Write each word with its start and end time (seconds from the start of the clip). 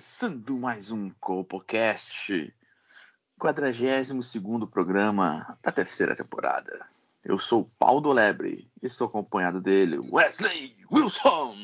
Começando 0.00 0.58
mais 0.58 0.90
um 0.90 1.10
Copocast, 1.20 2.54
42 3.38 4.32
programa 4.70 5.54
da 5.62 5.70
terceira 5.70 6.16
temporada. 6.16 6.86
Eu 7.22 7.38
sou 7.38 7.60
o 7.60 7.70
Paulo 7.78 8.10
Lebre 8.10 8.72
e 8.82 8.86
estou 8.86 9.08
acompanhado 9.08 9.60
dele, 9.60 9.98
Wesley 9.98 10.72
Wilson. 10.90 11.54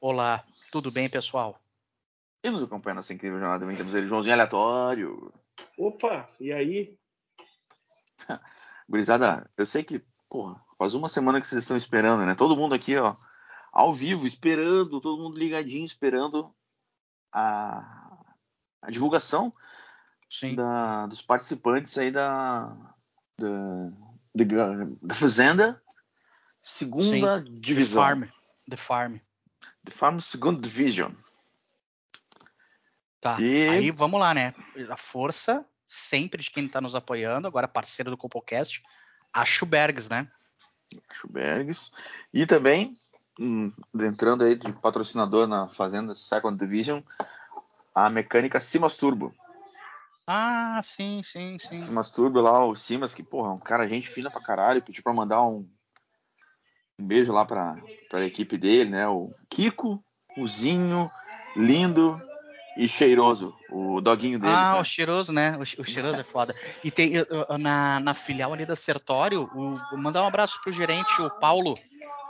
Olá, 0.00 0.44
tudo 0.70 0.92
bem, 0.92 1.10
pessoal? 1.10 1.58
E 2.44 2.50
nos 2.50 2.62
acompanha 2.62 2.94
nessa 2.94 3.12
incrível 3.12 3.40
jornada 3.40 3.58
também 3.58 3.76
temos 3.76 3.92
ele, 3.94 4.06
Joãozinho 4.06 4.34
Aleatório. 4.34 5.34
Opa, 5.76 6.30
e 6.38 6.52
aí? 6.52 6.96
Gurizada, 8.88 9.50
eu 9.56 9.66
sei 9.66 9.82
que, 9.82 10.04
porra, 10.30 10.64
faz 10.78 10.94
uma 10.94 11.08
semana 11.08 11.40
que 11.40 11.48
vocês 11.48 11.62
estão 11.62 11.76
esperando, 11.76 12.24
né? 12.24 12.36
Todo 12.36 12.56
mundo 12.56 12.76
aqui, 12.76 12.96
ó, 12.96 13.16
ao 13.72 13.92
vivo, 13.92 14.24
esperando, 14.24 15.00
todo 15.00 15.20
mundo 15.20 15.36
ligadinho, 15.36 15.84
esperando 15.84 16.54
a, 17.32 18.24
a 18.82 18.90
divulgação 18.90 19.52
da, 20.54 21.06
dos 21.06 21.22
participantes 21.22 21.96
aí 21.98 22.10
da, 22.10 22.76
da, 23.38 23.90
da, 24.34 24.44
da 25.02 25.14
Fazenda, 25.14 25.82
segunda 26.58 27.40
Sim. 27.40 27.60
divisão. 27.60 28.02
The 28.02 28.08
Farm. 28.08 28.24
The 28.70 28.76
Farm. 28.76 29.16
The 29.84 29.92
Farm, 29.92 30.18
segunda 30.20 30.60
division. 30.60 31.12
Tá. 33.20 33.40
E- 33.40 33.68
Aí 33.68 33.90
vamos 33.90 34.18
lá, 34.18 34.34
né? 34.34 34.54
A 34.90 34.96
força 34.96 35.64
sempre 35.86 36.42
de 36.42 36.50
quem 36.50 36.66
tá 36.66 36.80
nos 36.80 36.94
apoiando, 36.94 37.46
agora 37.46 37.68
parceiro 37.68 38.10
do 38.10 38.16
Copocast, 38.16 38.82
a 39.32 39.44
Schubergs, 39.44 40.08
né? 40.08 40.28
Schubergs. 41.12 41.90
E 42.32 42.46
também, 42.46 42.96
entrando 44.00 44.44
aí 44.44 44.54
de 44.54 44.72
patrocinador 44.72 45.46
na 45.46 45.68
Fazenda 45.68 46.14
Second 46.14 46.56
Division, 46.58 47.00
a 47.94 48.08
mecânica 48.08 48.60
Simas 48.60 48.96
Turbo. 48.96 49.34
Ah, 50.26 50.80
sim, 50.82 51.22
sim, 51.24 51.58
sim. 51.58 51.76
Simas 51.76 52.10
Turbo 52.10 52.40
lá, 52.40 52.64
o 52.64 52.74
Simas, 52.74 53.14
que, 53.14 53.22
porra, 53.22 53.50
é 53.50 53.52
um 53.52 53.58
cara 53.58 53.88
gente 53.88 54.08
fina 54.08 54.30
pra 54.30 54.40
caralho, 54.40 54.82
pediu 54.82 55.02
pra 55.02 55.12
mandar 55.12 55.42
um, 55.42 55.68
um 56.98 57.06
beijo 57.06 57.32
lá 57.32 57.44
pra, 57.44 57.76
pra 58.08 58.24
equipe 58.24 58.56
dele, 58.56 58.90
né? 58.90 59.08
O 59.08 59.28
Kiko, 59.50 60.02
o 60.36 60.46
Zinho, 60.46 61.10
lindo 61.56 62.20
e 62.76 62.88
cheiroso, 62.88 63.54
o 63.70 64.00
doguinho 64.00 64.38
dele. 64.38 64.54
Ah, 64.54 64.74
né? 64.74 64.80
o 64.80 64.84
cheiroso, 64.84 65.32
né? 65.32 65.58
O, 65.58 65.62
o 65.82 65.84
cheiroso 65.84 66.20
é 66.20 66.24
foda. 66.24 66.54
E 66.82 66.90
tem 66.90 67.14
na, 67.58 68.00
na 68.00 68.14
filial 68.14 68.52
ali 68.52 68.64
da 68.64 68.76
Sertório, 68.76 69.50
o, 69.54 69.70
vou 69.90 69.98
mandar 69.98 70.22
um 70.22 70.26
abraço 70.26 70.58
pro 70.62 70.72
gerente, 70.72 71.20
o 71.20 71.28
Paulo. 71.28 71.76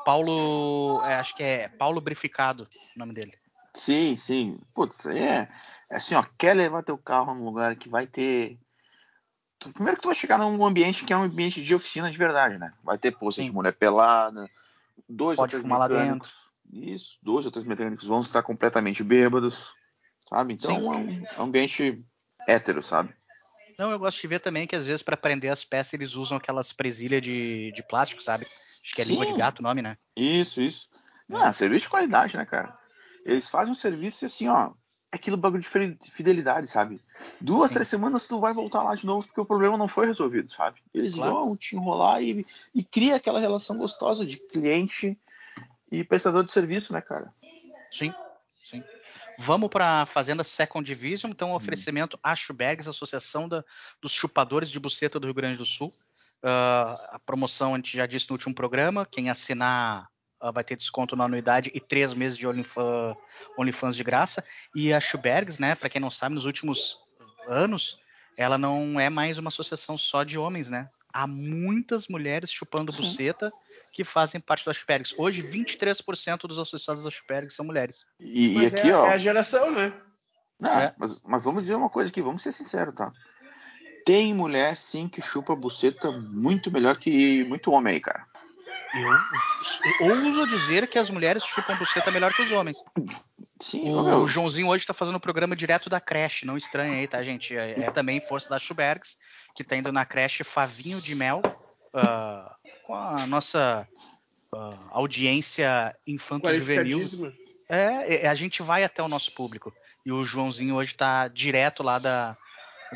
Paulo, 0.05 1.00
é, 1.05 1.14
acho 1.17 1.34
que 1.34 1.42
é 1.42 1.69
Paulo 1.69 2.00
Brificado, 2.00 2.69
o 2.97 2.98
nome 2.98 3.12
dele. 3.12 3.33
Sim, 3.75 4.17
sim. 4.17 4.58
Putz, 4.75 5.06
é, 5.06 5.48
é 5.91 5.97
assim, 5.97 6.14
ó, 6.14 6.25
quer 6.39 6.55
levar 6.55 6.83
teu 6.83 6.98
carro 6.98 7.34
num 7.34 7.45
lugar 7.45 7.74
que 7.77 7.89
vai 7.89 8.07
ter. 8.07 8.58
tu- 9.58 9.73
primeiro 9.73 9.96
que 9.96 10.02
tu 10.02 10.08
vai 10.08 10.14
chegar 10.14 10.39
num 10.39 10.64
ambiente 10.64 11.05
que 11.05 11.13
é 11.13 11.17
um 11.17 11.23
ambiente 11.23 11.63
de 11.63 11.74
oficina 11.74 12.11
de 12.11 12.18
verdade, 12.18 12.58
né? 12.58 12.73
Vai 12.83 12.98
ter 12.98 13.13
poça 13.13 13.42
de 13.42 13.51
mulher 13.51 13.73
pelada, 13.73 14.48
dois 15.08 15.39
ou 15.39 15.45
Pode 15.45 15.51
três 15.52 15.63
fumar 15.63 15.79
lá 15.79 15.89
mecânicos. 15.89 16.51
Isso, 16.73 17.19
dois 17.23 17.45
ou 17.46 17.52
três 17.52 17.67
mecânicos 17.67 18.07
vão 18.07 18.20
estar 18.20 18.42
completamente 18.42 19.02
bêbados, 19.02 19.73
sabe? 20.29 20.55
Então 20.55 20.70
Sim. 20.70 20.77
é 20.77 20.96
um 20.96 21.27
é 21.36 21.40
um 21.40 21.45
ambiente 21.45 22.05
hétero, 22.46 22.83
sabe? 22.83 23.14
Não, 23.79 23.90
eu 23.90 23.98
gosto 23.98 24.20
de 24.20 24.27
ver 24.29 24.39
também 24.40 24.67
que 24.67 24.77
às 24.77 24.84
vezes 24.84 25.02
para 25.02 25.17
prender 25.17 25.51
as 25.51 25.64
peças 25.64 25.95
eles 25.95 26.14
usam 26.14 26.36
aquelas 26.36 26.73
presilhas 26.73 27.23
de, 27.23 27.73
de 27.73 27.83
plástico, 27.83 28.23
sabe? 28.23 28.46
Acho 28.83 28.95
que 28.95 29.03
é 29.03 29.05
língua 29.05 29.25
de 29.27 29.33
Sim. 29.33 29.39
gato 29.39 29.61
o 29.61 29.63
nome, 29.63 29.81
né? 29.83 29.97
Isso, 30.17 30.61
isso. 30.61 30.89
Ah, 31.33 31.53
serviço 31.53 31.85
de 31.85 31.91
qualidade, 31.91 32.37
né, 32.37 32.45
cara? 32.45 32.75
Eles 33.25 33.48
fazem 33.48 33.73
um 33.73 33.77
serviço 33.77 34.25
e 34.25 34.27
assim, 34.27 34.48
ó, 34.48 34.73
é 35.13 35.17
aquilo 35.17 35.37
bagulho 35.37 35.63
de 35.63 35.69
fide- 35.69 35.98
fidelidade, 36.11 36.67
sabe? 36.67 37.01
Duas, 37.41 37.69
Sim. 37.70 37.75
três 37.75 37.89
semanas 37.89 38.27
tu 38.27 38.41
vai 38.41 38.53
voltar 38.53 38.83
lá 38.83 38.95
de 38.95 39.07
novo 39.07 39.27
porque 39.27 39.41
o 39.41 39.47
problema 39.47 39.79
não 39.79 39.87
foi 39.89 40.07
resolvido, 40.07 40.53
sabe? 40.53 40.81
Eles 40.93 41.15
Claro. 41.15 41.33
vão 41.33 41.57
te 41.57 41.77
enrolar 41.77 42.23
e, 42.23 42.45
e 42.75 42.83
cria 42.83 43.17
aquela 43.17 43.39
relação 43.41 43.79
gostosa 43.79 44.27
de 44.27 44.37
cliente 44.37 45.17
e 45.91 46.03
prestador 46.03 46.45
de 46.45 46.51
serviço, 46.51 46.93
né, 46.93 47.01
cara? 47.01 47.33
Sim, 47.91 48.13
sim. 48.64 48.83
Vamos 49.39 49.70
para 49.70 50.03
a 50.03 50.07
Fazenda 50.07 50.45
Second 50.45 50.85
Division, 50.85 51.31
então 51.31 51.51
um 51.51 51.55
oferecimento 51.55 52.19
a 52.23 52.35
Schubergs, 52.35 52.89
Associação 52.89 53.49
da- 53.49 53.64
dos 54.01 54.13
Chupadores 54.13 54.70
de 54.70 54.81
Buceta 54.81 55.20
do 55.20 55.27
Rio 55.27 55.35
Grande 55.35 55.57
do 55.59 55.67
Sul. 55.67 55.93
Ah, 56.42 56.97
a 57.13 57.19
promoção 57.19 57.75
a 57.75 57.77
gente 57.77 57.97
já 57.97 58.07
disse 58.07 58.29
no 58.29 58.35
último 58.35 58.55
programa, 58.55 59.07
quem 59.07 59.30
assinar 59.30 60.08
ah, 60.41 60.51
vai 60.51 60.64
ter 60.64 60.77
desconto 60.77 61.14
na 61.14 61.25
anuidade 61.25 61.70
e 61.73 61.80
três 61.80 62.13
meses 62.14 62.36
de 62.36 62.47
OnlyFans, 62.47 63.17
OnlyFans 63.57 63.97
de 63.97 64.03
graça. 64.03 64.45
E 64.75 64.92
a 64.92 65.01
Schubergs, 65.01 65.61
né, 65.61 65.75
para 65.75 65.89
quem 65.89 66.01
não 66.01 66.11
sabe, 66.11 66.35
nos 66.35 66.45
últimos 66.45 66.98
anos, 67.47 67.98
ela 68.36 68.58
não 68.58 68.98
é 68.98 69.08
mais 69.08 69.39
uma 69.39 69.48
associação 69.48 69.97
só 69.97 70.25
de 70.25 70.39
homens, 70.39 70.69
né? 70.69 70.89
Há 71.14 71.27
muitas 71.27 72.08
mulheres 72.08 72.51
chupando 72.51 72.91
Sim. 72.91 73.02
buceta 73.02 73.52
que 73.92 74.02
fazem 74.02 74.41
parte 74.41 74.64
da 74.64 74.73
Schubergs. 74.73 75.14
Hoje, 75.19 75.42
23% 75.42 76.47
dos 76.47 76.58
associados 76.58 77.05
da 77.05 77.11
Schubergs 77.11 77.55
são 77.55 77.67
mulheres. 77.67 78.07
E, 78.19 78.58
e 78.63 78.67
aqui, 78.67 78.89
é, 78.89 78.97
ó. 78.97 79.07
é 79.07 79.13
a 79.13 79.19
geração, 79.19 79.70
né? 79.70 79.92
Não, 80.58 80.70
É. 80.70 80.95
mas, 80.97 81.20
mas 81.23 81.45
vamos 81.45 81.63
dizer 81.63 81.75
uma 81.75 81.91
coisa 81.91 82.11
aqui, 82.11 82.23
vamos 82.23 82.42
ser 82.42 82.52
sinceros, 82.52 82.95
tá? 82.95 83.13
Tem 84.05 84.35
mulher, 84.35 84.77
sim, 84.77 85.08
que 85.08 85.23
chupa 85.23 85.55
buceta 85.55 86.11
muito 86.11 86.70
melhor 86.70 86.96
que 86.96 87.45
muito 87.45 87.70
homem 87.70 87.95
aí, 87.95 88.01
cara. 88.01 88.27
Eu 90.01 90.24
ouso 90.27 90.46
dizer 90.46 90.86
que 90.86 90.98
as 90.98 91.08
mulheres 91.08 91.42
chupam 91.45 91.77
buceta 91.77 92.11
melhor 92.11 92.33
que 92.33 92.42
os 92.42 92.52
homens. 92.52 92.77
Sim, 93.58 93.90
O, 93.90 94.02
meu. 94.02 94.29
Joãozinho 94.29 94.68
hoje 94.68 94.85
tá 94.85 94.92
fazendo 94.92 95.17
o 95.17 95.20
programa 95.20 95.57
direto 95.57 95.89
da 95.89 95.98
creche, 95.98 96.45
não 96.45 96.57
estranha 96.57 96.96
aí, 96.96 97.07
tá, 97.07 97.23
gente? 97.23 97.57
É, 97.57 97.80
é 97.80 97.90
também 97.90 98.20
força 98.20 98.51
da 98.51 98.58
Schubergs, 98.58 99.17
que 99.55 99.64
tá 99.64 99.77
indo 99.77 99.90
na 99.90 100.05
creche 100.05 100.45
Favinho 100.45 101.01
de 101.01 101.14
Mel, 101.14 101.40
ah, 101.95 102.55
com 102.84 102.95
a 102.95 103.27
nossa 103.27 103.89
ah, 104.55 104.79
audiência 104.90 105.96
infanto-juvenil. 106.07 107.33
É, 107.69 108.27
é, 108.27 108.29
a 108.29 108.34
gente 108.34 108.63
vai 108.63 108.84
até 108.84 109.02
o 109.02 109.08
nosso 109.08 109.33
público. 109.33 109.73
E 110.05 110.13
o 110.13 110.23
Joãozinho 110.24 110.74
hoje 110.74 110.95
tá 110.95 111.29
direto 111.29 111.83
lá 111.83 111.98
da, 111.98 112.36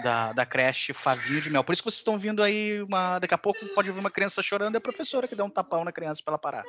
da, 0.02 0.32
da 0.32 0.46
creche 0.46 0.92
Favinho 0.92 1.40
de 1.40 1.50
Mel. 1.50 1.64
Por 1.64 1.72
isso 1.72 1.82
que 1.82 1.90
vocês 1.90 2.00
estão 2.00 2.18
vindo 2.18 2.42
aí, 2.42 2.82
uma, 2.82 3.18
daqui 3.18 3.34
a 3.34 3.38
pouco 3.38 3.66
pode 3.74 3.88
ouvir 3.88 4.00
uma 4.00 4.10
criança 4.10 4.42
chorando, 4.42 4.74
é 4.74 4.78
a 4.78 4.80
professora 4.80 5.28
que 5.28 5.34
dá 5.34 5.44
um 5.44 5.50
tapão 5.50 5.84
na 5.84 5.92
criança 5.92 6.22
pra 6.24 6.32
ela 6.32 6.38
parar. 6.38 6.64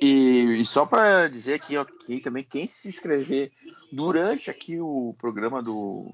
E, 0.00 0.58
e 0.60 0.64
só 0.64 0.86
para 0.86 1.28
dizer 1.28 1.54
aqui, 1.54 1.74
que 2.06 2.20
também 2.20 2.44
quem 2.44 2.66
se 2.66 2.88
inscrever 2.88 3.52
durante 3.92 4.50
aqui 4.50 4.80
o 4.80 5.14
programa 5.18 5.62
do, 5.62 6.12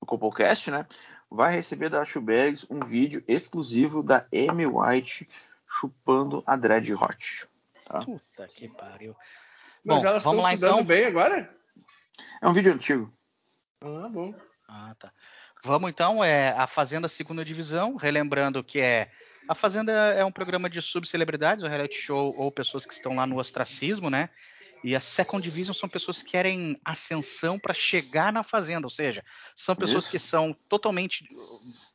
do 0.00 0.06
Copocast, 0.06 0.70
né, 0.70 0.86
vai 1.30 1.52
receber 1.52 1.88
da 1.88 2.04
Schubergs 2.04 2.66
um 2.70 2.80
vídeo 2.80 3.22
exclusivo 3.26 4.02
da 4.02 4.26
Amy 4.32 4.66
White 4.66 5.28
chupando 5.68 6.42
a 6.46 6.56
Dread 6.56 6.92
Hot. 6.94 7.48
Tá? 7.84 8.00
Puta 8.00 8.48
que 8.48 8.68
pariu. 8.68 9.14
Mas 9.84 9.98
Bom, 9.98 10.06
elas 10.06 10.22
vamos 10.22 10.38
estão 10.38 10.68
lá 10.70 10.78
então. 10.78 10.84
bem 10.84 11.04
agora? 11.04 11.54
É 12.40 12.48
um 12.48 12.52
vídeo 12.52 12.72
antigo. 12.72 13.12
Ah, 13.80 14.08
bom. 14.08 14.34
Ah, 14.68 14.94
tá. 14.98 15.12
Vamos 15.64 15.88
então, 15.88 16.22
é 16.22 16.50
a 16.50 16.66
Fazenda 16.66 17.08
Segunda 17.08 17.42
Divisão, 17.42 17.96
relembrando 17.96 18.62
que 18.62 18.80
é 18.80 19.10
a 19.48 19.54
Fazenda 19.54 19.92
é 19.92 20.22
um 20.22 20.30
programa 20.30 20.68
de 20.68 20.82
subcelebridades, 20.82 21.64
um 21.64 21.68
reality 21.68 21.96
show 21.96 22.34
ou 22.36 22.52
pessoas 22.52 22.84
que 22.84 22.92
estão 22.92 23.14
lá 23.14 23.26
no 23.26 23.38
ostracismo, 23.38 24.10
né? 24.10 24.28
E 24.84 24.94
a 24.94 25.00
Second 25.00 25.42
Division 25.42 25.74
são 25.74 25.88
pessoas 25.88 26.22
que 26.22 26.32
querem 26.32 26.78
ascensão 26.84 27.58
para 27.58 27.72
chegar 27.72 28.30
na 28.30 28.42
Fazenda, 28.42 28.86
ou 28.86 28.90
seja, 28.90 29.24
são 29.56 29.74
pessoas 29.74 30.04
Isso. 30.04 30.10
que 30.10 30.18
são 30.18 30.54
totalmente 30.68 31.26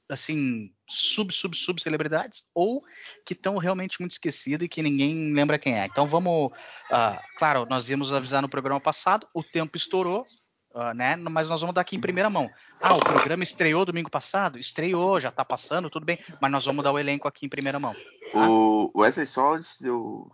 assim 0.10 0.72
sub 0.88 1.32
sub 1.32 1.56
sub 1.56 1.80
celebridades 1.80 2.44
ou 2.52 2.82
que 3.24 3.34
estão 3.34 3.58
realmente 3.60 4.00
muito 4.00 4.14
esquecidas 4.14 4.66
e 4.66 4.70
que 4.70 4.82
ninguém 4.82 5.32
lembra 5.32 5.60
quem 5.60 5.80
é. 5.80 5.86
Então 5.86 6.08
vamos, 6.08 6.50
ah, 6.92 7.22
claro, 7.38 7.68
nós 7.70 7.88
íamos 7.88 8.12
avisar 8.12 8.42
no 8.42 8.50
programa 8.50 8.82
passado, 8.82 9.28
o 9.32 9.44
tempo 9.44 9.78
estourou, 9.78 10.26
ah, 10.74 10.94
né? 10.94 11.16
Mas 11.16 11.50
nós 11.50 11.62
vamos 11.62 11.74
dar 11.74 11.82
aqui 11.82 11.96
em 11.96 12.02
primeira 12.02 12.30
mão. 12.30 12.50
Ah, 12.82 12.94
o 12.94 13.00
programa 13.00 13.44
estreou 13.44 13.86
domingo 13.86 14.10
passado? 14.10 14.60
Estreou, 14.60 15.20
já 15.20 15.32
tá 15.32 15.44
passando, 15.44 15.90
tudo 15.90 16.06
bem. 16.06 16.20
Mas 16.42 16.52
nós 16.52 16.66
vamos 16.66 16.84
dar 16.84 16.92
o 16.92 17.00
elenco 17.00 17.28
aqui 17.28 17.46
em 17.46 17.50
primeira 17.50 17.80
mão. 17.80 17.96
Tá? 18.32 18.50
O 18.50 18.92
Wesley, 18.96 19.26
só 19.26 19.56
antes 19.56 19.78
de 19.80 19.88
eu 19.88 20.32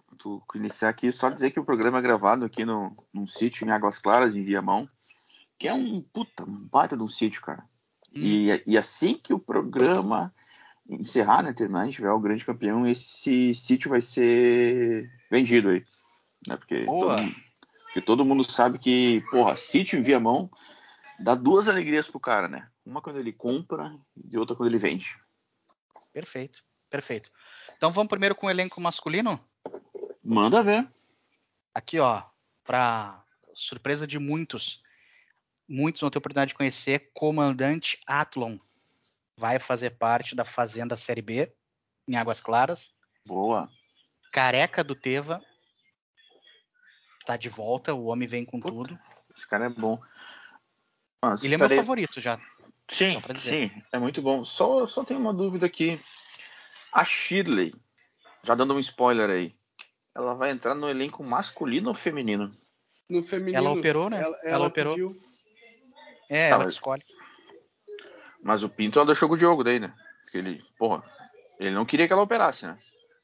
iniciar 0.55 0.89
aqui, 0.89 1.11
só 1.11 1.29
dizer 1.29 1.51
que 1.51 1.59
o 1.59 1.65
programa 1.65 1.99
é 1.99 2.01
gravado 2.01 2.45
aqui 2.45 2.65
no, 2.65 2.95
num 3.13 3.25
sítio 3.27 3.65
em 3.65 3.71
Águas 3.71 3.99
Claras, 3.99 4.35
em 4.35 4.43
Viamão, 4.43 4.87
que 5.57 5.67
é 5.67 5.73
um 5.73 6.01
puta, 6.01 6.43
um 6.43 6.67
baita 6.67 6.97
de 6.97 7.03
um 7.03 7.07
sítio, 7.07 7.41
cara. 7.41 7.63
E, 8.13 8.63
e 8.65 8.77
assim 8.77 9.13
que 9.13 9.33
o 9.33 9.39
programa 9.39 10.33
encerrar, 10.89 11.43
né, 11.43 11.51
terminar, 11.51 11.81
a 11.81 11.85
gente 11.85 11.95
tiver 11.95 12.11
o 12.11 12.19
grande 12.19 12.45
campeão, 12.45 12.87
esse 12.87 13.53
sítio 13.53 13.89
vai 13.89 14.01
ser 14.01 15.11
vendido 15.29 15.69
aí. 15.69 15.83
Né, 16.47 16.55
porque, 16.55 16.85
Boa. 16.85 17.15
todo, 17.15 17.23
mundo- 17.23 17.35
porque 17.95 18.05
todo 18.05 18.25
mundo 18.25 18.43
sabe 18.43 18.77
que, 18.77 19.21
porra, 19.31 19.55
sítio 19.55 19.97
em 19.97 20.01
Viamão 20.01 20.51
dá 21.17 21.33
duas 21.33 21.65
alegrias 21.69 22.09
pro 22.09 22.19
cara, 22.19 22.45
né? 22.45 22.69
Uma 22.85 23.01
quando 23.01 23.19
ele 23.19 23.31
compra 23.31 23.97
e 24.29 24.37
outra 24.37 24.53
quando 24.53 24.67
ele 24.67 24.77
vende. 24.77 25.17
Perfeito, 26.11 26.61
perfeito. 26.89 27.31
Então 27.77 27.93
vamos 27.93 28.09
primeiro 28.09 28.35
com 28.35 28.47
o 28.47 28.49
elenco 28.49 28.81
masculino. 28.81 29.39
Manda 30.21 30.61
ver. 30.61 30.85
Aqui, 31.73 31.97
ó, 31.97 32.21
para 32.65 33.23
surpresa 33.53 34.05
de 34.05 34.19
muitos, 34.19 34.83
muitos 35.65 36.01
vão 36.01 36.09
ter 36.09 36.17
oportunidade 36.17 36.49
de 36.49 36.55
conhecer, 36.55 37.11
Comandante 37.13 38.01
Atlon 38.05 38.57
vai 39.37 39.57
fazer 39.57 39.91
parte 39.91 40.35
da 40.35 40.43
Fazenda 40.43 40.97
Série 40.97 41.21
B 41.21 41.49
em 42.05 42.17
Águas 42.17 42.41
Claras. 42.41 42.93
Boa. 43.25 43.69
Careca 44.33 44.83
do 44.83 44.95
Teva 44.95 45.41
tá 47.25 47.37
de 47.37 47.49
volta, 47.49 47.93
o 47.93 48.05
homem 48.05 48.27
vem 48.27 48.45
com 48.45 48.59
Puta. 48.59 48.73
tudo. 48.73 48.99
Esse 49.35 49.47
cara 49.47 49.65
é 49.65 49.69
bom. 49.69 49.99
Ah, 51.21 51.35
Ele 51.41 51.55
é 51.55 51.57
meu 51.57 51.69
favorito 51.69 52.21
já. 52.21 52.39
Sim, 52.87 53.13
Só 53.13 53.21
pra 53.21 53.33
dizer. 53.33 53.49
sim, 53.71 53.83
é 53.91 53.97
muito 53.97 54.21
bom. 54.21 54.43
Só, 54.45 54.85
só 54.85 55.03
tenho 55.03 55.19
uma 55.19 55.33
dúvida 55.33 55.65
aqui. 55.65 55.99
A 56.93 57.03
Shirley, 57.03 57.73
já 58.43 58.53
dando 58.55 58.73
um 58.75 58.79
spoiler 58.79 59.29
aí, 59.29 59.55
ela 60.13 60.33
vai 60.35 60.51
entrar 60.51 60.75
no 60.75 60.87
elenco 60.89 61.23
masculino 61.23 61.89
ou 61.89 61.95
feminino? 61.95 62.55
No 63.09 63.23
feminino. 63.23 63.57
Ela 63.57 63.71
operou, 63.71 64.09
né? 64.09 64.21
Ela, 64.21 64.37
Ela 64.43 64.55
ela 64.55 64.67
operou. 64.67 64.93
pediu. 64.95 65.21
É, 66.29 66.49
Tá, 66.49 66.55
ela 66.55 66.63
mas- 66.65 66.73
escolhe. 66.73 67.03
Mas 68.41 68.61
o 68.63 68.69
Pinto 68.69 68.99
ela 68.99 69.05
deixou 69.07 69.27
com 69.27 69.33
o 69.33 69.37
Diogo 69.37 69.63
daí, 69.63 69.79
né? 69.79 69.93
Porque 70.23 70.37
ele, 70.37 70.63
porra, 70.77 71.03
ele 71.59 71.71
não 71.71 71.85
queria 71.85 72.05
que 72.07 72.13
ela 72.13 72.21
operasse, 72.21 72.65
né? 72.65 72.77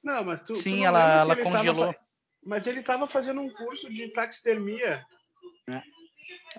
Não, 0.04 0.24
mas 0.24 0.40
tu. 0.42 0.54
tu 0.54 0.56
Sim, 0.56 0.80
não 0.80 0.88
ela- 0.88 1.20
ela 1.22 1.36
tava 1.36 1.44
congelou. 1.50 1.94
fa- 1.94 2.00
Mas 2.44 2.66
ele 2.68 2.82
tava 2.82 3.08
fazendo 3.08 3.42
um 3.42 3.50
curso 3.50 3.90
de 3.90 4.08
taxidermia. 4.10 5.06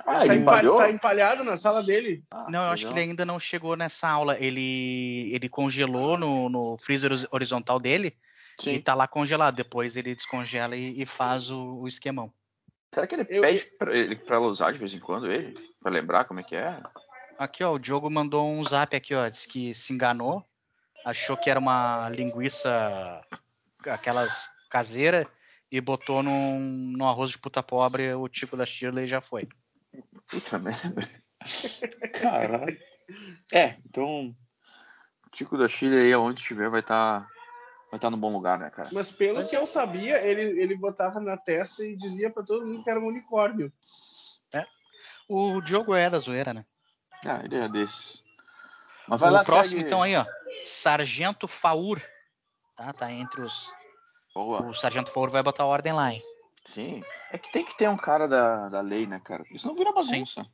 Ah, 0.07 0.27
tá, 0.27 0.35
empalhou? 0.35 0.79
tá 0.79 0.91
empalhado 0.91 1.45
na 1.45 1.57
sala 1.57 1.83
dele. 1.83 2.23
Ah, 2.31 2.47
Não, 2.51 2.65
eu 2.67 2.71
acho 2.73 2.87
que 2.87 2.93
ele 2.93 3.01
ainda 3.01 3.25
não 3.25 3.39
chegou 3.39 3.77
nessa 3.77 4.09
aula. 4.09 4.37
Ele, 4.39 5.31
ele 5.35 5.49
congelou 5.49 6.17
no, 6.17 6.49
no 6.49 6.79
freezer 6.79 7.11
horiz- 7.11 7.27
horizontal 7.31 7.79
dele 7.81 8.17
e 8.61 8.63
Sim. 8.63 8.81
tá 8.81 8.95
lá 8.95 9.07
congelado. 9.09 9.55
Depois 9.57 9.97
ele 9.97 10.15
descongela 10.15 10.77
e, 10.77 11.01
e 11.03 11.07
faz 11.07 11.51
o, 11.51 11.81
o 11.81 11.89
esquemão. 11.89 12.33
Será 12.95 13.07
que 13.07 13.15
ele 13.15 13.27
Eu- 13.29 13.43
pede 13.43 13.67
pra, 13.79 13.95
ele, 13.97 14.17
pra 14.17 14.37
ela 14.37 14.47
usar 14.47 14.73
de 14.73 14.79
vez 14.79 14.93
em 14.95 15.01
quando 15.01 15.31
ele? 15.31 15.55
Pra 15.81 15.91
lembrar 15.91 16.25
como 16.25 16.41
é 16.41 16.43
que 16.43 16.55
é? 16.57 16.81
Aqui, 17.39 17.65
ó, 17.65 17.73
o 17.73 17.79
Diogo 17.79 18.11
mandou 18.11 18.49
um 18.49 18.63
zap 18.65 18.95
aqui, 18.95 19.15
ó. 19.15 19.29
Disse 19.29 19.49
que 19.49 19.75
se 19.75 19.93
enganou. 19.93 20.45
Achou 21.05 21.37
que 21.37 21.51
era 21.51 21.59
uma 21.59 22.09
linguiça, 22.11 23.21
aquelas 23.87 24.49
caseira, 24.71 25.27
e 25.73 25.81
botou 25.81 26.23
num, 26.23 26.61
num 26.95 27.09
arroz 27.09 27.31
de 27.31 27.39
puta 27.39 27.63
pobre 27.63 28.13
o 28.13 28.29
Tico 28.29 28.57
da 28.57 28.67
Shirley 28.67 29.07
e 29.07 29.09
já 29.09 29.23
foi. 29.23 29.49
Puta 30.29 30.59
merda. 30.59 31.09
Caralho. 32.21 32.79
É, 33.53 33.77
então. 33.87 34.37
O 35.27 35.31
Tico 35.31 35.57
da 35.57 35.67
Chile 35.67 35.97
aí, 35.97 36.13
aonde 36.13 36.41
estiver, 36.41 36.69
vai 36.69 36.81
estar. 36.81 37.21
vai 37.91 37.97
estar 37.97 38.11
no 38.11 38.19
bom 38.19 38.31
lugar, 38.31 38.59
né, 38.59 38.69
cara? 38.69 38.91
Mas 38.93 39.11
pelo 39.11 39.49
que 39.49 39.57
eu 39.57 39.67
sabia, 39.67 40.21
ele, 40.21 40.61
ele 40.61 40.77
botava 40.77 41.19
na 41.19 41.39
testa 41.39 41.83
e 41.83 41.97
dizia 41.97 42.31
pra 42.31 42.43
todo 42.43 42.67
mundo 42.67 42.85
que 42.85 42.91
era 42.91 43.01
um 43.01 43.07
unicórnio. 43.07 43.73
O 45.29 45.63
Diogo 45.63 45.95
é 45.95 46.11
da 46.11 46.19
zoeira, 46.19 46.53
né? 46.53 46.67
Ah, 47.25 47.41
ele 47.43 47.57
é 47.57 47.67
desse. 47.67 48.23
Mas 49.09 49.21
vai 49.21 49.31
o 49.31 49.33
lá, 49.33 49.45
próximo, 49.45 49.79
segue. 49.79 49.87
então, 49.87 50.03
aí, 50.03 50.15
ó. 50.15 50.27
Sargento 50.67 51.49
Faur. 51.49 52.03
Tá, 52.77 52.93
tá 52.93 53.11
entre 53.11 53.41
os. 53.41 53.73
Boa. 54.35 54.63
O 54.63 54.75
Sargento 54.75 55.11
Faur 55.11 55.31
vai 55.31 55.43
botar 55.43 55.67
ordem 55.67 55.93
lá, 55.93 56.13
hein? 56.13 56.23
Sim. 56.65 57.03
É 57.31 57.39
que 57.39 57.51
tem 57.51 57.65
que 57.65 57.77
ter 57.77 57.89
um 57.89 57.97
cara 57.97 58.27
da, 58.27 58.69
da 58.69 58.81
lei, 58.81 59.07
né, 59.07 59.21
cara? 59.23 59.45
Isso 59.51 59.67
não 59.67 59.75
vira 59.75 59.93
bagunça. 59.93 60.41
Bagunça. 60.41 60.53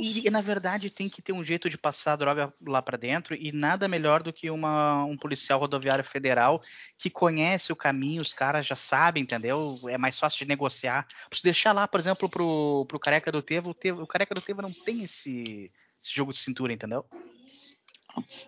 E, 0.00 0.26
e, 0.26 0.30
na 0.30 0.40
verdade 0.40 0.88
tem 0.90 1.08
que 1.08 1.20
ter 1.20 1.32
um 1.32 1.44
jeito 1.44 1.68
de 1.68 1.76
passar 1.76 2.14
a 2.14 2.16
droga 2.16 2.52
lá 2.66 2.80
pra 2.80 2.96
dentro 2.96 3.34
e 3.34 3.52
nada 3.52 3.86
melhor 3.86 4.22
do 4.22 4.32
que 4.32 4.50
uma, 4.50 5.04
um 5.04 5.16
policial 5.16 5.60
rodoviário 5.60 6.02
federal 6.02 6.62
que 6.96 7.10
conhece 7.10 7.70
o 7.70 7.76
caminho, 7.76 8.22
os 8.22 8.32
caras 8.32 8.66
já 8.66 8.74
sabem, 8.74 9.22
entendeu? 9.22 9.78
É 9.88 9.98
mais 9.98 10.18
fácil 10.18 10.38
de 10.38 10.48
negociar. 10.48 11.06
Se 11.32 11.42
deixar 11.42 11.72
lá, 11.72 11.86
por 11.86 12.00
exemplo, 12.00 12.28
pro, 12.28 12.86
pro 12.88 12.98
careca 12.98 13.30
do 13.30 13.42
Teva, 13.42 13.68
o, 13.68 13.74
Teva, 13.74 14.02
o 14.02 14.06
careca 14.06 14.34
do 14.34 14.40
Teva 14.40 14.62
não 14.62 14.72
tem 14.72 15.04
esse, 15.04 15.70
esse 16.02 16.14
jogo 16.14 16.32
de 16.32 16.38
cintura, 16.38 16.72
entendeu? 16.72 17.04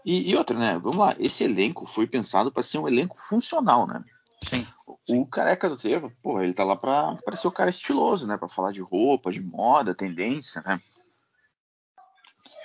E, 0.04 0.30
e 0.30 0.36
outra, 0.36 0.58
né? 0.58 0.78
Vamos 0.78 0.96
lá. 0.96 1.14
Esse 1.18 1.44
elenco 1.44 1.86
foi 1.86 2.06
pensado 2.06 2.50
para 2.50 2.62
ser 2.62 2.78
um 2.78 2.88
elenco 2.88 3.20
funcional, 3.20 3.86
né? 3.86 4.02
Sim. 4.44 4.66
O 5.08 5.26
careca 5.26 5.68
do 5.68 5.76
Teva, 5.76 6.10
porra, 6.22 6.44
ele 6.44 6.52
tá 6.52 6.64
lá 6.64 6.76
pra 6.76 7.16
parecer 7.24 7.46
o 7.46 7.52
cara 7.52 7.70
estiloso, 7.70 8.26
né? 8.26 8.36
Pra 8.36 8.48
falar 8.48 8.72
de 8.72 8.80
roupa, 8.80 9.32
de 9.32 9.40
moda, 9.40 9.94
tendência, 9.94 10.62
né? 10.62 10.80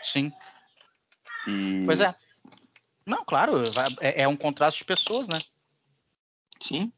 Sim. 0.01 0.31
E... 1.47 1.83
Pois 1.85 2.01
é. 2.01 2.13
Não, 3.06 3.23
claro, 3.25 3.63
é, 4.00 4.23
é 4.23 4.27
um 4.27 4.35
contraste 4.38 4.79
de 4.79 4.85
pessoas, 4.85 5.27
né? 5.27 5.39
Sim. 6.62 6.91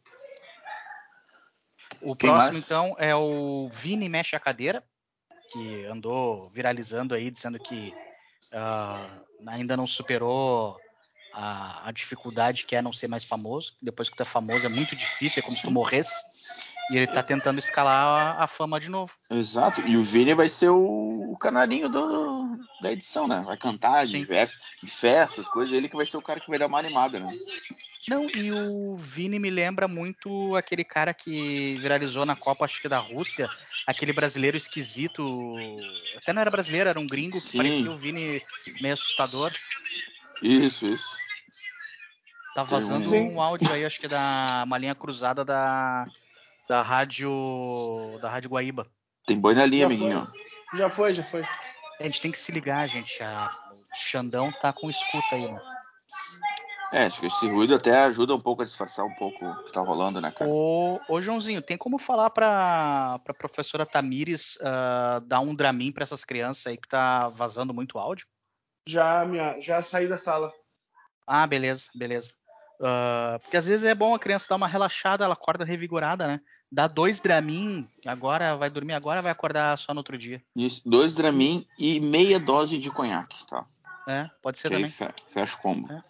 O 2.02 2.16
Quem 2.16 2.30
próximo, 2.30 2.54
mais? 2.54 2.58
então, 2.58 2.96
é 2.98 3.16
o 3.16 3.70
Vini 3.70 4.10
Mexe 4.10 4.36
a 4.36 4.40
Cadeira, 4.40 4.84
que 5.52 5.86
andou 5.86 6.50
viralizando 6.50 7.16
aí, 7.16 7.32
dizendo 7.32 7.58
que 7.60 7.94
ah, 8.52 9.22
ainda 9.48 9.78
não 9.78 9.88
superou 9.88 10.78
a, 11.34 11.88
a 11.88 11.92
dificuldade 11.92 12.66
que 12.66 12.76
é 12.76 12.82
não 12.82 12.94
ser 12.94 13.08
mais 13.08 13.24
famoso. 13.24 13.74
Depois 13.82 14.10
que 14.10 14.16
tu 14.16 14.22
é 14.22 14.26
famoso 14.26 14.66
é 14.66 14.70
muito 14.70 14.96
difícil, 14.96 15.40
é 15.40 15.42
como 15.42 15.58
se 15.58 15.64
tu 15.64 15.72
morresse. 15.72 16.14
E 16.92 16.98
ele 16.98 17.08
tá 17.08 17.24
tentando 17.24 17.60
escalar 17.60 18.38
a, 18.38 18.44
a 18.44 18.48
fama 18.48 18.80
de 18.80 18.90
novo. 18.90 19.12
Exato. 19.30 19.82
E 19.82 19.96
o 19.96 20.04
Vini 20.04 20.34
vai 20.34 20.50
ser 20.50 20.70
o, 20.70 21.32
o 21.32 21.38
canarinho 21.38 21.88
do, 21.88 22.60
da 22.82 22.92
edição, 22.92 23.28
né? 23.28 23.42
Vai 23.46 23.58
cantar 23.58 24.06
Sim. 24.06 24.26
de 24.26 24.90
festas, 24.90 25.48
coisas. 25.48 25.74
Ele 25.74 25.88
que 25.88 25.96
vai 25.96 26.06
ser 26.06 26.18
o 26.18 26.22
cara 26.22 26.42
que 26.42 26.50
vai 26.50 26.60
dar 26.60 26.68
uma 26.68 26.80
animada, 26.80 27.20
né? 27.20 27.32
Não, 28.10 28.28
e 28.36 28.52
o 28.52 28.98
Vini 28.98 29.40
me 29.40 29.50
lembra 29.50 29.88
muito 29.88 30.56
aquele 30.58 30.84
cara 30.84 31.14
que 31.14 31.74
viralizou 31.78 32.26
na 32.26 32.36
Copa, 32.36 32.66
acho 32.66 32.82
que 32.82 32.90
da 32.90 33.00
Rússia, 33.00 33.50
aquele 33.88 34.12
brasileiro 34.12 34.58
esquisito. 34.58 35.24
Até 36.18 36.34
não 36.34 36.42
era 36.42 36.52
brasileiro, 36.52 36.90
era 36.90 37.00
um 37.00 37.08
gringo 37.08 37.42
que 37.42 37.48
Sim. 37.48 37.58
parecia 37.58 37.92
o 37.92 37.98
Vini 37.98 38.42
meio 38.82 38.94
assustador. 38.94 39.54
Isso, 40.42 40.86
isso. 40.86 41.23
Tá 42.54 42.64
vazando 42.64 43.12
um- 43.12 43.36
um 43.36 43.42
áudio 43.42 43.72
aí, 43.74 43.84
acho 43.84 44.00
que 44.00 44.08
da 44.08 44.64
uma 44.66 44.78
linha 44.78 44.94
cruzada 44.94 45.44
da, 45.44 46.08
da 46.68 46.82
rádio 46.82 48.20
da 48.22 48.30
rádio 48.30 48.50
Guaíba. 48.52 48.88
Tem 49.26 49.40
boi 49.40 49.56
na 49.56 49.66
linha, 49.66 49.82
Já 49.82 49.86
amiguinho. 49.88 50.28
Já 50.76 50.90
foi, 50.90 51.14
já 51.14 51.24
foi. 51.24 51.42
A 52.00 52.04
gente 52.04 52.22
tem 52.22 52.32
que 52.32 52.38
se 52.38 52.52
ligar, 52.52 52.88
gente. 52.88 53.24
A, 53.24 53.50
o 53.72 53.96
Xandão 53.96 54.52
tá 54.52 54.72
com 54.72 54.90
escuta 54.90 55.36
aí, 55.36 55.48
né? 55.48 55.60
É, 56.92 57.06
acho 57.06 57.20
que 57.20 57.26
esse 57.26 57.50
ruído 57.50 57.74
até 57.74 58.04
ajuda 58.04 58.36
um 58.36 58.40
pouco 58.40 58.62
a 58.62 58.66
disfarçar 58.66 59.04
um 59.04 59.14
pouco 59.16 59.46
o 59.50 59.64
que 59.64 59.72
tá 59.72 59.82
rolando, 59.82 60.22
né, 60.22 60.32
cara? 60.32 60.48
Ô, 60.48 61.00
ô 61.10 61.20
Joãozinho, 61.20 61.60
tem 61.60 61.76
como 61.76 61.98
falar 61.98 62.30
pra, 62.30 63.18
pra 63.24 63.34
professora 63.34 63.84
Tamires 63.84 64.60
ah, 64.62 65.20
dar 65.26 65.40
um 65.40 65.56
Dramin 65.56 65.92
pra 65.92 66.04
essas 66.04 66.24
crianças 66.24 66.68
aí 66.68 66.78
que 66.78 66.88
tá 66.88 67.30
vazando 67.30 67.74
muito 67.74 67.98
áudio? 67.98 68.28
Já, 68.88 69.26
minha, 69.26 69.60
já 69.60 69.82
saí 69.82 70.08
da 70.08 70.18
sala. 70.18 70.54
Ah, 71.26 71.48
beleza, 71.48 71.86
beleza. 71.96 72.34
Ah, 72.84 73.38
porque 73.42 73.56
às 73.56 73.66
vezes 73.66 73.86
é 73.86 73.96
bom 73.96 74.14
a 74.14 74.20
criança 74.20 74.46
dar 74.50 74.58
uma 74.58 74.68
relaxada, 74.68 75.24
ela 75.24 75.34
acorda 75.34 75.64
revigorada, 75.64 76.28
né? 76.28 76.42
Dá 76.70 76.88
dois 76.88 77.20
Dramin, 77.22 77.88
agora 78.06 78.56
vai 78.58 78.70
dormir 78.70 78.94
agora, 78.94 79.22
vai 79.22 79.32
acordar 79.32 79.78
só 79.78 79.94
no 79.94 80.00
outro 80.00 80.18
dia. 80.18 80.44
Isso, 80.56 80.82
dois 80.86 81.14
Dramin 81.14 81.66
e 81.78 82.00
meia 82.00 82.40
dose 82.40 82.78
de 82.78 82.90
conhaque, 82.92 83.46
tá? 83.48 83.64
É, 84.08 84.30
pode 84.42 84.60
ser 84.60 84.70
também. 84.70 84.90
fe- 84.90 85.14
fecha 85.32 85.56
o 85.56 85.60
combo. 85.60 85.94
É. 85.94 86.02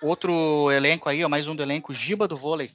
Outro 0.00 0.70
elenco 0.72 1.08
aí, 1.08 1.24
ó, 1.24 1.28
mais 1.28 1.46
um 1.46 1.54
do 1.54 1.62
elenco, 1.62 1.94
Giba 1.94 2.26
do 2.26 2.36
vôlei. 2.36 2.72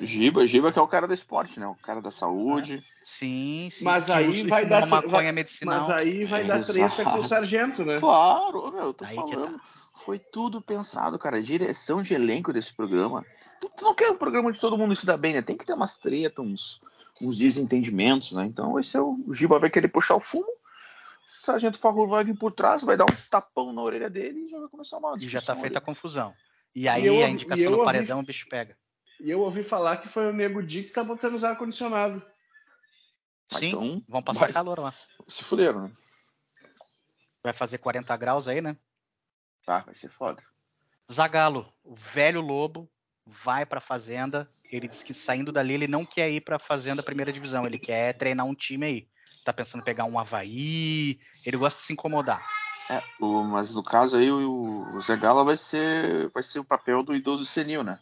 Giba, 0.00 0.46
Giba 0.46 0.70
que 0.70 0.78
é 0.78 0.82
o 0.82 0.86
cara 0.88 1.06
do 1.08 1.14
esporte, 1.14 1.58
né? 1.58 1.66
O 1.66 1.74
cara 1.74 2.00
da 2.02 2.10
saúde. 2.10 2.82
Sim, 3.02 3.70
sim. 3.72 3.84
Mas 3.84 4.10
aí 4.10 4.46
vai 4.46 4.66
dar- 4.66 4.86
maconha 4.86 5.10
vai- 5.10 5.32
medicinal. 5.32 5.88
Mas 5.88 6.00
aí 6.02 6.24
vai 6.26 6.44
dar 6.44 6.58
Exato. 6.58 6.72
treta 6.96 7.10
com 7.10 7.18
o 7.20 7.24
sargento, 7.24 7.84
né? 7.84 7.98
Claro, 7.98 8.70
meu, 8.72 8.82
eu 8.84 8.94
tô 8.94 9.04
Aí 9.04 9.16
que 9.16 9.32
falando. 9.32 9.60
Foi 10.04 10.18
tudo 10.18 10.60
pensado, 10.60 11.18
cara. 11.18 11.38
A 11.38 11.42
direção 11.42 12.02
de 12.02 12.14
elenco 12.14 12.52
desse 12.52 12.72
programa. 12.72 13.24
Tu, 13.60 13.68
tu 13.76 13.84
não 13.84 13.94
quer 13.94 14.10
um 14.10 14.16
programa 14.18 14.52
de 14.52 14.60
todo 14.60 14.76
mundo 14.76 14.94
se 14.94 15.06
dar 15.06 15.16
bem, 15.16 15.32
né? 15.34 15.42
Tem 15.42 15.56
que 15.56 15.64
ter 15.66 15.72
umas 15.72 15.96
tretas, 15.96 16.44
uns, 16.44 16.80
uns 17.20 17.36
desentendimentos, 17.38 18.32
né? 18.32 18.44
Então 18.46 18.74
vai 18.74 18.82
ser 18.84 18.98
o, 19.00 19.18
o 19.26 19.32
Giba 19.34 19.58
vai 19.58 19.70
querer 19.70 19.88
puxar 19.88 20.14
o 20.14 20.20
fumo. 20.20 20.46
O 20.46 21.28
Sargento 21.28 21.78
Farrur 21.78 22.06
vai 22.08 22.22
vir 22.22 22.36
por 22.36 22.52
trás, 22.52 22.82
vai 22.84 22.96
dar 22.96 23.04
um 23.04 23.16
tapão 23.30 23.72
na 23.72 23.82
orelha 23.82 24.08
dele 24.10 24.44
e 24.44 24.48
já 24.48 24.60
vai 24.60 24.68
começar 24.68 24.98
uma 24.98 25.16
E 25.16 25.20
já 25.20 25.38
discussão 25.40 25.54
tá 25.56 25.60
feita 25.60 25.78
a 25.78 25.80
ali. 25.80 25.86
confusão. 25.86 26.34
E 26.74 26.88
aí 26.88 27.06
eu 27.06 27.14
a 27.14 27.16
ouvi- 27.20 27.32
indicação 27.32 27.64
e 27.64 27.66
do 27.66 27.72
ouvi- 27.72 27.84
paredão, 27.84 28.20
o 28.20 28.22
bicho 28.22 28.46
pega. 28.48 28.76
E 29.18 29.30
eu 29.30 29.40
ouvi 29.40 29.64
falar 29.64 29.96
que 29.96 30.08
foi 30.08 30.28
o 30.28 30.32
Nego 30.32 30.62
Di 30.62 30.82
que 30.84 30.92
tá 30.92 31.02
botando 31.02 31.34
os 31.34 31.42
ar-condicionado. 31.42 32.20
Sim, 33.50 33.68
então, 33.68 34.02
vão 34.06 34.22
passar 34.22 34.40
vai. 34.40 34.52
calor 34.52 34.78
lá. 34.78 34.94
Se 35.26 35.42
fuderam, 35.42 35.82
né? 35.84 35.92
Vai 37.42 37.52
fazer 37.54 37.78
40 37.78 38.14
graus 38.16 38.46
aí, 38.46 38.60
né? 38.60 38.76
Tá, 39.66 39.80
vai 39.80 39.94
ser 39.96 40.08
foda. 40.08 40.40
Zagalo, 41.12 41.72
o 41.84 41.94
velho 41.94 42.40
lobo, 42.40 42.88
vai 43.26 43.66
pra 43.66 43.80
fazenda. 43.80 44.48
Ele 44.70 44.86
diz 44.88 45.02
que 45.02 45.12
saindo 45.12 45.50
dali 45.52 45.74
ele 45.74 45.88
não 45.88 46.06
quer 46.06 46.30
ir 46.30 46.40
pra 46.40 46.58
fazenda 46.58 47.02
primeira 47.02 47.32
divisão, 47.32 47.66
ele 47.66 47.78
quer 47.78 48.12
treinar 48.14 48.46
um 48.46 48.54
time 48.54 48.86
aí. 48.86 49.08
Tá 49.44 49.52
pensando 49.52 49.80
em 49.82 49.84
pegar 49.84 50.04
um 50.04 50.18
Havaí, 50.18 51.18
ele 51.44 51.56
gosta 51.56 51.80
de 51.80 51.86
se 51.86 51.92
incomodar. 51.92 52.44
É, 52.88 53.02
o- 53.20 53.42
mas 53.44 53.74
no 53.74 53.82
caso 53.82 54.16
aí 54.16 54.30
o, 54.30 54.94
o 54.94 55.00
Zé 55.00 55.16
Gala 55.16 55.44
vai 55.44 55.56
ser, 55.56 56.30
vai 56.30 56.42
ser 56.42 56.60
o 56.60 56.64
papel 56.64 57.02
do 57.02 57.14
idoso 57.14 57.44
senil, 57.44 57.82
né? 57.82 57.98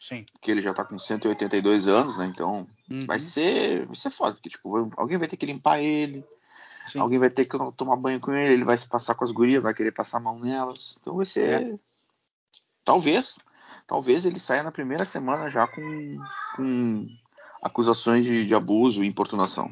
Sim. 0.00 0.24
Porque 0.32 0.50
ele 0.50 0.62
já 0.62 0.72
tá 0.72 0.84
com 0.84 0.98
182 0.98 1.88
anos, 1.88 2.16
né? 2.16 2.26
Então 2.26 2.66
Uhum, 2.88 3.06
vai 3.06 3.18
ser, 3.20 3.86
vai 3.86 3.94
ser 3.96 4.10
foda, 4.10 4.34
porque 4.34 4.48
tipo, 4.48 4.90
alguém 4.96 5.18
vai 5.18 5.28
ter 5.28 5.36
que 5.36 5.46
limpar 5.46 5.80
ele, 5.80 6.24
sim. 6.92 6.98
alguém 6.98 7.18
vai 7.18 7.30
ter 7.30 7.44
que 7.44 7.56
tomar 7.76 7.96
banho 7.96 8.20
com 8.20 8.32
ele, 8.32 8.54
ele 8.54 8.64
vai 8.64 8.76
se 8.76 8.88
passar 8.88 9.14
com 9.14 9.24
as 9.24 9.30
gurias, 9.30 9.62
vai 9.62 9.74
querer 9.74 9.92
passar 9.92 10.18
a 10.18 10.20
mão 10.20 10.38
nelas. 10.38 10.98
Então 11.00 11.16
vai 11.16 11.26
ser. 11.26 11.78
Talvez, 12.84 13.38
talvez 13.86 14.24
ele 14.24 14.38
saia 14.38 14.62
na 14.62 14.72
primeira 14.72 15.04
semana 15.04 15.48
já 15.48 15.66
com, 15.66 16.18
com 16.56 17.06
acusações 17.62 18.24
de, 18.24 18.46
de 18.46 18.54
abuso 18.54 19.04
e 19.04 19.06
importunação. 19.06 19.70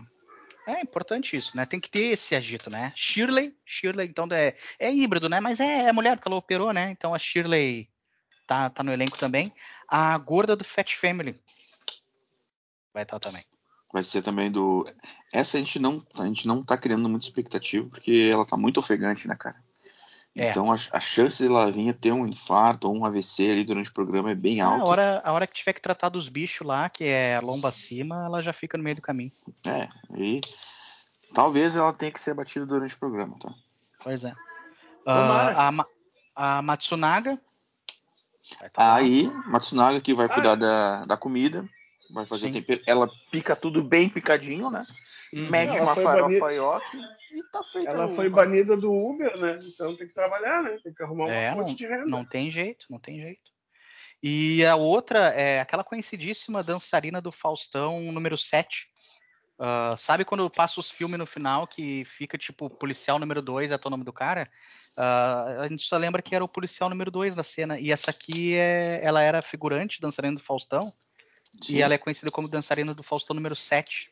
É 0.67 0.83
importante 0.83 1.35
isso, 1.35 1.57
né? 1.57 1.65
Tem 1.65 1.81
que 1.81 1.91
ter 1.91 2.13
esse 2.13 2.37
agito, 2.37 2.69
né? 2.69 2.93
Shirley, 2.95 3.57
Shirley, 3.65 4.07
então 4.07 4.29
é, 4.31 4.55
é 4.79 4.93
híbrido, 4.93 5.27
né? 5.27 5.41
Mas 5.41 5.61
é, 5.61 5.85
é 5.85 5.93
mulher 5.93 6.17
porque 6.17 6.29
ela 6.29 6.37
operou, 6.37 6.73
né? 6.75 6.91
Então 6.91 7.15
a 7.15 7.19
Shirley 7.19 7.89
tá, 8.47 8.69
tá 8.69 8.83
no 8.83 8.93
elenco 8.93 9.17
também. 9.17 9.53
A 9.89 10.17
gorda 10.19 10.55
do 10.55 10.65
Fat 10.65 10.95
Family 10.95 11.41
vai 12.93 13.03
estar 13.03 13.19
também. 13.19 13.43
Vai 13.92 14.02
ser 14.02 14.23
também 14.23 14.50
do. 14.50 14.87
Essa 15.33 15.57
a 15.57 15.61
gente 15.61 15.78
não, 15.78 16.04
a 16.18 16.26
gente 16.26 16.47
não 16.47 16.62
tá 16.62 16.76
criando 16.76 17.09
muita 17.09 17.25
expectativa, 17.25 17.88
porque 17.88 18.30
ela 18.33 18.45
tá 18.45 18.57
muito 18.57 18.78
ofegante, 18.78 19.26
né, 19.26 19.35
cara? 19.35 19.57
É. 20.37 20.50
Então 20.50 20.71
a, 20.71 20.76
a 20.92 21.00
chance 21.00 21.38
de 21.38 21.49
ela 21.49 21.71
vir 21.73 21.90
a 21.90 21.95
ter 21.95 22.12
um 22.12 22.26
infarto 22.26 22.87
ou 22.87 22.97
um 22.97 23.04
AVC 23.04 23.50
ali 23.50 23.64
durante 23.64 23.90
o 23.90 23.92
programa 23.95 24.30
é 24.30 24.35
bem 24.35 24.61
Ah, 24.61 24.66
a, 24.66 24.71
alta. 24.73 24.85
hora, 24.85 25.23
a 25.25 25.33
hora 25.33 25.47
que 25.47 25.54
tiver 25.54 25.73
que 25.73 25.80
tratar 25.80 26.11
dos 26.11 26.28
bichos 26.28 26.66
lá, 26.66 26.88
que 26.88 27.04
é 27.04 27.40
lomba 27.40 27.71
acima, 27.71 28.25
ela 28.26 28.42
já 28.42 28.52
fica 28.52 28.78
no 28.78 28.85
meio 28.85 28.97
do 28.97 29.02
caminho. 29.02 29.33
É, 29.66 29.88
e 30.16 30.40
talvez 31.35 31.76
ela 31.76 31.92
tenha 31.92 32.12
que 32.12 32.21
ser 32.21 32.33
abatida 32.33 32.66
durante 32.66 32.95
o 32.95 32.99
programa, 32.99 33.37
tá? 33.38 33.52
Pois 34.04 34.23
é. 34.23 34.33
Ah, 35.07 35.73
a, 36.37 36.59
a 36.59 36.62
Matsunaga. 36.62 37.40
Aí, 38.76 39.30
Matsunaga 39.47 40.00
que 40.00 40.14
vai 40.14 40.26
Ah, 40.26 40.35
cuidar 40.35 40.54
da, 40.54 41.04
da 41.04 41.16
comida, 41.16 41.68
vai 42.11 42.27
fazer 42.27 42.50
tempero. 42.50 42.83
Ela 42.87 43.11
pica 43.31 43.55
tudo 43.55 43.83
bem 43.83 44.09
picadinho, 44.09 44.71
né? 44.71 44.85
Uhum. 45.33 45.50
Mete 45.50 45.77
Ela 45.77 45.83
uma 45.83 45.95
farofa 45.95 46.23
banida- 46.23 46.53
ioki 46.53 46.97
e 47.33 47.43
tá 47.53 47.62
feita. 47.62 47.91
Ela 47.91 48.09
foi 48.09 48.29
banida 48.29 48.77
do 48.77 48.93
Uber, 48.93 49.37
né? 49.37 49.59
Então 49.62 49.95
tem 49.97 50.09
que 50.09 50.15
trabalhar, 50.15 50.62
né? 50.62 50.79
Tem 50.83 50.93
que 50.93 51.03
arrumar 51.03 51.27
uma 51.27 51.35
É, 51.35 51.55
fonte 51.55 51.75
de 51.75 51.87
renda. 51.87 52.07
Não 52.07 52.25
tem 52.25 52.50
jeito, 52.50 52.87
não 52.88 52.99
tem 52.99 53.21
jeito. 53.21 53.49
E 54.23 54.65
a 54.65 54.75
outra 54.75 55.29
é 55.29 55.61
aquela 55.61 55.85
conhecidíssima 55.85 56.62
dançarina 56.62 57.21
do 57.21 57.31
Faustão 57.31 58.00
número 58.12 58.37
7. 58.37 58.88
Ah, 59.61 59.95
sabe 59.99 60.25
quando 60.25 60.49
passa 60.49 60.81
os 60.81 60.91
filmes 60.91 61.19
no 61.19 61.27
final 61.27 61.67
que 61.67 62.05
fica 62.05 62.38
tipo 62.38 62.71
policial 62.71 63.19
número 63.19 63.43
2, 63.43 63.71
é 63.71 63.79
o 63.83 63.91
nome 63.91 64.05
do 64.05 64.12
cara? 64.12 64.49
Ah, 64.97 65.59
a 65.61 65.69
gente 65.69 65.85
só 65.85 65.97
lembra 65.97 66.23
que 66.23 66.35
era 66.35 66.45
o 66.45 66.49
policial 66.49 66.88
número 66.88 67.11
2 67.11 67.35
da 67.35 67.43
cena. 67.43 67.79
E 67.79 67.93
essa 67.93 68.11
aqui 68.11 68.57
é, 68.57 69.00
ela 69.03 69.23
era 69.23 69.43
figurante 69.43 70.00
dançarina 70.00 70.37
do 70.37 70.43
Faustão. 70.43 70.93
Sim. 71.62 71.76
E 71.76 71.83
ela 71.83 71.95
é 71.95 71.99
conhecida 71.99 72.31
como 72.31 72.49
dançarina 72.49 72.95
do 72.95 73.02
Faustão 73.02 73.35
número 73.35 73.57
7. 73.57 74.11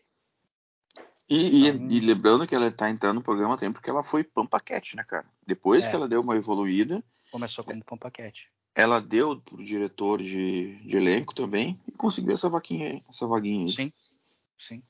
E, 1.29 1.69
Então- 1.69 1.89
e 1.91 2.01
lembrando 2.01 2.47
que 2.47 2.55
ela 2.55 2.71
tá 2.71 2.89
entrando 2.89 3.17
no 3.17 3.23
programa 3.23 3.57
também 3.57 3.73
porque 3.73 3.91
ela 3.91 4.03
foi 4.05 4.23
pampaquete, 4.23 4.95
né, 4.97 5.03
cara? 5.05 5.27
Depois 5.47 5.85
É. 5.85 5.91
que 5.91 5.97
ela 5.97 6.09
deu 6.09 6.21
uma 6.21 6.37
evoluída, 6.37 7.03
Começou 7.31 7.65
como 7.65 7.85
Pampaquete. 7.85 8.49
ela 8.75 9.01
deu 9.01 9.41
pro 9.41 9.63
diretor 9.63 10.23
de, 10.23 10.77
de 10.85 10.97
elenco 10.97 11.35
também 11.35 11.81
e 11.89 11.93
conseguiu 11.93 12.33
essa 12.35 12.49
vaquinha 12.49 12.91
aí, 12.91 13.03
essa 13.09 13.27
vaguinha 13.27 13.67
aí. 13.67 13.73
Sim, 13.73 13.93
sim. 14.59 14.83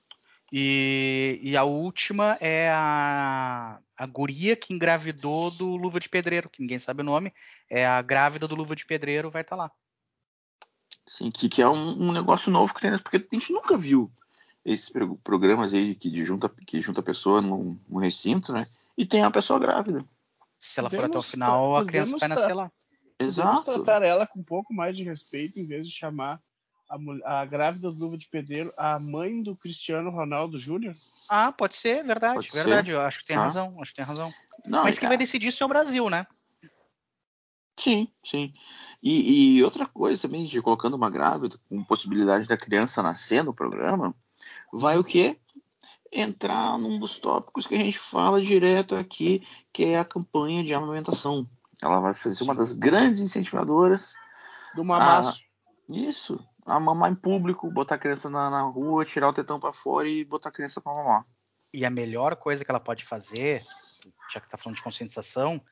E, 0.53 1.41
e 1.43 1.57
a 1.57 1.65
última 1.65 2.37
é 2.41 2.71
a, 2.71 3.81
a 3.97 4.07
guria 4.07 4.55
que 4.55 4.73
engravidou 4.75 5.51
do 5.51 5.75
Luva 5.75 5.99
de 5.99 6.09
Pedreiro, 6.09 6.49
que 6.51 6.61
ninguém 6.61 6.79
sabe 6.79 7.01
o 7.01 7.05
nome. 7.05 7.33
É 7.69 7.85
a 7.87 8.01
grávida 8.03 8.47
do 8.47 8.55
Luva 8.55 8.77
de 8.77 8.85
Pedreiro, 8.87 9.31
vai 9.31 9.43
estar 9.43 9.57
lá. 9.57 9.73
Sim, 11.07 11.31
que, 11.31 11.49
que 11.49 11.63
é 11.63 11.69
um, 11.69 12.09
um 12.09 12.13
negócio 12.13 12.51
novo 12.51 12.75
que 12.75 12.81
tem, 12.81 12.91
né? 12.91 12.99
porque 12.99 13.17
a 13.17 13.35
gente 13.35 13.53
nunca 13.53 13.77
viu 13.77 14.11
esses 14.65 14.89
pro- 14.91 15.17
programas 15.19 15.73
aí 15.73 15.95
que 15.95 16.11
de 16.11 16.25
junta, 16.25 16.49
que 16.49 16.81
junta 16.81 17.01
a 17.01 17.05
pessoa 17.05 17.41
num, 17.41 17.79
num 17.89 17.99
recinto, 17.99 18.53
né? 18.53 18.67
E 18.99 19.07
tem 19.07 19.23
a 19.23 19.31
pessoa 19.31 19.59
grávida. 19.59 20.05
Se 20.59 20.81
ela 20.81 20.91
for 20.91 21.05
até 21.05 21.19
o 21.19 21.23
final, 21.23 21.77
a 21.77 21.85
criança 21.85 22.19
vai 22.19 22.29
nascer 22.29 22.55
lá. 22.55 22.71
Podemos 23.19 23.31
Exato. 23.31 23.65
tratar 23.85 24.03
ela 24.03 24.27
com 24.27 24.41
um 24.41 24.45
pouco 24.45 24.75
mais 24.75 24.97
de 24.97 25.05
respeito, 25.05 25.61
em 25.61 25.67
vez 25.67 25.87
de 25.87 25.93
chamar 25.93 26.41
a, 26.89 26.99
mul- 26.99 27.25
a 27.25 27.45
grávida 27.45 27.91
do 27.91 27.97
Luva 27.99 28.19
de 28.19 28.27
Pedreiro 28.27 28.73
a 28.77 28.99
mãe 28.99 29.43
do 29.43 29.55
Cristiano 29.57 30.11
Ronaldo 30.11 30.59
Júnior. 30.59 30.95
Ah, 31.29 31.53
pode 31.53 31.77
ser, 31.77 32.05
verdade, 32.05 32.35
Pode 32.35 32.51
ser, 32.51 32.65
verdade. 32.65 32.91
Eu 32.91 33.01
acho 33.01 33.21
que 33.21 33.27
tem 33.27 33.37
tá. 33.37 33.45
razão, 33.45 33.77
acho 33.81 33.93
que 33.93 33.97
tem 33.97 34.05
razão. 34.05 34.33
Não, 34.67 34.83
Mas 34.85 34.99
quem 34.99 35.09
vai 35.09 35.17
decidir 35.19 35.49
isso 35.49 35.63
é 35.63 35.67
o 35.67 35.69
Brasil, 35.69 36.11
né? 36.11 36.27
Sim, 37.87 38.09
sim. 38.25 38.53
E, 39.01 39.59
e 39.59 39.63
outra 39.63 39.87
coisa 39.87 40.23
também, 40.23 40.43
de 40.43 40.61
colocando 40.61 40.97
uma 40.97 41.09
grávida, 41.09 41.57
com 41.69 41.85
possibilidade 41.85 42.49
da 42.49 42.57
criança 42.57 43.01
nascer 43.01 43.45
no 43.45 43.55
programa, 43.55 44.13
vai 44.73 44.99
o 44.99 45.05
quê? 45.05 45.39
Entrar 46.13 46.77
num 46.79 46.99
dos 46.99 47.17
tópicos 47.21 47.65
que 47.65 47.77
a 47.77 47.79
gente 47.79 47.97
fala 47.97 48.43
direto 48.43 48.97
aqui, 48.97 49.47
que 49.73 49.85
é 49.85 50.01
a 50.01 50.05
campanha 50.05 50.65
de 50.65 50.75
amamentação. 50.75 51.49
Ela 51.81 52.01
vai 52.01 52.13
fazer 52.13 52.43
uma 52.43 52.57
das 52.57 52.73
grandes 52.73 53.21
incentivadoras 53.21 54.15
Do 54.75 54.85
Mamaço. 54.85 55.41
Isso. 55.89 56.45
A 56.67 56.81
mamar 56.81 57.13
em 57.13 57.15
público, 57.15 57.71
botar 57.71 57.95
a 57.95 57.99
criança 57.99 58.29
na, 58.29 58.51
na 58.51 58.63
rua, 58.63 59.05
tirar 59.05 59.29
o 59.29 59.33
tetão 59.33 59.61
pra 59.61 59.73
fora 59.73 60.09
e 60.09 60.25
botar 60.25 60.49
a 60.49 60.53
criança 60.53 60.81
pra 60.81 60.93
mamar. 60.93 61.25
E 61.73 61.85
a 61.85 61.91
melhor 61.91 62.35
coisa 62.35 62.65
que 62.65 62.71
ela 62.73 62.81
pode 62.81 63.05
fazer, 63.05 63.63
já 64.29 64.41
que 64.41 64.49
está 64.49 64.59
falando 64.59 64.77
de 64.77 64.83
conscientização, 64.83 65.63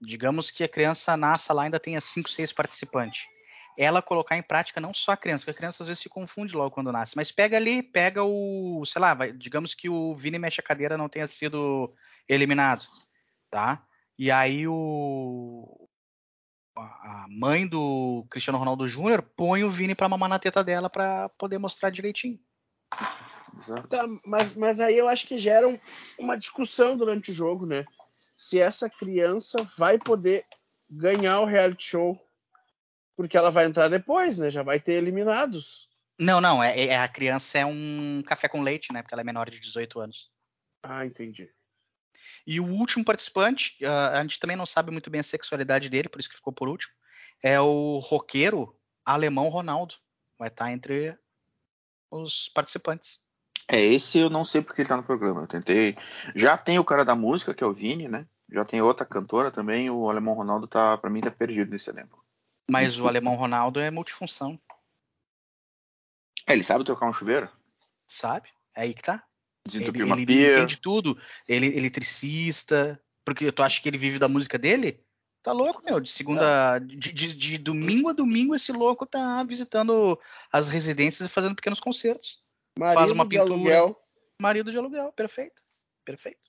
digamos 0.00 0.50
que 0.50 0.64
a 0.64 0.68
criança 0.68 1.16
nasça 1.16 1.52
lá 1.52 1.62
e 1.62 1.64
ainda 1.66 1.78
tenha 1.80 2.00
5, 2.00 2.30
6 2.30 2.52
participantes. 2.52 3.26
Ela 3.78 4.02
colocar 4.02 4.36
em 4.36 4.42
prática 4.42 4.80
não 4.80 4.92
só 4.92 5.12
a 5.12 5.16
criança, 5.16 5.40
porque 5.44 5.52
a 5.52 5.54
criança 5.54 5.82
às 5.82 5.86
vezes 5.88 6.02
se 6.02 6.08
confunde 6.08 6.54
logo 6.54 6.70
quando 6.74 6.92
nasce, 6.92 7.16
mas 7.16 7.30
pega 7.32 7.56
ali, 7.56 7.82
pega 7.82 8.22
o, 8.24 8.84
sei 8.84 9.00
lá, 9.00 9.14
vai- 9.14 9.32
digamos 9.32 9.74
que 9.74 9.88
o 9.88 10.14
Vini 10.14 10.38
mexe 10.38 10.60
a 10.60 10.64
cadeira 10.64 10.96
não 10.98 11.08
tenha 11.08 11.26
sido 11.26 11.94
eliminado, 12.28 12.84
tá? 13.50 13.82
E 14.18 14.30
aí 14.30 14.66
o 14.66 15.88
a 16.76 17.26
mãe 17.28 17.66
do 17.66 18.24
Cristiano 18.30 18.58
Ronaldo 18.58 18.88
Júnior 18.88 19.22
põe 19.36 19.64
o 19.64 19.70
Vini 19.70 19.94
pra 19.94 20.08
mamar 20.08 20.28
na 20.28 20.38
teta 20.38 20.64
dela 20.64 20.88
pra 20.88 21.28
poder 21.30 21.58
mostrar 21.58 21.90
direitinho. 21.90 22.38
Exato. 23.58 23.88
Tá, 23.88 24.04
mas, 24.24 24.54
mas 24.54 24.80
aí 24.80 24.96
eu 24.96 25.08
acho 25.08 25.26
que 25.26 25.36
gera 25.36 25.68
um- 25.68 25.78
uma 26.18 26.36
discussão 26.36 26.96
durante 26.96 27.30
o 27.30 27.34
jogo, 27.34 27.66
né? 27.66 27.84
Se 28.40 28.58
essa 28.58 28.88
criança 28.88 29.62
vai 29.76 29.98
poder 29.98 30.46
ganhar 30.88 31.40
o 31.40 31.44
reality 31.44 31.90
show, 31.90 32.18
porque 33.14 33.36
ela 33.36 33.50
vai 33.50 33.66
entrar 33.66 33.88
depois, 33.88 34.38
né? 34.38 34.48
Já 34.48 34.62
vai 34.62 34.80
ter 34.80 34.94
eliminados. 34.94 35.90
Não, 36.18 36.40
não, 36.40 36.64
é, 36.64 36.86
é- 36.86 36.98
a 36.98 37.06
criança 37.06 37.58
é 37.58 37.66
um 37.66 38.22
café 38.26 38.48
com 38.48 38.62
leite, 38.62 38.94
né? 38.94 39.02
Porque 39.02 39.14
ela 39.14 39.20
é 39.20 39.24
menor 39.24 39.50
de 39.50 39.60
18 39.60 40.00
anos. 40.00 40.32
Ah, 40.82 41.04
entendi. 41.04 41.52
E 42.46 42.58
o 42.60 42.66
último 42.66 43.04
participante, 43.04 43.76
ah, 43.84 44.18
a 44.18 44.22
gente 44.22 44.40
também 44.40 44.56
não 44.56 44.64
sabe 44.64 44.90
muito 44.90 45.10
bem 45.10 45.20
a 45.20 45.22
sexualidade 45.22 45.90
dele, 45.90 46.08
por 46.08 46.18
isso 46.18 46.30
que 46.30 46.36
ficou 46.36 46.54
por 46.54 46.66
último, 46.66 46.94
é 47.42 47.60
o 47.60 47.98
roqueiro 47.98 48.74
alemão 49.04 49.50
Ronaldo. 49.50 49.96
Vai 50.38 50.48
estar 50.48 50.72
entre 50.72 51.14
os 52.10 52.48
participantes. 52.54 53.20
É, 53.72 53.80
esse 53.80 54.18
eu 54.18 54.28
não 54.28 54.44
sei 54.44 54.62
porque 54.62 54.82
ele 54.82 54.88
tá 54.88 54.96
no 54.96 55.02
programa. 55.04 55.42
Eu 55.42 55.46
tentei. 55.46 55.96
Já 56.34 56.58
tem 56.58 56.78
o 56.78 56.84
cara 56.84 57.04
da 57.04 57.14
música, 57.14 57.54
que 57.54 57.62
é 57.62 57.66
o 57.66 57.72
Vini, 57.72 58.08
né? 58.08 58.26
Já 58.50 58.64
tem 58.64 58.82
outra 58.82 59.06
cantora 59.06 59.50
também. 59.50 59.88
O 59.88 60.10
Alemão 60.10 60.34
Ronaldo 60.34 60.66
tá, 60.66 60.98
pra 60.98 61.08
mim, 61.08 61.20
tá 61.20 61.30
perdido 61.30 61.70
nesse 61.70 61.88
elenco. 61.88 62.24
Mas 62.68 62.98
o 62.98 63.06
alemão 63.08 63.34
Ronaldo 63.34 63.80
é 63.80 63.90
multifunção, 63.90 64.58
É, 66.48 66.52
ele 66.52 66.62
sabe 66.64 66.84
trocar 66.84 67.06
um 67.08 67.12
chuveiro? 67.12 67.48
sabe? 68.06 68.48
É 68.74 68.82
aí 68.82 68.94
que 68.94 69.02
tá. 69.02 69.22
Desentupir 69.66 70.02
Ele, 70.02 70.10
uma 70.10 70.16
ele 70.16 70.26
pia. 70.26 70.52
entende 70.52 70.80
tudo. 70.80 71.16
Ele 71.46 71.66
é 71.66 71.76
eletricista. 71.76 73.00
Porque 73.24 73.52
tu 73.52 73.62
acha 73.62 73.80
que 73.80 73.88
ele 73.88 73.98
vive 73.98 74.18
da 74.18 74.26
música 74.28 74.58
dele? 74.58 75.00
Tá 75.42 75.52
louco, 75.52 75.82
meu. 75.84 76.00
De 76.00 76.10
segunda. 76.10 76.78
De, 76.80 76.96
de- 77.12 77.34
de 77.34 77.58
domingo 77.58 78.08
a 78.08 78.12
domingo, 78.12 78.54
esse 78.54 78.72
louco 78.72 79.06
tá 79.06 79.42
visitando 79.44 80.18
as 80.52 80.66
residências 80.68 81.28
e 81.28 81.32
fazendo 81.32 81.54
pequenos 81.54 81.78
concertos. 81.78 82.42
Marido 82.78 83.12
uma 83.12 83.24
de 83.24 83.30
pintura. 83.30 83.52
aluguel. 83.54 84.02
Marido 84.40 84.70
de 84.70 84.78
aluguel, 84.78 85.12
perfeito. 85.12 85.62
Perfeito. 86.04 86.40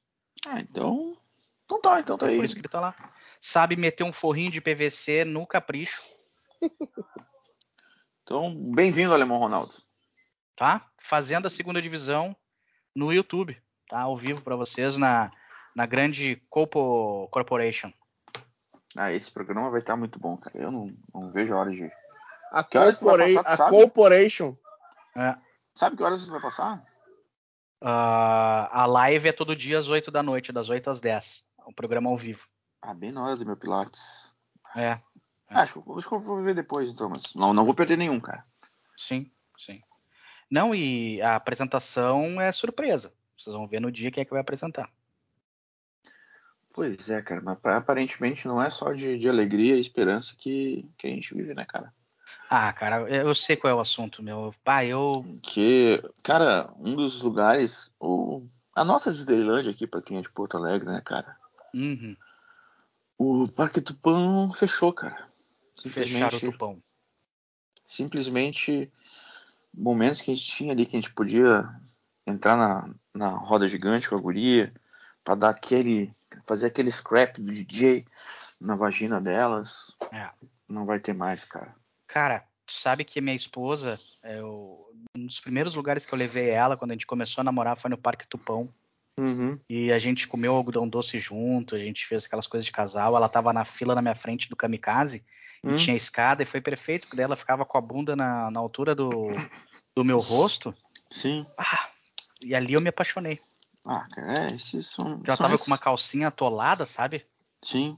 Ah, 0.47 0.59
então. 0.59 1.17
Então 1.65 1.81
tá, 1.81 1.99
então 1.99 2.17
tá 2.17 2.25
É 2.27 2.29
aí. 2.29 2.35
por 2.37 2.45
isso 2.45 2.53
que 2.55 2.61
ele 2.61 2.67
tá 2.69 2.79
lá. 2.79 2.95
Sabe 3.41 3.75
meter 3.75 4.03
um 4.03 4.13
forrinho 4.13 4.51
de 4.51 4.61
PVC 4.61 5.25
no 5.25 5.45
capricho, 5.47 6.01
Então, 8.23 8.53
bem-vindo, 8.73 9.13
Alemão 9.13 9.37
Ronaldo. 9.39 9.73
tá? 10.55 10.87
Fazendo 10.99 11.47
a 11.47 11.49
segunda 11.49 11.81
divisão 11.81 12.35
no 12.95 13.11
YouTube, 13.11 13.61
tá? 13.89 14.01
Ao 14.01 14.15
vivo 14.15 14.43
pra 14.43 14.55
vocês 14.55 14.95
na 14.97 15.31
na 15.73 15.85
grande 15.85 16.35
Copo 16.49 17.27
Corporation. 17.29 17.91
Ah, 18.97 19.11
esse 19.13 19.31
programa 19.31 19.69
vai 19.71 19.79
estar 19.79 19.95
muito 19.95 20.19
bom, 20.19 20.35
cara. 20.37 20.57
Eu 20.57 20.69
não, 20.69 20.93
não 21.13 21.31
vejo 21.31 21.53
a 21.53 21.57
hora 21.59 21.71
de. 21.71 21.89
A, 22.51 22.61
Que 22.63 22.77
horas 22.77 22.97
corpora- 22.97 23.33
passar, 23.43 23.67
a? 23.67 23.69
Corporation. 23.69 24.55
É. 25.15 25.35
Sabe 25.73 25.95
que 25.97 26.03
horas 26.03 26.21
isso 26.21 26.31
vai 26.31 26.41
passar? 26.41 26.83
Ah, 27.81 28.69
a 28.71 28.85
live 28.85 29.27
é 29.29 29.33
todo 29.33 29.55
dia 29.55 29.79
às 29.79 29.87
8 29.87 30.11
da 30.11 30.21
noite, 30.21 30.51
das 30.51 30.69
8 30.69 30.89
às 30.89 30.99
10. 30.99 31.47
O 31.65 31.73
programa 31.73 32.09
ao 32.09 32.17
vivo. 32.17 32.47
Ah, 32.81 32.93
bem 32.93 33.11
na 33.11 33.23
hora 33.23 33.35
do 33.35 33.45
meu 33.45 33.57
Pilates. 33.57 34.35
É, 34.75 34.99
Ah, 35.49 35.61
acho, 35.61 35.81
que 35.81 35.89
eu- 35.89 35.97
acho 35.99 36.07
que 36.07 36.13
eu 36.15 36.19
vou 36.19 36.41
ver 36.43 36.53
depois, 36.55 36.89
então, 36.89 37.09
mas 37.09 37.33
não, 37.35 37.53
não 37.53 37.65
vou 37.65 37.73
perder 37.73 37.97
nenhum, 37.97 38.19
cara. 38.19 38.45
sim, 38.95 39.29
sim. 39.57 39.81
Não, 40.49 40.73
e 40.75 41.21
a 41.21 41.35
apresentação 41.35 42.39
é 42.39 42.51
surpresa. 42.51 43.13
Vocês 43.37 43.53
vão 43.55 43.67
ver 43.67 43.79
no 43.81 43.91
dia 43.91 44.11
quem 44.11 44.21
é 44.21 44.25
que 44.25 44.31
vai 44.31 44.41
apresentar. 44.41 44.89
Pois 46.73 47.09
é, 47.09 47.21
cara, 47.21 47.41
mas 47.41 47.59
pa- 47.59 47.77
aparentemente 47.77 48.47
não 48.47 48.61
é 48.61 48.69
só 48.69 48.93
de, 48.93 49.17
de 49.17 49.27
alegria 49.27 49.75
e 49.75 49.81
esperança 49.81 50.35
que, 50.37 50.89
que 50.97 51.07
a 51.07 51.09
gente 51.09 51.33
vive, 51.33 51.53
né, 51.53 51.65
cara? 51.65 51.93
Ah, 52.53 52.73
cara, 52.73 53.09
eu 53.09 53.33
sei 53.33 53.55
qual 53.55 53.71
é 53.71 53.73
o 53.73 53.79
assunto, 53.79 54.21
meu. 54.21 54.53
Pai, 54.61 54.87
eu. 54.87 55.25
Que, 55.41 56.03
cara, 56.21 56.69
um 56.77 56.97
dos 56.97 57.21
lugares, 57.21 57.89
o, 57.97 58.45
a 58.75 58.83
nossa 58.83 59.09
Disneylandia 59.09 59.71
aqui, 59.71 59.87
pra 59.87 60.01
quem 60.01 60.17
é 60.17 60.21
de 60.21 60.29
Porto 60.29 60.57
Alegre, 60.57 60.85
né, 60.85 60.99
cara? 60.99 61.37
Uhum, 61.73 62.13
O 63.17 63.47
Parque 63.47 63.79
Tupã 63.79 64.51
fechou, 64.53 64.91
cara. 64.91 65.25
fecharam 65.87 66.37
o 66.37 66.41
tupão. 66.41 66.83
simplesmente 67.87 68.91
momentos 69.73 70.19
que 70.19 70.31
a 70.31 70.35
gente 70.35 70.45
tinha 70.45 70.73
ali 70.73 70.85
que 70.85 70.97
a 70.97 70.99
gente 70.99 71.13
podia 71.13 71.63
entrar 72.27 72.57
na, 72.57 72.93
na 73.13 73.29
roda 73.29 73.69
gigante 73.69 74.09
com 74.09 74.17
a 74.17 74.19
guria 74.19 74.73
pra 75.23 75.35
dar 75.35 75.51
aquele, 75.51 76.11
fazer 76.45 76.67
aquele 76.67 76.91
scrap 76.91 77.39
do 77.39 77.49
DJ 77.49 78.05
na 78.59 78.75
vagina 78.75 79.21
delas. 79.21 79.95
É. 80.11 80.29
Não 80.67 80.85
vai 80.85 80.99
ter 80.99 81.13
mais, 81.13 81.45
cara. 81.45 81.79
Cara, 82.11 82.45
tu 82.65 82.73
sabe 82.73 83.05
que 83.05 83.21
minha 83.21 83.35
esposa, 83.35 83.97
eu, 84.21 84.85
um 85.15 85.25
dos 85.25 85.39
primeiros 85.39 85.75
lugares 85.75 86.05
que 86.05 86.13
eu 86.13 86.19
levei 86.19 86.49
ela 86.49 86.75
quando 86.75 86.91
a 86.91 86.93
gente 86.93 87.07
começou 87.07 87.41
a 87.41 87.45
namorar 87.45 87.77
foi 87.79 87.89
no 87.89 87.97
Parque 87.97 88.27
Tupão. 88.27 88.67
Uhum. 89.17 89.57
E 89.69 89.91
a 89.93 89.97
gente 89.99 90.27
comeu 90.27 90.53
algodão 90.53 90.87
doce 90.87 91.19
junto, 91.19 91.73
a 91.75 91.79
gente 91.79 92.05
fez 92.05 92.25
aquelas 92.25 92.47
coisas 92.47 92.65
de 92.65 92.71
casal. 92.71 93.15
Ela 93.15 93.29
tava 93.29 93.53
na 93.53 93.63
fila 93.63 93.95
na 93.95 94.01
minha 94.01 94.15
frente 94.15 94.49
do 94.49 94.55
kamikaze 94.57 95.23
e 95.63 95.69
Hum. 95.69 95.77
tinha 95.77 95.95
escada 95.95 96.43
e 96.43 96.45
foi 96.45 96.59
perfeito, 96.59 97.03
porque 97.03 97.15
daí 97.15 97.23
ela 97.23 97.35
ficava 97.37 97.63
com 97.63 97.77
a 97.77 97.81
bunda 97.81 98.13
na, 98.15 98.49
na 98.51 98.59
altura 98.59 98.93
do, 98.93 99.11
do 99.95 100.03
meu 100.03 100.17
rosto. 100.17 100.75
Sim. 101.09 101.45
Ah, 101.57 101.89
e 102.43 102.53
ali 102.53 102.73
eu 102.73 102.81
me 102.81 102.89
apaixonei. 102.89 103.39
Ah, 103.85 104.05
cara, 104.11 104.47
é, 104.51 104.55
esses 104.55 104.85
são. 104.87 105.17
Porque 105.17 105.29
ela 105.29 105.37
são 105.37 105.45
tava 105.45 105.53
esses- 105.55 105.65
com 105.65 105.71
uma 105.71 105.77
calcinha 105.77 106.27
atolada, 106.27 106.85
sabe? 106.85 107.25
Sim. 107.63 107.97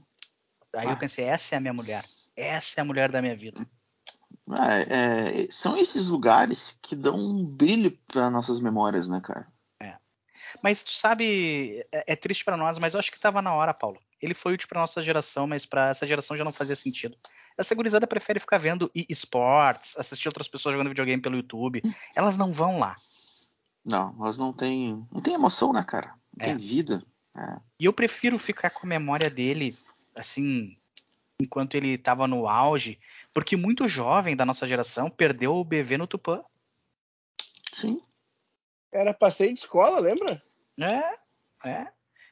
Aí 0.76 0.88
Ah. 0.88 0.92
eu 0.92 0.96
pensei, 0.98 1.24
essa 1.24 1.54
é 1.54 1.58
a 1.58 1.60
minha 1.60 1.72
mulher. 1.72 2.04
Essa 2.36 2.80
é 2.80 2.82
a 2.82 2.84
mulher 2.84 3.10
da 3.12 3.22
minha 3.22 3.36
vida. 3.36 3.64
Ah, 4.50 4.78
é, 4.78 5.46
são 5.50 5.76
esses 5.76 6.08
lugares 6.10 6.78
que 6.82 6.94
dão 6.94 7.16
um 7.16 7.44
brilho 7.44 7.98
para 8.06 8.28
nossas 8.30 8.60
memórias, 8.60 9.08
né, 9.08 9.20
cara? 9.20 9.46
Mas 10.62 10.82
tu 10.82 10.92
sabe, 10.92 11.84
é, 11.90 12.12
é 12.12 12.16
triste 12.16 12.44
pra 12.44 12.56
nós, 12.56 12.78
mas 12.78 12.94
eu 12.94 13.00
acho 13.00 13.10
que 13.10 13.18
tava 13.18 13.42
na 13.42 13.52
hora, 13.52 13.74
Paulo. 13.74 13.98
Ele 14.22 14.34
foi 14.34 14.54
útil 14.54 14.68
pra 14.68 14.80
nossa 14.80 15.02
geração, 15.02 15.46
mas 15.46 15.66
pra 15.66 15.88
essa 15.88 16.06
geração 16.06 16.36
já 16.36 16.44
não 16.44 16.52
fazia 16.52 16.76
sentido. 16.76 17.16
Essa 17.58 17.74
gurizada 17.74 18.06
prefere 18.06 18.40
ficar 18.40 18.58
vendo 18.58 18.90
e- 18.94 19.04
esportes, 19.08 19.96
assistir 19.96 20.28
outras 20.28 20.48
pessoas 20.48 20.72
jogando 20.72 20.88
videogame 20.88 21.20
pelo 21.20 21.36
YouTube. 21.36 21.82
Elas 22.14 22.36
não 22.36 22.52
vão 22.52 22.78
lá. 22.78 22.96
Não, 23.84 24.16
elas 24.18 24.38
não 24.38 24.50
têm. 24.50 25.06
Não 25.12 25.20
tem 25.20 25.34
emoção, 25.34 25.70
né, 25.70 25.82
cara? 25.82 26.14
Não 26.34 26.46
É. 26.46 26.48
tem 26.50 26.56
vida. 26.56 27.04
É. 27.36 27.60
E 27.78 27.84
eu 27.84 27.92
prefiro 27.92 28.38
ficar 28.38 28.70
com 28.70 28.86
a 28.86 28.88
memória 28.88 29.28
dele, 29.28 29.76
assim, 30.16 30.78
enquanto 31.38 31.74
ele 31.74 31.98
tava 31.98 32.26
no 32.26 32.48
auge, 32.48 32.98
porque 33.34 33.56
muito 33.56 33.88
jovem 33.88 34.36
da 34.36 34.46
nossa 34.46 34.66
geração 34.66 35.10
perdeu 35.10 35.56
o 35.56 35.64
BV 35.64 35.98
no 35.98 36.06
Tupã. 36.06 36.42
Sim. 37.72 38.00
Era 38.92 39.12
passeio 39.12 39.52
de 39.52 39.58
escola, 39.58 39.98
lembra? 39.98 40.40
É, 40.78 41.68
é. 41.68 41.88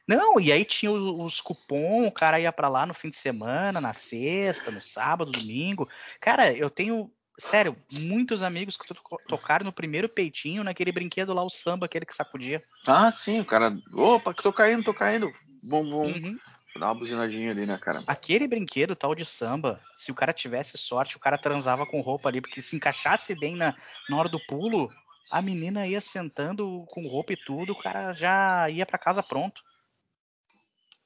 Não, 0.07 0.39
e 0.39 0.51
aí 0.51 0.63
tinha 0.65 0.91
os, 0.91 1.19
os 1.19 1.41
cupom, 1.41 2.07
o 2.07 2.11
cara 2.11 2.39
ia 2.39 2.51
pra 2.51 2.69
lá 2.69 2.85
no 2.85 2.93
fim 2.93 3.09
de 3.09 3.17
semana, 3.17 3.79
na 3.81 3.93
sexta, 3.93 4.71
no 4.71 4.81
sábado, 4.81 5.31
domingo. 5.31 5.89
Cara, 6.19 6.53
eu 6.53 6.69
tenho, 6.69 7.11
sério, 7.37 7.75
muitos 7.91 8.41
amigos 8.41 8.77
que 8.77 8.85
to- 8.87 9.19
tocaram 9.27 9.65
no 9.65 9.73
primeiro 9.73 10.07
peitinho 10.09 10.63
naquele 10.63 10.91
brinquedo 10.91 11.33
lá, 11.33 11.43
o 11.43 11.49
samba, 11.49 11.85
aquele 11.85 12.05
que 12.05 12.15
sacudia. 12.15 12.63
Ah, 12.87 13.11
sim, 13.11 13.39
o 13.39 13.45
cara. 13.45 13.77
Opa, 13.93 14.33
tô 14.33 14.51
caindo, 14.51 14.83
tô 14.83 14.93
caindo. 14.93 15.33
Bum, 15.63 15.89
bum. 15.89 16.05
Uhum. 16.05 16.39
Dá 16.77 16.87
uma 16.87 16.95
buzinadinha 16.95 17.51
ali, 17.51 17.65
né, 17.65 17.77
cara? 17.77 18.01
Aquele 18.07 18.47
brinquedo 18.47 18.95
tal 18.95 19.13
de 19.13 19.25
samba, 19.25 19.79
se 19.93 20.11
o 20.11 20.15
cara 20.15 20.33
tivesse 20.33 20.77
sorte, 20.77 21.15
o 21.15 21.19
cara 21.19 21.37
transava 21.37 21.85
com 21.85 22.01
roupa 22.01 22.29
ali, 22.29 22.41
porque 22.41 22.61
se 22.61 22.75
encaixasse 22.75 23.35
bem 23.35 23.55
na, 23.55 23.75
na 24.09 24.17
hora 24.17 24.27
do 24.27 24.39
pulo, 24.39 24.91
a 25.31 25.41
menina 25.41 25.87
ia 25.87 26.01
sentando 26.01 26.83
com 26.87 27.07
roupa 27.07 27.33
e 27.33 27.37
tudo, 27.37 27.73
o 27.73 27.75
cara 27.75 28.13
já 28.13 28.69
ia 28.69 28.85
pra 28.85 28.97
casa 28.97 29.21
pronto. 29.21 29.61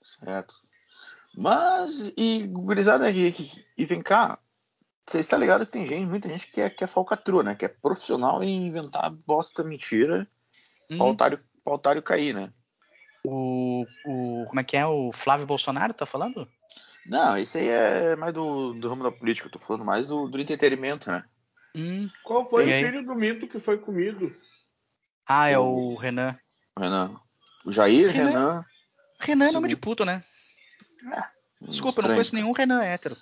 Certo. 0.01 0.55
Mas, 1.35 2.13
e 2.17 2.47
gurizada, 2.47 3.11
e, 3.11 3.33
e 3.77 3.85
vem 3.85 4.01
cá. 4.01 4.39
Você 5.05 5.19
está 5.19 5.37
ligado 5.37 5.65
que 5.65 5.71
tem 5.71 5.87
gente, 5.87 6.07
muita 6.07 6.27
gente 6.29 6.47
que 6.47 6.59
é, 6.59 6.69
que 6.69 6.83
é 6.83 6.87
falcatrua, 6.87 7.43
né? 7.43 7.55
Que 7.55 7.65
é 7.65 7.69
profissional 7.69 8.43
em 8.43 8.65
inventar 8.65 9.09
bosta 9.09 9.63
mentira 9.63 10.27
Hum. 10.89 10.97
pra 10.97 11.05
otário, 11.05 11.43
pra 11.63 11.73
otário 11.73 12.01
cair, 12.01 12.33
né? 12.33 12.53
O, 13.23 13.85
o. 14.03 14.45
Como 14.47 14.59
é 14.59 14.63
que 14.63 14.77
é? 14.77 14.85
O 14.85 15.11
Flávio 15.11 15.45
Bolsonaro 15.45 15.93
tá 15.93 16.05
falando? 16.05 16.47
Não, 17.05 17.37
esse 17.37 17.57
aí 17.57 17.67
é 17.67 18.15
mais 18.15 18.33
do, 18.33 18.73
do 18.73 18.89
ramo 18.89 19.03
da 19.03 19.11
política, 19.11 19.47
eu 19.47 19.51
tô 19.51 19.59
falando 19.59 19.85
mais 19.85 20.05
do, 20.07 20.27
do 20.27 20.39
entretenimento, 20.39 21.09
né? 21.09 21.23
Hum. 21.75 22.09
Qual 22.23 22.45
foi 22.49 22.63
o 22.65 22.85
filho 22.85 23.05
do 23.05 23.15
mito 23.15 23.47
que 23.47 23.59
foi 23.59 23.77
comido? 23.77 24.35
Ah, 25.25 25.47
é 25.49 25.57
O- 25.57 25.93
o 25.93 25.95
Renan. 25.95 26.37
Renan. 26.77 27.19
O 27.65 27.71
Jair, 27.71 28.09
Renan- 28.11 28.29
Renan. 28.29 28.65
Renan 29.19 29.45
é 29.47 29.51
nome 29.51 29.67
de 29.69 29.77
puto, 29.77 30.03
né? 30.05 30.23
Desculpa, 31.61 31.61
eu 31.61 31.69
não 31.69 31.87
estranho, 31.89 32.13
conheço 32.15 32.35
nenhum 32.35 32.51
Renan 32.51 32.83
hétero. 32.83 33.15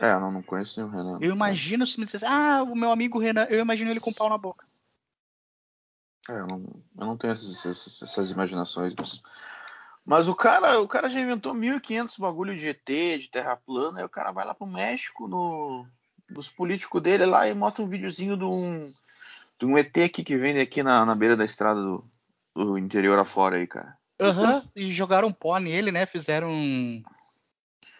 É, 0.00 0.12
não, 0.18 0.30
não 0.32 0.42
conheço 0.42 0.80
nenhum 0.80 0.92
Renan. 0.94 1.18
Eu 1.20 1.32
imagino 1.32 1.86
se 1.86 1.98
me 1.98 2.06
dissesse, 2.06 2.24
ah, 2.24 2.62
o 2.62 2.74
meu 2.74 2.90
amigo 2.90 3.18
Renan, 3.18 3.46
eu 3.50 3.60
imagino 3.60 3.90
ele 3.90 4.00
com 4.00 4.12
pau 4.12 4.28
na 4.28 4.38
boca. 4.38 4.64
É, 6.28 6.32
eu 6.32 6.46
não, 6.46 6.64
eu 6.98 7.06
não 7.06 7.16
tenho 7.16 7.32
essas, 7.32 7.64
essas, 7.64 8.02
essas 8.02 8.30
imaginações. 8.30 8.94
Mas, 8.98 9.22
mas 10.04 10.28
o 10.28 10.34
cara, 10.34 10.80
o 10.80 10.88
cara 10.88 11.08
já 11.08 11.20
inventou 11.20 11.54
1500 11.54 12.18
bagulho 12.18 12.56
de 12.56 12.66
ET, 12.68 13.18
de 13.18 13.28
terra 13.30 13.56
plana, 13.56 14.00
aí 14.00 14.04
o 14.04 14.08
cara 14.08 14.32
vai 14.32 14.44
lá 14.44 14.54
pro 14.54 14.66
México 14.66 15.26
no 15.28 15.86
dos 16.28 16.48
políticos 16.48 17.02
dele 17.02 17.26
lá 17.26 17.48
e 17.48 17.54
mostra 17.54 17.82
um 17.82 17.88
videozinho 17.88 18.36
de 18.36 18.44
um, 18.44 18.94
de 19.58 19.66
um 19.66 19.76
ET 19.76 19.96
aqui 19.98 20.22
que 20.22 20.36
vende 20.36 20.60
aqui 20.60 20.80
na, 20.82 21.04
na 21.04 21.14
beira 21.14 21.36
da 21.36 21.44
estrada 21.44 21.80
do, 21.80 22.04
do 22.54 22.78
interior 22.78 23.18
afora 23.18 23.56
aí, 23.56 23.66
cara. 23.66 23.98
Aham, 24.20 24.62
e 24.76 24.92
jogaram 24.92 25.32
pó 25.32 25.58
nele, 25.58 25.90
né? 25.90 26.06
Fizeram. 26.06 27.02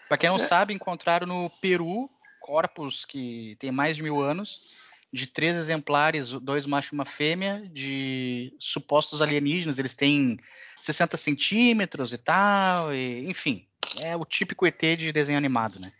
Pra 0.06 0.18
quem 0.18 0.28
não 0.28 0.37
É. 0.37 0.40
sabe, 0.40 0.74
encontraram 0.74 1.26
no 1.26 1.50
Peru 1.61 2.11
corpos 2.40 3.04
que 3.04 3.56
tem 3.59 3.70
mais 3.70 3.96
de 3.96 4.02
mil 4.02 4.20
anos, 4.20 4.76
de 5.12 5.26
três 5.26 5.56
exemplares, 5.56 6.30
dois 6.30 6.66
machos 6.66 6.92
e 6.92 6.94
uma 6.94 7.04
fêmea, 7.04 7.68
de 7.72 8.54
supostos 8.58 9.20
alienígenas. 9.20 9.78
Eles 9.78 9.94
têm 9.94 10.38
60 10.78 11.16
centímetros 11.16 12.12
e 12.12 12.18
tal, 12.18 12.94
e, 12.94 13.28
enfim. 13.28 13.66
É 14.00 14.16
o 14.16 14.24
típico 14.24 14.66
ET 14.66 14.96
de 14.96 15.12
desenho 15.12 15.38
animado, 15.38 15.80
né? 15.80 15.90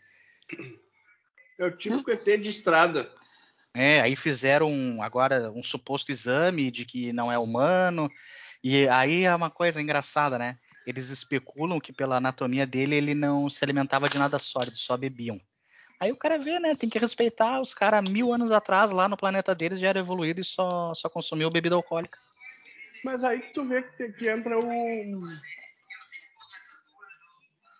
É 1.59 1.65
o 1.65 1.71
típico 1.71 2.09
ET 2.09 2.37
de 2.37 2.49
estrada. 2.49 3.11
É, 3.73 4.01
aí 4.01 4.15
fizeram 4.15 4.69
um- 4.71 5.01
agora 5.01 5.51
um 5.51 5.63
suposto 5.63 6.11
exame 6.11 6.71
de 6.71 6.85
que 6.85 7.13
não 7.13 7.31
é 7.31 7.37
humano. 7.37 8.09
E 8.63 8.87
aí 8.89 9.23
é 9.23 9.35
uma 9.35 9.49
coisa 9.49 9.81
engraçada, 9.81 10.37
né? 10.37 10.57
Eles 10.85 11.09
especulam 11.09 11.79
que 11.79 11.93
pela 11.93 12.17
anatomia 12.17 12.65
dele 12.65 12.95
ele 12.95 13.13
não 13.13 13.49
se 13.49 13.63
alimentava 13.63 14.07
de 14.07 14.17
nada 14.17 14.39
sólido, 14.39 14.77
só 14.77 14.97
bebiam. 14.97 15.39
Aí 16.01 16.11
o 16.11 16.17
cara 16.17 16.39
vê, 16.39 16.59
né? 16.59 16.73
Tem 16.73 16.89
que 16.89 16.97
respeitar 16.97 17.61
os 17.61 17.75
caras 17.75 18.09
mil 18.09 18.33
anos 18.33 18.51
atrás 18.51 18.89
lá 18.89 19.07
no 19.07 19.15
planeta 19.15 19.53
deles 19.53 19.79
já 19.79 19.89
era 19.89 19.99
evoluído 19.99 20.41
e 20.41 20.43
só, 20.43 20.95
só 20.95 21.07
consumiu 21.07 21.47
bebida 21.51 21.75
alcoólica. 21.75 22.17
Mas 23.05 23.23
aí 23.23 23.39
que 23.39 23.53
tu 23.53 23.63
vê 23.63 23.83
que, 23.83 24.11
que 24.13 24.27
entra 24.27 24.59
o. 24.59 25.19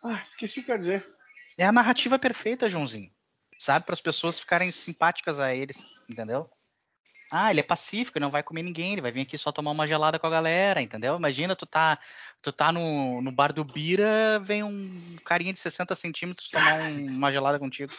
Ah, 0.05 0.23
esqueci 0.29 0.59
o 0.59 0.63
que 0.63 0.69
eu 0.69 0.75
ia 0.75 0.79
dizer. 0.79 1.15
É 1.57 1.65
a 1.65 1.71
narrativa 1.71 2.19
perfeita, 2.19 2.69
Joãozinho. 2.69 3.11
Sabe? 3.57 3.87
Para 3.87 3.93
as 3.93 4.01
pessoas 4.01 4.39
ficarem 4.39 4.71
simpáticas 4.71 5.39
a 5.39 5.55
eles, 5.55 5.83
entendeu? 6.07 6.47
Ah, 7.31 7.49
ele 7.49 7.61
é 7.61 7.63
pacífico, 7.63 8.19
ele 8.19 8.25
não 8.25 8.31
vai 8.31 8.43
comer 8.43 8.61
ninguém, 8.61 8.91
ele 8.91 9.01
vai 9.01 9.11
vir 9.11 9.21
aqui 9.21 9.37
só 9.37 9.51
tomar 9.51 9.71
uma 9.71 9.87
gelada 9.87 10.19
com 10.19 10.27
a 10.27 10.31
galera, 10.31 10.79
entendeu? 10.79 11.15
Imagina, 11.15 11.55
tu 11.55 11.65
tá, 11.65 11.97
tu 12.41 12.51
tá 12.51 12.71
no, 12.71 13.21
no 13.21 13.31
bar 13.31 13.53
do 13.53 13.63
Bira, 13.63 14.39
vem 14.39 14.63
um 14.63 15.15
carinha 15.25 15.53
de 15.53 15.59
60 15.59 15.95
centímetros 15.95 16.49
tomar 16.49 16.73
um- 16.75 17.05
uma 17.05 17.31
gelada 17.31 17.59
contigo. 17.59 17.93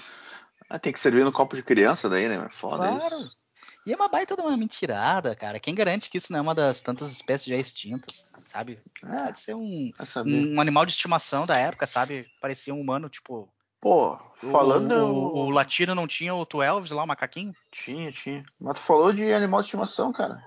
Ah, 0.68 0.78
tem 0.78 0.92
que 0.92 1.00
servir 1.00 1.24
no 1.24 1.32
copo 1.32 1.54
de 1.56 1.62
criança 1.62 2.08
daí, 2.08 2.28
né? 2.28 2.48
Foda 2.50 2.88
Claro. 2.88 3.16
isso. 3.16 3.36
E 3.84 3.92
é 3.92 3.96
uma 3.96 4.08
baita 4.08 4.36
de 4.36 4.42
uma 4.42 4.56
mentirada, 4.56 5.34
cara. 5.34 5.58
Quem 5.58 5.74
garante 5.74 6.08
que 6.08 6.18
isso 6.18 6.32
não 6.32 6.38
é 6.38 6.42
uma 6.42 6.54
das 6.54 6.80
tantas 6.80 7.10
espécies 7.10 7.48
já 7.48 7.56
extintas? 7.56 8.24
sabe? 8.46 8.80
É, 9.04 9.24
Pode 9.26 9.40
ser 9.40 9.54
um, 9.54 9.90
um 10.26 10.60
animal 10.60 10.84
de 10.86 10.92
estimação 10.92 11.46
da 11.46 11.54
época, 11.56 11.86
sabe? 11.86 12.26
Parecia 12.40 12.74
um 12.74 12.80
humano, 12.80 13.08
tipo. 13.08 13.52
Pô, 13.80 14.16
falando. 14.34 14.92
O, 14.92 15.14
o, 15.14 15.46
o 15.46 15.50
latino 15.50 15.94
não 15.94 16.06
tinha 16.06 16.34
o 16.34 16.44
12 16.44 16.92
lá, 16.94 17.02
o 17.02 17.06
macaquinho? 17.06 17.54
Tinha, 17.70 18.12
tinha. 18.12 18.44
Mas 18.60 18.78
tu 18.78 18.84
falou 18.84 19.12
de 19.12 19.32
animal 19.32 19.60
de 19.60 19.66
estimação, 19.66 20.12
cara. 20.12 20.42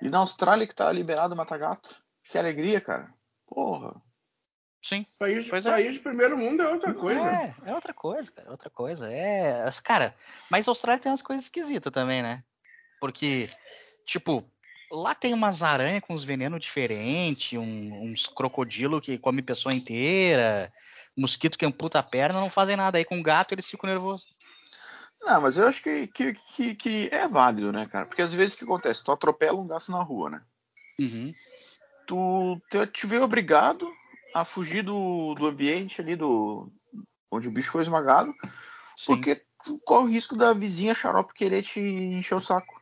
E 0.00 0.08
na 0.08 0.18
Austrália 0.18 0.66
que 0.66 0.74
tá 0.74 0.90
liberado 0.92 1.34
matar 1.34 1.58
gato. 1.58 1.96
Que 2.30 2.38
alegria, 2.38 2.80
cara. 2.80 3.12
Porra. 3.46 3.94
Sim. 4.82 5.04
País, 5.18 5.48
Pois 5.48 5.66
é. 5.66 5.70
país 5.70 5.94
de 5.94 6.00
primeiro 6.00 6.36
mundo 6.38 6.62
é 6.62 6.68
outra 6.68 6.94
coisa. 6.94 7.20
É, 7.20 7.54
é 7.66 7.74
outra 7.74 7.92
coisa, 7.92 8.30
cara, 8.30 8.48
é 8.48 8.50
outra 8.50 8.70
coisa. 8.70 9.10
É, 9.10 9.62
as- 9.62 9.80
cara, 9.80 10.14
mas 10.50 10.66
a 10.66 10.70
Austrália 10.70 11.02
tem 11.02 11.10
umas 11.10 11.22
coisas 11.22 11.46
esquisitas 11.46 11.92
também, 11.92 12.22
né? 12.22 12.44
Porque, 13.00 13.48
tipo, 14.04 14.48
lá 14.90 15.14
tem 15.14 15.34
umas 15.34 15.62
aranhas 15.62 16.02
com 16.02 16.14
uns 16.14 16.22
venenos 16.22 16.60
diferentes, 16.60 17.58
um- 17.58 18.02
uns 18.02 18.26
crocodilo 18.26 19.00
que 19.00 19.18
come 19.18 19.42
pessoa 19.42 19.74
inteira, 19.74 20.72
mosquito 21.16 21.58
que 21.58 21.66
amputa 21.66 21.98
a 21.98 22.02
perna, 22.02 22.40
não 22.40 22.50
fazem 22.50 22.76
nada. 22.76 22.98
Aí 22.98 23.04
com 23.04 23.20
gato 23.22 23.52
eles 23.52 23.66
ficam 23.66 23.88
nervosos. 23.90 24.26
Não, 25.20 25.40
mas 25.40 25.58
eu 25.58 25.66
acho 25.66 25.82
que, 25.82 26.06
que, 26.08 26.34
que, 26.34 26.74
que 26.76 27.08
é 27.10 27.26
válido, 27.26 27.72
né, 27.72 27.86
cara? 27.90 28.06
Porque 28.06 28.22
às 28.22 28.32
vezes 28.32 28.54
o 28.54 28.58
que 28.58 28.64
acontece? 28.64 29.02
Tu 29.02 29.10
atropela 29.10 29.58
um 29.58 29.66
gato 29.66 29.90
na 29.90 30.00
rua, 30.02 30.30
né? 30.30 30.42
Uhum. 31.00 31.34
Tu 32.06 32.60
te, 32.70 32.86
te 32.86 33.06
vê 33.06 33.18
obrigado 33.18 33.90
a 34.34 34.44
fugir 34.44 34.82
do, 34.82 35.34
do 35.34 35.46
ambiente 35.46 36.00
ali, 36.00 36.14
do 36.14 36.70
onde 37.30 37.48
o 37.48 37.50
bicho 37.50 37.72
foi 37.72 37.82
esmagado, 37.82 38.32
Sim. 38.96 39.06
porque 39.06 39.42
tu 39.64 39.78
corre 39.84 40.04
o 40.04 40.10
risco 40.10 40.36
da 40.36 40.52
vizinha 40.52 40.94
xarope 40.94 41.34
querer 41.34 41.62
te 41.62 41.80
encher 41.80 42.34
o 42.34 42.40
saco. 42.40 42.80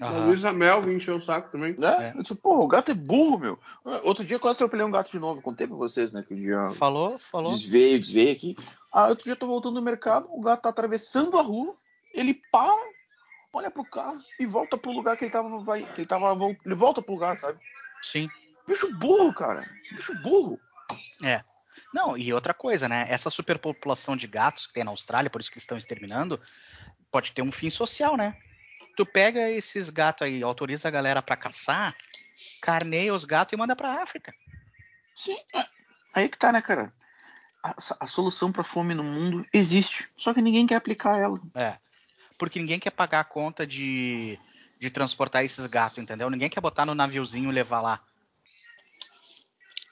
A 0.00 0.06
Aham. 0.06 0.26
Luísa 0.26 0.50
Mel 0.52 0.80
vem 0.80 0.96
encher 0.96 1.12
o 1.14 1.20
saco 1.20 1.50
também. 1.50 1.74
Né? 1.76 2.12
É. 2.14 2.18
Eu 2.18 2.22
disse, 2.22 2.34
pô, 2.34 2.64
o 2.64 2.66
gato 2.68 2.90
é 2.90 2.94
burro, 2.94 3.38
meu. 3.38 3.58
Outro 4.02 4.24
dia 4.24 4.36
eu 4.36 4.40
quase 4.40 4.54
atropelei 4.56 4.86
um 4.86 4.90
gato 4.90 5.10
de 5.10 5.18
novo. 5.18 5.42
Contei 5.42 5.66
pra 5.66 5.76
vocês, 5.76 6.10
né? 6.10 6.24
Que 6.26 6.32
o 6.32 6.36
dia 6.38 6.70
Falou, 6.70 7.18
falou. 7.18 7.52
desveio, 7.54 8.00
desveio 8.00 8.32
aqui. 8.32 8.56
Ah, 8.90 9.08
outro 9.08 9.24
dia 9.24 9.34
eu 9.34 9.38
tô 9.38 9.46
voltando 9.46 9.74
do 9.74 9.82
mercado, 9.82 10.26
o 10.30 10.40
gato 10.40 10.62
tá 10.62 10.68
atravessando 10.70 11.38
a 11.38 11.42
rua, 11.42 11.76
ele 12.14 12.40
para, 12.50 12.82
olha 13.52 13.70
pro 13.70 13.84
carro 13.84 14.18
e 14.38 14.46
volta 14.46 14.78
pro 14.78 14.90
lugar 14.90 15.16
que 15.18 15.24
ele 15.24 15.32
tava. 15.32 15.62
Vai, 15.62 15.82
que 15.92 16.00
ele 16.00 16.08
tava. 16.08 16.34
Ele 16.64 16.74
volta 16.74 17.02
pro 17.02 17.12
lugar, 17.12 17.36
sabe? 17.36 17.58
Sim. 18.00 18.28
Bicho 18.70 18.94
burro, 18.94 19.34
cara. 19.34 19.68
Bicho 19.90 20.14
burro. 20.22 20.60
É. 21.20 21.42
Não, 21.92 22.16
e 22.16 22.32
outra 22.32 22.54
coisa, 22.54 22.88
né? 22.88 23.04
Essa 23.08 23.28
superpopulação 23.28 24.16
de 24.16 24.28
gatos 24.28 24.68
que 24.68 24.72
tem 24.72 24.84
na 24.84 24.92
Austrália, 24.92 25.28
por 25.28 25.40
isso 25.40 25.50
que 25.50 25.58
estão 25.58 25.76
exterminando, 25.76 26.40
pode 27.10 27.32
ter 27.32 27.42
um 27.42 27.50
fim 27.50 27.68
social, 27.68 28.16
né? 28.16 28.36
Tu 28.96 29.04
pega 29.04 29.50
esses 29.50 29.90
gatos 29.90 30.24
aí, 30.24 30.40
autoriza 30.40 30.86
a 30.86 30.90
galera 30.90 31.20
pra 31.20 31.36
caçar, 31.36 31.96
carneia 32.62 33.12
os 33.12 33.24
gatos 33.24 33.54
e 33.54 33.56
manda 33.56 33.74
pra 33.74 34.00
África. 34.00 34.32
Sim, 35.16 35.36
é. 35.52 35.64
aí 36.14 36.28
que 36.28 36.38
tá, 36.38 36.52
né, 36.52 36.62
cara? 36.62 36.92
A, 37.64 37.74
a 37.98 38.06
solução 38.06 38.52
pra 38.52 38.62
fome 38.62 38.94
no 38.94 39.02
mundo 39.02 39.44
existe, 39.52 40.08
só 40.16 40.32
que 40.32 40.40
ninguém 40.40 40.64
quer 40.64 40.76
aplicar 40.76 41.18
ela. 41.18 41.40
É. 41.56 41.76
Porque 42.38 42.60
ninguém 42.60 42.78
quer 42.78 42.90
pagar 42.90 43.20
a 43.20 43.24
conta 43.24 43.66
de, 43.66 44.38
de 44.78 44.90
transportar 44.90 45.44
esses 45.44 45.66
gatos, 45.66 45.98
entendeu? 45.98 46.30
Ninguém 46.30 46.48
quer 46.48 46.60
botar 46.60 46.86
no 46.86 46.94
naviozinho 46.94 47.50
e 47.50 47.54
levar 47.54 47.80
lá. 47.80 48.00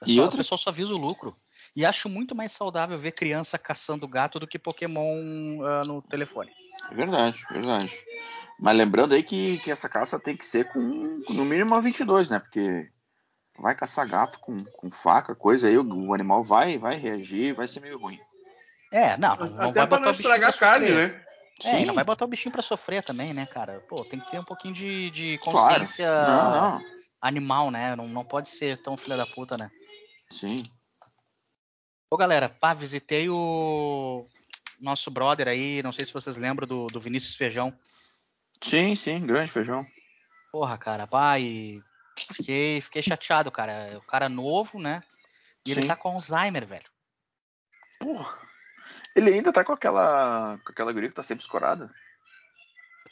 É 0.01 0.05
E 0.09 0.15
só- 0.15 0.21
outra- 0.23 0.35
O 0.35 0.43
pessoal 0.43 0.57
só 0.59 0.71
visa 0.71 0.93
o 0.93 0.97
lucro. 0.97 1.35
E 1.75 1.85
acho 1.85 2.09
muito 2.09 2.35
mais 2.35 2.51
saudável 2.51 2.97
ver 2.97 3.11
criança 3.11 3.57
caçando 3.57 4.07
gato 4.07 4.39
do 4.39 4.47
que 4.47 4.57
Pokémon 4.57 5.61
ah, 5.63 5.83
no 5.85 6.01
telefone. 6.01 6.51
É 6.91 6.95
verdade, 6.95 7.45
verdade. 7.51 7.93
Mas 8.59 8.75
lembrando 8.77 9.13
aí 9.13 9.23
que, 9.23 9.59
que 9.59 9.71
essa 9.71 9.87
caça 9.87 10.19
tem 10.19 10.35
que 10.35 10.45
ser 10.45 10.65
com, 10.67 11.21
com 11.21 11.33
no 11.33 11.45
mínimo 11.45 11.71
uma 11.73 11.81
22, 11.81 12.29
né? 12.29 12.39
Porque 12.39 12.89
vai 13.57 13.75
caçar 13.75 14.07
gato 14.07 14.39
com, 14.39 14.57
com 14.65 14.89
faca, 14.91 15.35
coisa 15.35 15.67
aí, 15.67 15.77
o, 15.77 15.83
o 16.07 16.13
animal 16.13 16.43
vai, 16.43 16.77
vai 16.77 16.97
reagir, 16.97 17.53
vai 17.53 17.67
ser 17.67 17.79
meio 17.79 17.99
ruim. 17.99 18.19
É, 18.91 19.15
não, 19.17 19.35
não, 19.35 19.45
não 19.45 19.45
Até 19.45 19.61
vai 19.61 19.71
pra 19.73 19.85
botar 19.85 19.99
não 19.99 20.11
estragar 20.11 20.49
a 20.49 20.53
carne, 20.53 20.87
sofrer. 20.87 21.09
né? 21.09 21.25
É, 21.65 21.81
e 21.81 21.85
não 21.85 21.91
Sim. 21.91 21.95
vai 21.95 22.03
botar 22.03 22.25
o 22.25 22.27
bichinho 22.27 22.51
pra 22.51 22.61
sofrer 22.61 23.03
também, 23.03 23.33
né, 23.33 23.45
cara? 23.45 23.81
Pô, 23.87 24.03
tem 24.05 24.19
que 24.19 24.31
ter 24.31 24.39
um 24.39 24.43
pouquinho 24.43 24.73
de, 24.73 25.11
de 25.11 25.37
Claro. 25.39 25.79
consciência 25.79 26.07
Não, 26.25 26.51
não. 26.51 26.85
animal, 27.21 27.69
né? 27.69 27.95
Não, 27.95 28.07
não 28.07 28.23
pode 28.25 28.49
ser 28.49 28.77
tão 28.81 28.95
filha 28.97 29.17
da 29.17 29.27
puta, 29.27 29.57
né? 29.57 29.69
Sim. 30.31 30.63
Ô, 32.11 32.17
galera, 32.17 32.49
pá, 32.49 32.73
visitei 32.73 33.29
o 33.29 34.27
nosso 34.79 35.11
brother 35.11 35.47
aí, 35.47 35.83
não 35.83 35.91
sei 35.91 36.05
se 36.05 36.13
vocês 36.13 36.37
lembram 36.37 36.67
do, 36.67 36.87
do 36.87 36.99
Vinícius 36.99 37.35
Feijão. 37.35 37.77
Sim, 38.63 38.95
sim, 38.95 39.25
grande 39.25 39.51
feijão. 39.51 39.85
Porra, 40.51 40.77
cara, 40.77 41.07
e 41.39 41.81
fiquei, 42.17 42.81
fiquei 42.81 43.01
chateado, 43.01 43.51
cara. 43.51 43.97
O 43.97 44.01
cara 44.01 44.27
novo, 44.27 44.79
né? 44.79 45.03
E 45.65 45.71
ele 45.71 45.81
Sim. 45.83 45.87
tá 45.87 45.95
com 45.95 46.09
Alzheimer, 46.09 46.65
velho. 46.65 46.89
Porra. 47.99 48.37
Ele 49.15 49.33
ainda 49.33 49.53
tá 49.53 49.63
com 49.63 49.73
aquela. 49.73 50.57
com 50.65 50.71
aquela 50.71 50.91
guria 50.91 51.09
que 51.09 51.15
tá 51.15 51.23
sempre 51.23 51.43
escorada. 51.43 51.93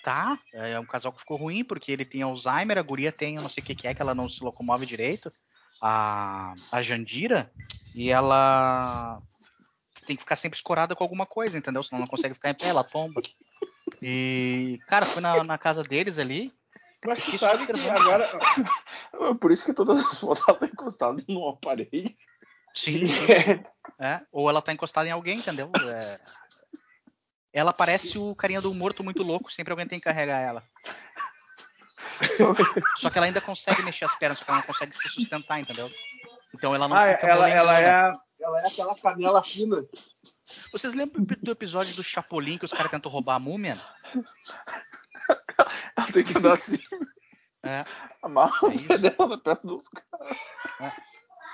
Tá, 0.03 0.39
é 0.53 0.79
um 0.79 0.85
casal 0.85 1.11
que 1.11 1.19
ficou 1.19 1.37
ruim, 1.37 1.65
porque 1.65 1.91
ele 1.91 2.05
tem 2.05 2.21
Alzheimer, 2.21 2.77
a 2.77 2.81
guria 2.81 3.11
tem, 3.11 3.35
eu 3.35 3.41
não 3.41 3.49
sei 3.49 3.61
o 3.61 3.65
que, 3.65 3.75
que 3.75 3.87
é, 3.87 3.93
que 3.93 4.01
ela 4.01 4.15
não 4.15 4.29
se 4.29 4.41
locomove 4.41 4.85
direito. 4.85 5.31
A, 5.81 6.53
a 6.71 6.81
Jandira, 6.81 7.51
e 7.93 8.09
ela 8.09 9.21
tem 10.05 10.15
que 10.15 10.23
ficar 10.23 10.35
sempre 10.35 10.57
escorada 10.57 10.95
com 10.95 11.03
alguma 11.03 11.25
coisa, 11.25 11.57
entendeu? 11.57 11.83
Senão 11.83 11.99
não 11.99 12.07
consegue 12.07 12.33
ficar 12.33 12.49
em 12.49 12.53
pé, 12.53 12.69
ela 12.69 12.83
tomba. 12.83 13.21
E, 14.01 14.79
cara, 14.87 15.05
fui 15.05 15.21
na, 15.21 15.43
na 15.43 15.57
casa 15.57 15.83
deles 15.83 16.17
ali. 16.17 16.53
Mas 17.05 17.23
tu 17.23 17.37
sabe 17.37 17.65
que 17.65 17.71
agora. 17.89 18.29
Por 19.39 19.51
isso 19.51 19.65
que 19.65 19.73
todas 19.73 19.99
as 19.99 20.19
fotos 20.19 20.43
ela 20.47 20.57
tá 20.57 20.65
encostada 20.65 21.23
no 21.27 21.47
aparelho. 21.49 22.15
Sim, 22.73 23.07
é, 23.99 24.21
ou 24.31 24.47
ela 24.47 24.61
tá 24.61 24.71
encostada 24.71 25.07
em 25.07 25.11
alguém, 25.11 25.39
entendeu? 25.39 25.71
É, 25.89 26.19
ela 27.51 27.73
parece 27.73 28.19
o 28.19 28.35
carinha 28.35 28.61
do 28.61 28.71
morto 28.71 29.03
muito 29.03 29.23
louco, 29.23 29.51
sempre 29.51 29.71
alguém 29.71 29.87
tem 29.87 29.99
que 29.99 30.05
carregar 30.05 30.39
ela. 30.39 30.63
Só 32.97 33.09
que 33.09 33.17
ela 33.17 33.27
ainda 33.27 33.41
consegue 33.41 33.83
mexer 33.83 34.05
as 34.05 34.15
pernas, 34.17 34.39
só 34.39 34.45
que 34.45 34.51
ela 34.51 34.59
não 34.59 34.67
consegue 34.67 34.95
se 34.97 35.09
sustentar, 35.09 35.59
entendeu? 35.59 35.89
Então 36.53 36.73
ela 36.73 36.87
não 36.87 36.97
Ah, 36.97 37.13
fica 37.13 37.27
ela, 37.27 37.49
ela, 37.49 37.73
molengona. 37.73 37.87
é, 37.87 37.91
a- 37.91 38.17
ela 38.39 38.61
é 38.61 38.67
aquela 38.67 38.95
canela 38.95 39.43
fina. 39.43 39.85
Vocês 40.71 40.93
lembram 40.93 41.23
do 41.25 41.51
episódio 41.51 41.95
do 41.95 42.03
Chapolin 42.03 42.57
que 42.57 42.65
os 42.65 42.71
caras 42.71 42.89
tentam 42.91 43.11
roubar 43.11 43.35
a 43.35 43.39
múmia? 43.39 43.77
Ela 45.95 46.11
tem 46.13 46.23
que 46.23 46.37
andar 46.37 46.53
assim, 46.53 46.77
É. 47.63 47.83
amarra 48.21 48.67
É 48.71 48.75
o 48.75 48.87
pé 48.87 48.97
dela 48.97 49.37
perna 49.37 49.61
do 49.63 49.83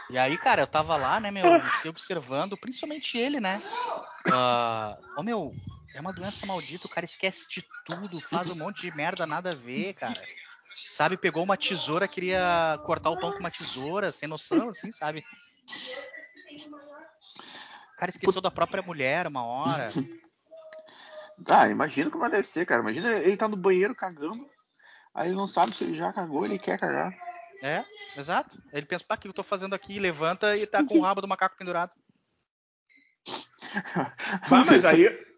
E 0.10 0.18
aí, 0.18 0.38
cara, 0.38 0.62
eu 0.62 0.68
tava 0.68 0.96
lá, 0.96 1.20
né, 1.20 1.32
meu, 1.32 1.44
fiquei 1.72 1.90
observando, 1.90 2.58
principalmente 2.58 3.18
ele, 3.18 3.40
né? 3.40 3.60
Ah, 4.32 4.98
Ô, 5.18 5.24
meu, 5.24 5.56
é 5.94 6.00
uma 6.00 6.14
doença 6.14 6.46
maldita, 6.46 6.86
o 6.88 6.90
cara 6.90 7.06
esquece 7.06 7.48
de 7.50 7.66
tudo, 7.86 8.20
faz 8.22 8.52
um 8.52 8.56
monte 8.56 8.82
de 8.82 8.96
merda, 8.96 9.26
nada 9.26 9.50
a 9.52 9.56
ver, 9.56 9.94
cara. 9.96 10.28
Sabe, 10.76 11.18
pegou 11.18 11.44
uma 11.44 11.58
tesoura, 11.58 12.08
queria 12.08 12.78
cortar 12.86 13.10
o 13.10 13.20
pão 13.20 13.32
com 13.32 13.40
uma 13.40 13.52
tesoura, 13.52 14.12
sem 14.12 14.28
noção, 14.28 14.70
assim, 14.70 14.92
sabe? 14.92 15.24
O 17.94 17.98
cara 17.98 18.10
esqueceu 18.10 18.42
da 18.42 18.52
própria 18.52 18.82
mulher 18.82 19.28
uma 19.28 19.44
hora. 19.44 19.88
Ah, 21.48 21.70
imagina 21.70 22.10
como 22.10 22.28
deve 22.30 22.48
ser, 22.48 22.66
cara. 22.66 22.82
Imagina 22.82 23.14
ele 23.20 23.38
tá 23.38 23.48
no 23.48 23.56
banheiro 23.56 23.96
cagando. 23.96 24.50
Aí 25.14 25.30
ele 25.30 25.36
não 25.36 25.48
sabe 25.48 25.76
se 25.76 25.84
ele 25.84 25.96
já 25.96 26.12
cagou, 26.12 26.44
ele 26.44 26.58
quer 26.58 26.80
cagar. 26.80 27.16
É, 27.62 27.86
exato. 28.18 28.62
Ele 28.74 28.86
pensa, 28.86 29.06
pá, 29.08 29.16
o 29.16 29.18
que 29.18 29.28
eu 29.28 29.34
tô 29.34 29.44
fazendo 29.44 29.74
aqui? 29.74 30.00
Levanta 30.00 30.58
e 30.58 30.66
tá 30.66 30.84
com 30.84 30.98
o 30.98 31.02
rabo 31.02 31.22
do 31.22 31.28
macaco 31.28 31.58
pendurado. 31.58 31.92
Ah, 34.52 34.64
mas 34.66 34.86
aí. 34.86 35.33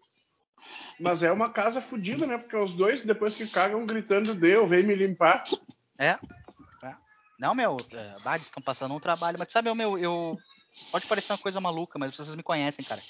Mas 0.98 1.22
é 1.22 1.30
uma 1.30 1.50
casa 1.50 1.80
fodida, 1.80 2.26
né? 2.26 2.38
Porque 2.38 2.56
os 2.56 2.74
dois, 2.74 3.02
depois 3.02 3.34
que 3.34 3.46
cagam, 3.46 3.84
gritando, 3.84 4.34
deu, 4.34 4.66
vem 4.66 4.82
me 4.82 4.94
limpar. 4.94 5.44
É. 5.98 6.18
é. 6.82 6.94
Não, 7.38 7.54
meu, 7.54 7.76
é, 7.92 8.36
estão 8.36 8.62
passando 8.62 8.94
um 8.94 9.00
trabalho, 9.00 9.38
mas 9.38 9.52
sabe, 9.52 9.72
meu, 9.74 9.98
eu. 9.98 10.38
Pode 10.92 11.06
parecer 11.06 11.32
uma 11.32 11.38
coisa 11.38 11.60
maluca, 11.60 11.98
mas 11.98 12.14
vocês 12.14 12.34
me 12.34 12.42
conhecem, 12.42 12.84
cara. 12.84 13.00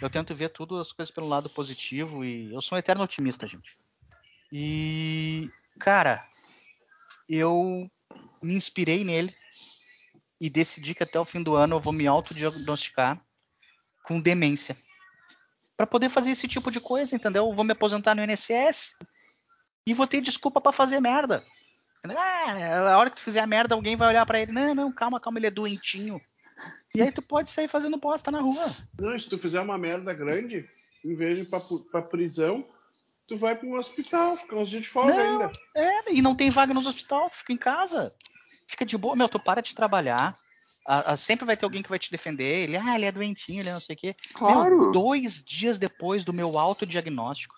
Eu 0.00 0.10
tento 0.10 0.34
ver 0.34 0.48
tudo 0.48 0.78
as 0.78 0.92
coisas 0.92 1.14
pelo 1.14 1.28
lado 1.28 1.48
positivo 1.48 2.24
e 2.24 2.52
eu 2.52 2.60
sou 2.60 2.76
um 2.76 2.78
eterno 2.78 3.04
otimista, 3.04 3.46
gente. 3.46 3.78
E, 4.52 5.48
cara, 5.78 6.24
eu 7.28 7.88
me 8.42 8.54
inspirei 8.54 9.04
nele 9.04 9.34
e 10.40 10.50
decidi 10.50 10.94
que 10.94 11.02
até 11.02 11.18
o 11.18 11.24
fim 11.24 11.42
do 11.42 11.54
ano 11.54 11.76
eu 11.76 11.80
vou 11.80 11.92
me 11.92 12.06
autodiagnosticar 12.06 13.20
com 14.02 14.20
demência. 14.20 14.76
Pra 15.76 15.86
poder 15.86 16.08
fazer 16.08 16.30
esse 16.30 16.46
tipo 16.46 16.70
de 16.70 16.80
coisa, 16.80 17.14
entendeu? 17.14 17.46
Eu 17.46 17.54
vou 17.54 17.64
me 17.64 17.72
aposentar 17.72 18.14
no 18.14 18.22
INSS 18.22 18.94
e 19.86 19.92
vou 19.92 20.06
ter 20.06 20.20
desculpa 20.20 20.60
pra 20.60 20.72
fazer 20.72 21.00
merda. 21.00 21.44
Ah, 22.06 22.92
a 22.92 22.98
hora 22.98 23.10
que 23.10 23.16
tu 23.16 23.22
fizer 23.22 23.40
a 23.40 23.46
merda, 23.46 23.74
alguém 23.74 23.96
vai 23.96 24.08
olhar 24.08 24.26
pra 24.26 24.38
ele. 24.38 24.52
Não, 24.52 24.74
não, 24.74 24.92
calma, 24.92 25.18
calma, 25.18 25.38
ele 25.38 25.46
é 25.46 25.50
doentinho. 25.50 26.20
E 26.94 27.02
aí 27.02 27.10
tu 27.10 27.22
pode 27.22 27.50
sair 27.50 27.66
fazendo 27.66 27.96
bosta 27.96 28.30
na 28.30 28.40
rua. 28.40 28.66
Não, 28.98 29.18
se 29.18 29.28
tu 29.28 29.38
fizer 29.38 29.60
uma 29.60 29.78
merda 29.78 30.12
grande, 30.12 30.68
em 31.04 31.16
vez 31.16 31.36
de 31.36 31.42
ir 31.42 31.50
pra, 31.50 31.60
pra 31.90 32.02
prisão, 32.02 32.64
tu 33.26 33.36
vai 33.36 33.56
pra 33.56 33.66
um 33.66 33.76
hospital, 33.76 34.36
fica 34.36 34.54
uns 34.54 34.68
dias 34.68 34.82
de 34.82 34.88
folga 34.88 35.14
Não. 35.14 35.20
ainda. 35.20 35.52
É, 35.74 36.12
e 36.12 36.22
não 36.22 36.36
tem 36.36 36.50
vaga 36.50 36.74
nos 36.74 36.86
hospital, 36.86 37.30
fica 37.30 37.52
em 37.52 37.56
casa. 37.56 38.14
Fica 38.68 38.84
de 38.84 38.96
boa. 38.96 39.16
Meu, 39.16 39.28
tu 39.28 39.40
para 39.40 39.60
de 39.60 39.74
trabalhar, 39.74 40.36
A- 40.86 41.12
a- 41.12 41.16
sempre 41.16 41.46
vai 41.46 41.56
ter 41.56 41.64
alguém 41.64 41.82
que 41.82 41.88
vai 41.88 41.98
te 41.98 42.10
defender. 42.10 42.64
Ele, 42.64 42.76
ah, 42.76 42.94
ele 42.94 43.06
é 43.06 43.12
doentinho, 43.12 43.60
ele 43.60 43.68
é 43.70 43.72
não 43.72 43.80
sei 43.80 43.94
o 43.94 43.98
quê. 43.98 44.14
Claro. 44.34 44.78
Meu, 44.78 44.92
dois 44.92 45.42
dias 45.42 45.78
depois 45.78 46.24
do 46.24 46.32
meu 46.32 46.58
autodiagnóstico, 46.58 47.56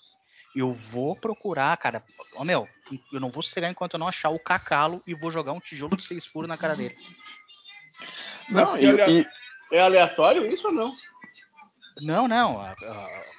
eu 0.55 0.73
vou 0.73 1.17
procurar, 1.17 1.77
cara. 1.77 2.03
Ó, 2.35 2.45
meu, 2.45 2.69
eu 3.13 3.21
não 3.21 3.31
vou 3.31 3.43
sossegar 3.43 3.71
enquanto 3.71 3.95
eu 3.95 3.99
não 3.99 4.09
achar 4.09 4.31
o 4.31 4.39
cacalo 4.39 5.03
e 5.07 5.15
vou 5.15 5.31
jogar 5.31 5.53
um 5.53 5.61
tijolo 5.61 5.97
de 5.97 6.05
seis 6.05 6.25
furos 6.25 6.49
na 6.49 6.57
cara 6.57 6.77
dele. 6.77 6.97
Não, 8.49 8.73
Mas, 8.73 8.83
e, 8.83 8.87
olha- 8.87 9.11
e- 9.11 9.27
É 9.73 9.81
aleatório 9.81 10.47
isso 10.47 10.69
ou 10.69 10.73
não? 10.73 10.93
Não, 12.01 12.29
não. 12.29 12.61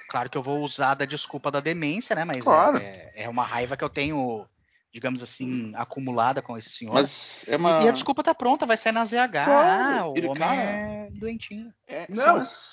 claro 0.08 0.28
que 0.28 0.36
eu 0.36 0.42
vou 0.42 0.62
usar 0.62 0.94
da 0.94 1.06
desculpa 1.06 1.50
da 1.50 1.60
demência, 1.60 2.14
né? 2.14 2.24
Mas 2.24 2.44
Claro. 2.44 2.76
é, 2.76 3.12
é 3.14 3.28
uma 3.28 3.44
raiva 3.44 3.76
que 3.76 3.84
eu 3.84 3.88
tenho, 3.88 4.46
digamos 4.92 5.22
assim, 5.22 5.72
acumulada 5.74 6.40
com 6.42 6.56
esse 6.56 6.70
senhor. 6.70 6.94
mas 6.94 7.44
é 7.46 7.52
E- 7.52 7.56
uma. 7.56 7.82
E, 7.84 7.88
a 7.88 7.92
desculpa 7.92 8.22
tá 8.22 8.34
pronta, 8.34 8.66
vai 8.66 8.76
sair 8.76 8.92
na 8.92 9.04
ZH. 9.04 9.44
Claro, 9.44 9.70
Ah, 9.70 10.08
o 10.08 10.16
ele, 10.16 10.26
homem 10.28 10.38
cara, 10.38 10.60
é 10.62 11.08
doentinho. 11.12 11.72
é- 11.86 12.06
Não. 12.08 12.44
são- 12.44 12.68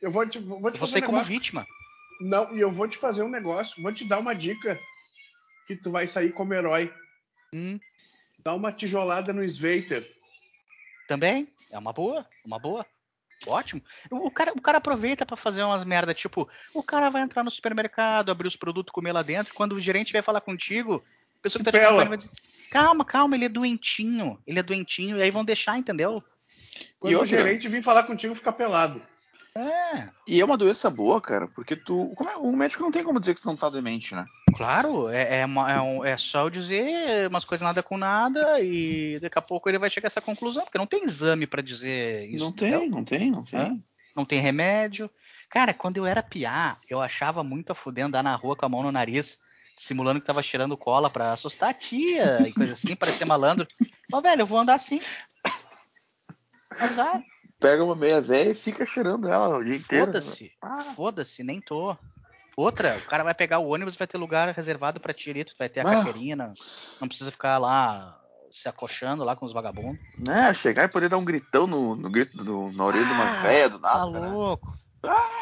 Eu 0.00 0.10
vou 0.10 0.28
te, 0.28 0.38
vou 0.40 0.58
te 0.58 0.64
Eu 0.64 0.70
vou 0.70 0.72
fazer 0.80 0.92
sair 0.92 1.02
um 1.02 1.06
como 1.06 1.18
negócio. 1.18 1.32
vítima. 1.32 1.64
Não, 2.20 2.56
e 2.56 2.60
eu 2.60 2.72
vou 2.72 2.88
te 2.88 2.98
fazer 2.98 3.22
um 3.22 3.28
negócio. 3.28 3.80
Vou 3.82 3.92
te 3.92 4.04
dar 4.04 4.18
uma 4.18 4.34
dica 4.34 4.78
que 5.66 5.76
tu 5.76 5.90
vai 5.92 6.06
sair 6.08 6.32
como 6.32 6.52
herói. 6.54 6.92
Hum, 7.54 7.78
Dá 8.44 8.52
uma 8.54 8.72
tijolada 8.72 9.32
no 9.32 9.44
Sveiter. 9.44 10.04
também 11.06 11.46
é 11.70 11.78
uma 11.78 11.92
boa, 11.92 12.26
uma 12.44 12.58
boa. 12.58 12.84
Ótimo. 13.46 13.82
O 14.10 14.30
cara, 14.30 14.52
o 14.52 14.60
cara 14.60 14.78
aproveita 14.78 15.26
pra 15.26 15.36
fazer 15.36 15.62
umas 15.62 15.84
merda, 15.84 16.14
tipo, 16.14 16.48
o 16.74 16.82
cara 16.82 17.10
vai 17.10 17.22
entrar 17.22 17.42
no 17.44 17.50
supermercado, 17.50 18.30
abrir 18.30 18.46
os 18.48 18.56
produtos, 18.56 18.92
comer 18.92 19.12
lá 19.12 19.22
dentro, 19.22 19.52
quando 19.54 19.72
o 19.74 19.80
gerente 19.80 20.12
vai 20.12 20.22
falar 20.22 20.40
contigo, 20.40 21.04
pessoa 21.42 21.62
que 21.64 21.70
tá 21.70 21.76
acompanhando 21.78 22.08
vai 22.08 22.16
dizer, 22.18 22.30
calma, 22.70 23.04
calma, 23.04 23.34
ele 23.36 23.44
é 23.46 23.48
doentinho, 23.48 24.38
ele 24.46 24.58
é 24.58 24.62
doentinho, 24.62 25.18
e 25.18 25.22
aí 25.22 25.30
vão 25.30 25.44
deixar, 25.44 25.76
entendeu? 25.78 26.22
Quando 26.98 27.12
E 27.12 27.16
o 27.16 27.20
outra- 27.20 27.36
gerente 27.36 27.68
vir 27.68 27.82
falar 27.82 28.04
contigo, 28.04 28.34
fica 28.34 28.52
pelado. 28.52 29.02
É, 29.54 30.08
E 30.26 30.40
é 30.40 30.44
uma 30.44 30.56
doença 30.56 30.88
boa, 30.88 31.20
cara, 31.20 31.46
porque 31.48 31.76
tu. 31.76 32.10
Como 32.16 32.30
é, 32.30 32.36
o 32.36 32.50
médico 32.56 32.82
não 32.82 32.90
tem 32.90 33.04
como 33.04 33.20
dizer 33.20 33.34
que 33.34 33.42
tu 33.42 33.46
não 33.48 33.56
tá 33.56 33.68
demente, 33.68 34.14
né? 34.14 34.24
claro, 34.56 35.08
é, 35.10 35.40
é, 35.40 35.44
uma- 35.46 35.70
é 35.72 35.80
um- 35.80 36.04
é 36.04 36.16
só 36.16 36.42
eu 36.42 36.50
dizer 36.50 37.26
umas 37.28 37.44
coisas 37.44 37.66
nada 37.66 37.82
com 37.82 37.96
nada, 37.98 38.60
e 38.60 39.18
daqui 39.20 39.38
a 39.38 39.42
pouco 39.42 39.68
ele 39.68 39.78
vai 39.78 39.90
chegar 39.90 40.06
a 40.06 40.10
essa 40.10 40.20
conclusão, 40.22 40.62
porque 40.64 40.78
não 40.78 40.86
tem 40.86 41.04
exame 41.04 41.46
pra 41.46 41.60
dizer 41.62 42.26
isso. 42.30 42.42
não 42.44 42.52
tem, 42.52 42.88
não 42.88 43.04
tem, 43.04 43.30
não 43.30 43.44
tem. 43.44 43.84
Não 44.16 44.24
tem 44.24 44.40
remédio. 44.40 45.10
Cara, 45.50 45.74
quando 45.74 45.96
eu 45.98 46.06
era 46.06 46.22
piá, 46.22 46.76
eu 46.88 47.00
achava 47.02 47.42
muito 47.44 47.72
a 47.72 47.74
fuder 47.74 48.06
andar 48.06 48.22
na 48.22 48.34
rua 48.34 48.56
com 48.56 48.64
a 48.64 48.68
mão 48.68 48.82
no 48.82 48.92
nariz, 48.92 49.38
simulando 49.76 50.20
que 50.20 50.26
tava 50.26 50.42
cheirando 50.42 50.76
cola 50.76 51.10
pra 51.10 51.32
assustar 51.32 51.70
a 51.70 51.74
tia 51.74 52.48
e 52.48 52.52
coisa 52.52 52.72
assim, 52.72 52.94
parecer 52.96 53.24
malandro. 53.24 53.66
Ô, 54.12 54.20
velho, 54.20 54.42
eu 54.42 54.46
vou 54.46 54.58
andar 54.58 54.74
assim. 54.74 55.00
Azar. 56.80 57.22
Pega 57.60 57.84
uma 57.84 57.94
meia 57.94 58.20
velha 58.20 58.50
e 58.50 58.54
fica 58.54 58.84
cheirando 58.84 59.28
ela 59.28 59.58
o 59.58 59.64
dia 59.64 59.76
inteiro. 59.76 60.06
Foda-se. 60.06 60.52
Ah, 60.60 60.92
Foda-se, 60.96 61.42
nem 61.44 61.60
tô. 61.60 61.96
Outra, 62.56 62.96
o 62.98 63.06
cara 63.06 63.22
vai 63.24 63.34
pegar 63.34 63.60
o 63.60 63.68
ônibus 63.68 63.96
vai 63.96 64.06
ter 64.06 64.18
lugar 64.18 64.48
reservado 64.52 65.00
pra 65.00 65.14
ti 65.14 65.30
ali, 65.30 65.44
tu 65.44 65.54
vai 65.58 65.68
ter 65.68 65.80
a 65.80 65.84
Ah. 65.84 65.92
carteirinha, 65.94 66.36
não, 66.36 67.08
precisa 67.08 67.30
ficar 67.30 67.58
lá 67.58 68.18
se 68.50 68.68
acochando 68.68 69.24
lá 69.24 69.34
com 69.34 69.46
os 69.46 69.52
vagabundos. 69.52 69.98
né? 70.18 70.52
Chegar 70.52 70.84
e 70.84 70.88
poder 70.88 71.08
dar 71.08 71.16
um 71.16 71.24
gritão 71.24 71.66
no, 71.66 71.96
no 71.96 72.10
grito 72.10 72.36
do, 72.36 72.70
na 72.72 72.84
orelha 72.84 73.06
de 73.06 73.12
uma 73.12 73.24
Ah, 73.24 73.42
velha 73.42 73.68
do 73.70 73.78
Tá 73.80 73.94
nada, 74.04 74.20
né? 74.20 74.28
louco. 74.28 74.76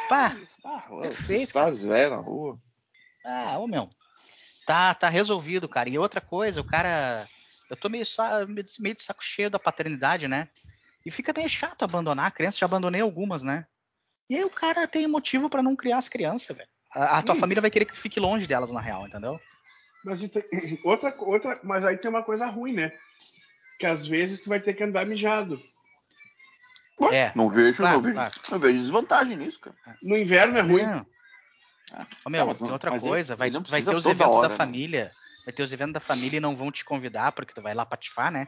Pá, 0.08 0.36
Ah, 0.64 0.82
Perfeito, 1.00 1.42
Assustar 1.42 1.68
as 1.68 1.82
velhas 1.82 2.10
na 2.12 2.18
rua. 2.18 2.58
Ah, 3.24 3.58
ô 3.58 3.66
meu. 3.66 3.90
Tá, 4.70 4.94
tá 4.94 5.08
resolvido, 5.08 5.68
cara. 5.68 5.88
E 5.88 5.98
outra 5.98 6.20
coisa, 6.20 6.60
o 6.60 6.64
cara. 6.64 7.28
Eu 7.68 7.76
tô 7.76 7.88
meio, 7.88 8.04
meio 8.78 8.94
de 8.94 9.02
saco 9.02 9.24
cheio 9.24 9.50
da 9.50 9.58
paternidade, 9.58 10.28
né? 10.28 10.48
E 11.04 11.10
fica 11.10 11.32
meio 11.36 11.48
chato 11.48 11.84
abandonar 11.84 12.26
a 12.26 12.30
criança. 12.30 12.58
Já 12.58 12.66
abandonei 12.66 13.00
algumas, 13.00 13.42
né? 13.42 13.66
E 14.28 14.36
aí 14.36 14.44
o 14.44 14.50
cara 14.50 14.86
tem 14.86 15.08
motivo 15.08 15.50
pra 15.50 15.60
não 15.60 15.74
criar 15.74 15.98
as 15.98 16.08
crianças, 16.08 16.56
velho. 16.56 16.68
A, 16.94 17.18
a 17.18 17.22
tua 17.22 17.34
Hum. 17.34 17.40
família 17.40 17.60
vai 17.60 17.68
querer 17.68 17.84
que 17.84 17.94
tu 17.94 18.00
fique 18.00 18.20
longe 18.20 18.46
delas, 18.46 18.70
na 18.70 18.80
real, 18.80 19.04
entendeu? 19.08 19.40
Mas, 20.04 20.20
outra, 20.84 21.16
outra, 21.18 21.60
mas 21.64 21.84
aí 21.84 21.96
tem 21.96 22.08
uma 22.08 22.22
coisa 22.22 22.46
ruim, 22.46 22.72
né? 22.72 22.92
Que 23.80 23.86
às 23.86 24.06
vezes 24.06 24.40
tu 24.40 24.48
vai 24.48 24.60
ter 24.60 24.74
que 24.74 24.84
andar 24.84 25.04
mijado. 25.04 25.60
Ué, 27.00 27.16
É, 27.16 27.32
Não 27.34 27.48
vejo, 27.48 27.78
claro, 27.78 27.96
não 27.96 28.02
vejo, 28.02 28.14
claro. 28.14 28.34
não 28.52 28.58
vejo 28.60 28.78
desvantagem 28.78 29.36
nisso, 29.36 29.58
cara. 29.58 29.76
No 30.00 30.16
inverno 30.16 30.58
é 30.58 30.60
ruim. 30.60 30.86
Não. 30.86 31.06
Ah. 31.92 32.06
Ô, 32.24 32.30
meu, 32.30 32.46
Não, 32.46 32.54
tem 32.54 32.70
outra 32.70 32.98
coisa. 32.98 33.36
Vai, 33.36 33.50
vai 33.50 33.82
ter 33.82 33.94
os 33.94 34.04
eventos 34.04 34.26
hora, 34.26 34.48
da 34.48 34.54
né? 34.54 34.56
família. 34.56 35.12
Vai 35.44 35.52
ter 35.52 35.62
os 35.62 35.72
eventos 35.72 35.94
da 35.94 36.00
família 36.00 36.36
e 36.36 36.40
não 36.40 36.54
vão 36.54 36.70
te 36.70 36.84
convidar, 36.84 37.32
porque 37.32 37.52
tu 37.52 37.62
vai 37.62 37.74
lá 37.74 37.84
patifar, 37.84 38.30
né? 38.30 38.46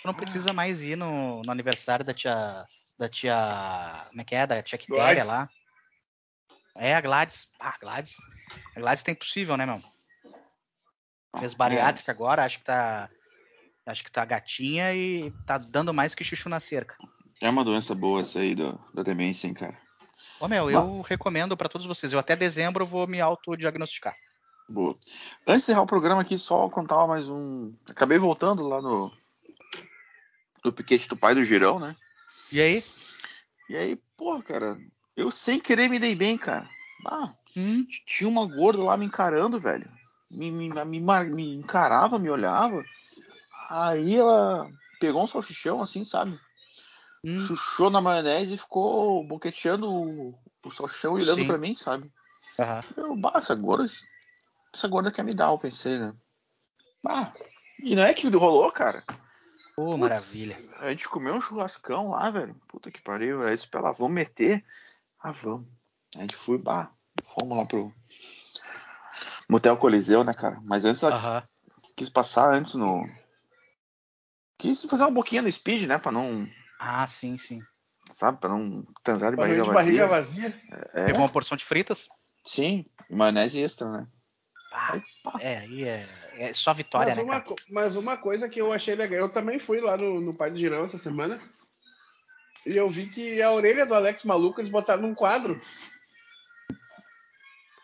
Tu 0.00 0.06
não 0.06 0.14
precisa 0.14 0.52
mais 0.52 0.82
ir 0.82 0.96
no, 0.96 1.42
no 1.42 1.50
aniversário 1.50 2.04
da 2.04 2.14
tia. 2.14 2.64
Da 2.98 3.08
tia. 3.08 4.06
Como 4.08 4.20
é 4.20 4.24
que 4.24 4.34
é? 4.34 4.46
Da 4.46 4.62
tia 4.62 4.78
Quitéria 4.78 5.24
lá. 5.24 5.48
É, 6.76 6.94
a 6.94 7.00
Gladys. 7.00 7.48
Ah, 7.60 7.74
a 7.74 7.78
Gladys. 7.78 8.16
A 8.76 8.80
Gladys 8.80 9.02
tá 9.02 9.10
impossível, 9.10 9.56
né, 9.56 9.66
meu? 9.66 9.82
Fez 11.38 11.54
bariátrica 11.54 12.10
agora, 12.10 12.44
acho 12.44 12.58
que 12.58 12.64
tá. 12.64 13.10
Acho 13.86 14.04
que 14.04 14.12
tá 14.12 14.24
gatinha 14.24 14.94
e 14.94 15.32
tá 15.46 15.56
dando 15.56 15.94
mais 15.94 16.14
que 16.14 16.22
chuchu 16.22 16.48
na 16.48 16.60
cerca. 16.60 16.94
É 17.40 17.48
uma 17.48 17.64
doença 17.64 17.94
boa 17.94 18.20
essa 18.20 18.40
aí 18.40 18.54
do, 18.54 18.78
da 18.92 19.02
demência, 19.02 19.46
hein, 19.46 19.54
cara. 19.54 19.80
Ô, 20.40 20.48
meu, 20.48 20.70
eu 20.70 21.00
recomendo 21.02 21.56
pra 21.56 21.68
todos 21.68 21.86
vocês. 21.86 22.12
Eu 22.12 22.18
até 22.18 22.36
dezembro 22.36 22.86
vou 22.86 23.06
me 23.06 23.20
autodiagnosticar. 23.20 24.14
Boa. 24.68 24.96
Antes 25.46 25.66
de 25.66 25.72
encerrar 25.72 25.82
o 25.82 25.86
programa 25.86 26.20
aqui, 26.20 26.38
só 26.38 26.68
contar 26.68 27.06
mais 27.06 27.28
um. 27.28 27.72
Acabei 27.88 28.18
voltando 28.18 28.62
lá 28.66 28.80
no. 28.80 29.10
No 30.64 30.72
piquete 30.72 31.08
do 31.08 31.16
pai 31.16 31.34
do 31.34 31.44
Girão, 31.44 31.78
né? 31.78 31.96
E 32.52 32.60
aí? 32.60 32.84
E 33.68 33.76
aí, 33.76 33.96
porra, 34.16 34.42
cara, 34.42 34.78
eu 35.16 35.30
sem 35.30 35.60
querer 35.60 35.88
me 35.88 35.98
dei 35.98 36.14
bem, 36.14 36.36
cara. 36.36 36.68
Ah, 37.06 37.32
Hum, 37.58 37.84
tinha 38.06 38.28
uma 38.28 38.46
gorda 38.46 38.80
lá 38.82 38.96
me 38.96 39.04
encarando, 39.04 39.58
velho. 39.58 39.90
Me, 40.30 40.48
me, 40.48 40.68
me, 40.84 41.00
me 41.00 41.54
encarava, 41.54 42.16
me 42.16 42.30
olhava. 42.30 42.84
Aí 43.68 44.14
ela 44.14 44.70
pegou 45.00 45.24
um 45.24 45.26
salsichão 45.26 45.82
assim, 45.82 46.04
sabe? 46.04 46.38
Hum. 47.24 47.38
Chuchou 47.46 47.90
na 47.90 48.00
maionese 48.00 48.54
e 48.54 48.58
ficou 48.58 49.24
boqueteando 49.26 49.90
o, 49.92 50.38
o 50.64 50.70
salsichão 50.70 51.18
e 51.18 51.22
olhando 51.22 51.46
pra 51.46 51.58
mim, 51.58 51.74
sabe? 51.74 52.10
Aham. 52.58 52.84
Eu, 52.96 53.16
bah, 53.16 53.32
essa 53.36 53.54
gorda, 53.54 53.90
essa 54.74 54.88
gorda 54.88 55.10
quer 55.12 55.24
me 55.24 55.34
dar, 55.34 55.50
eu 55.50 55.58
pensei, 55.58 55.98
né? 55.98 56.14
Bah, 57.02 57.32
e 57.80 57.94
não 57.94 58.02
é 58.02 58.12
que 58.14 58.28
rolou, 58.28 58.70
cara. 58.72 59.04
Ô, 59.76 59.96
maravilha. 59.96 60.58
A 60.80 60.90
gente 60.90 61.08
comeu 61.08 61.34
um 61.34 61.40
churrascão 61.40 62.10
lá, 62.10 62.28
velho. 62.30 62.54
Puta 62.66 62.90
que 62.90 63.00
pariu. 63.00 63.42
Aí 63.42 63.52
eu 63.52 63.56
disse 63.56 63.68
pra 63.68 63.78
ela, 63.80 63.92
vamos 63.92 64.12
meter? 64.14 64.64
Ah, 65.20 65.30
vamos. 65.30 65.68
A 66.16 66.20
gente 66.20 66.34
foi, 66.34 66.58
bah, 66.58 66.90
fomos 67.24 67.56
lá 67.56 67.64
pro 67.64 67.94
Motel 69.48 69.76
Coliseu, 69.76 70.24
né, 70.24 70.34
cara? 70.34 70.60
Mas 70.64 70.84
antes 70.84 71.02
ela 71.02 71.12
quis- 71.12 71.22
quis 71.94 72.08
passar 72.08 72.52
antes 72.52 72.74
no. 72.74 73.08
Quis 74.58 74.82
fazer 74.84 75.04
uma 75.04 75.10
boquinha 75.12 75.42
no 75.42 75.50
speed, 75.52 75.86
né? 75.86 75.98
Pra 75.98 76.10
não. 76.10 76.48
Ah, 76.78 77.06
sim, 77.06 77.36
sim. 77.36 77.66
Sabe? 78.10 78.38
Pra 78.38 78.48
não 78.50 78.84
transar 79.02 79.30
de 79.30 79.36
Barriga 79.36 79.64
barriga 79.64 80.02
de 80.06 80.06
vazia. 80.06 80.06
barriga 80.06 80.52
vazia. 80.52 80.88
É, 80.94 81.06
Pegou 81.06 81.20
uma 81.22 81.28
porção 81.32 81.56
de 81.56 81.64
fritas? 81.64 82.08
sim, 82.46 82.86
e 83.10 83.14
maionese 83.14 83.60
extra, 83.60 83.90
né? 83.90 84.06
Ah, 84.72 84.92
Aí, 84.94 85.02
pá. 85.22 85.32
é, 85.40 85.58
aí 85.58 85.84
é, 85.84 86.08
é 86.32 86.54
só 86.54 86.72
vitória, 86.72 87.08
Mas 87.08 87.18
né, 87.18 87.24
uma, 87.24 87.44
mas 87.68 87.96
uma 87.96 88.16
coisa 88.16 88.48
que 88.48 88.60
eu 88.60 88.72
achei 88.72 88.94
legal, 88.94 89.20
eu 89.20 89.28
também 89.28 89.58
fui 89.58 89.80
lá 89.80 89.96
no, 89.96 90.20
no 90.20 90.34
Pai 90.34 90.50
do 90.50 90.58
Girão 90.58 90.84
essa 90.84 90.96
semana. 90.98 91.40
E 92.66 92.76
eu 92.76 92.88
vi 92.88 93.08
que 93.08 93.40
a 93.42 93.50
orelha 93.52 93.84
do 93.86 93.94
Alex 93.94 94.24
Maluco 94.24 94.60
eles 94.60 94.70
botaram 94.70 95.02
num 95.02 95.14
quadro. 95.14 95.60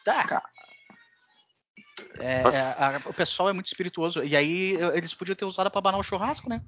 Tá. 0.04 0.42
É, 2.18 2.42
é, 2.42 2.61
a- 2.61 3.02
o 3.07 3.14
pessoal 3.14 3.48
é 3.48 3.52
muito 3.52 3.66
espirituoso. 3.66 4.22
E 4.22 4.37
aí 4.37 4.72
eles 4.94 5.14
podiam 5.14 5.35
ter 5.37 5.44
usado 5.44 5.70
pra 5.70 5.78
abanar 5.78 6.00
o 6.00 6.04
churrasco, 6.04 6.48
né? 6.48 6.61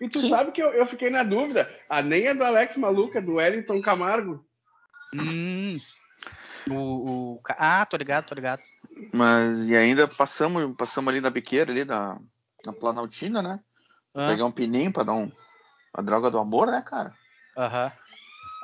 E 0.00 0.08
tu 0.08 0.20
Sim. 0.20 0.28
sabe 0.28 0.52
que 0.52 0.62
eu, 0.62 0.72
eu 0.72 0.86
fiquei 0.86 1.10
na 1.10 1.22
dúvida. 1.22 1.68
A 1.88 2.02
nem 2.02 2.26
é 2.26 2.34
do 2.34 2.44
Alex 2.44 2.76
Maluco, 2.76 3.16
é 3.16 3.20
do 3.20 3.34
Wellington 3.34 3.80
Camargo. 3.80 4.44
Hum. 5.14 5.80
O, 6.68 7.36
o 7.36 7.40
Ah, 7.50 7.86
tô 7.86 7.96
ligado, 7.96 8.26
tô 8.26 8.34
ligado. 8.34 8.62
Mas 9.12 9.68
e 9.68 9.76
ainda 9.76 10.06
passamos, 10.08 10.74
passamos 10.76 11.10
ali 11.10 11.20
na 11.20 11.30
biqueira 11.30 11.70
ali 11.70 11.84
da 11.84 12.18
na 12.64 12.72
Planaltina, 12.72 13.40
né? 13.40 13.60
Ah, 14.14 14.26
Pegar 14.26 14.44
um 14.44 14.52
pininho 14.52 14.92
pra 14.92 15.04
dar 15.04 15.12
um 15.12 15.30
a 15.94 16.02
droga 16.02 16.30
do 16.30 16.38
amor, 16.38 16.66
né, 16.66 16.82
cara? 16.82 17.16
Aham. 17.56 17.92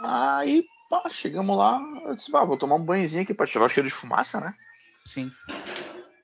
Aí, 0.00 0.68
pá, 0.90 1.08
chegamos 1.08 1.56
lá, 1.56 1.80
eu 2.04 2.14
disse, 2.14 2.35
ah, 2.37 2.44
vou 2.44 2.56
tomar 2.56 2.74
um 2.74 2.85
banhozinho 2.85 3.22
aqui 3.22 3.32
pra 3.32 3.46
tirar 3.46 3.64
o 3.64 3.68
cheiro 3.68 3.88
de 3.88 3.94
fumaça, 3.94 4.40
né? 4.40 4.52
Sim. 5.06 5.32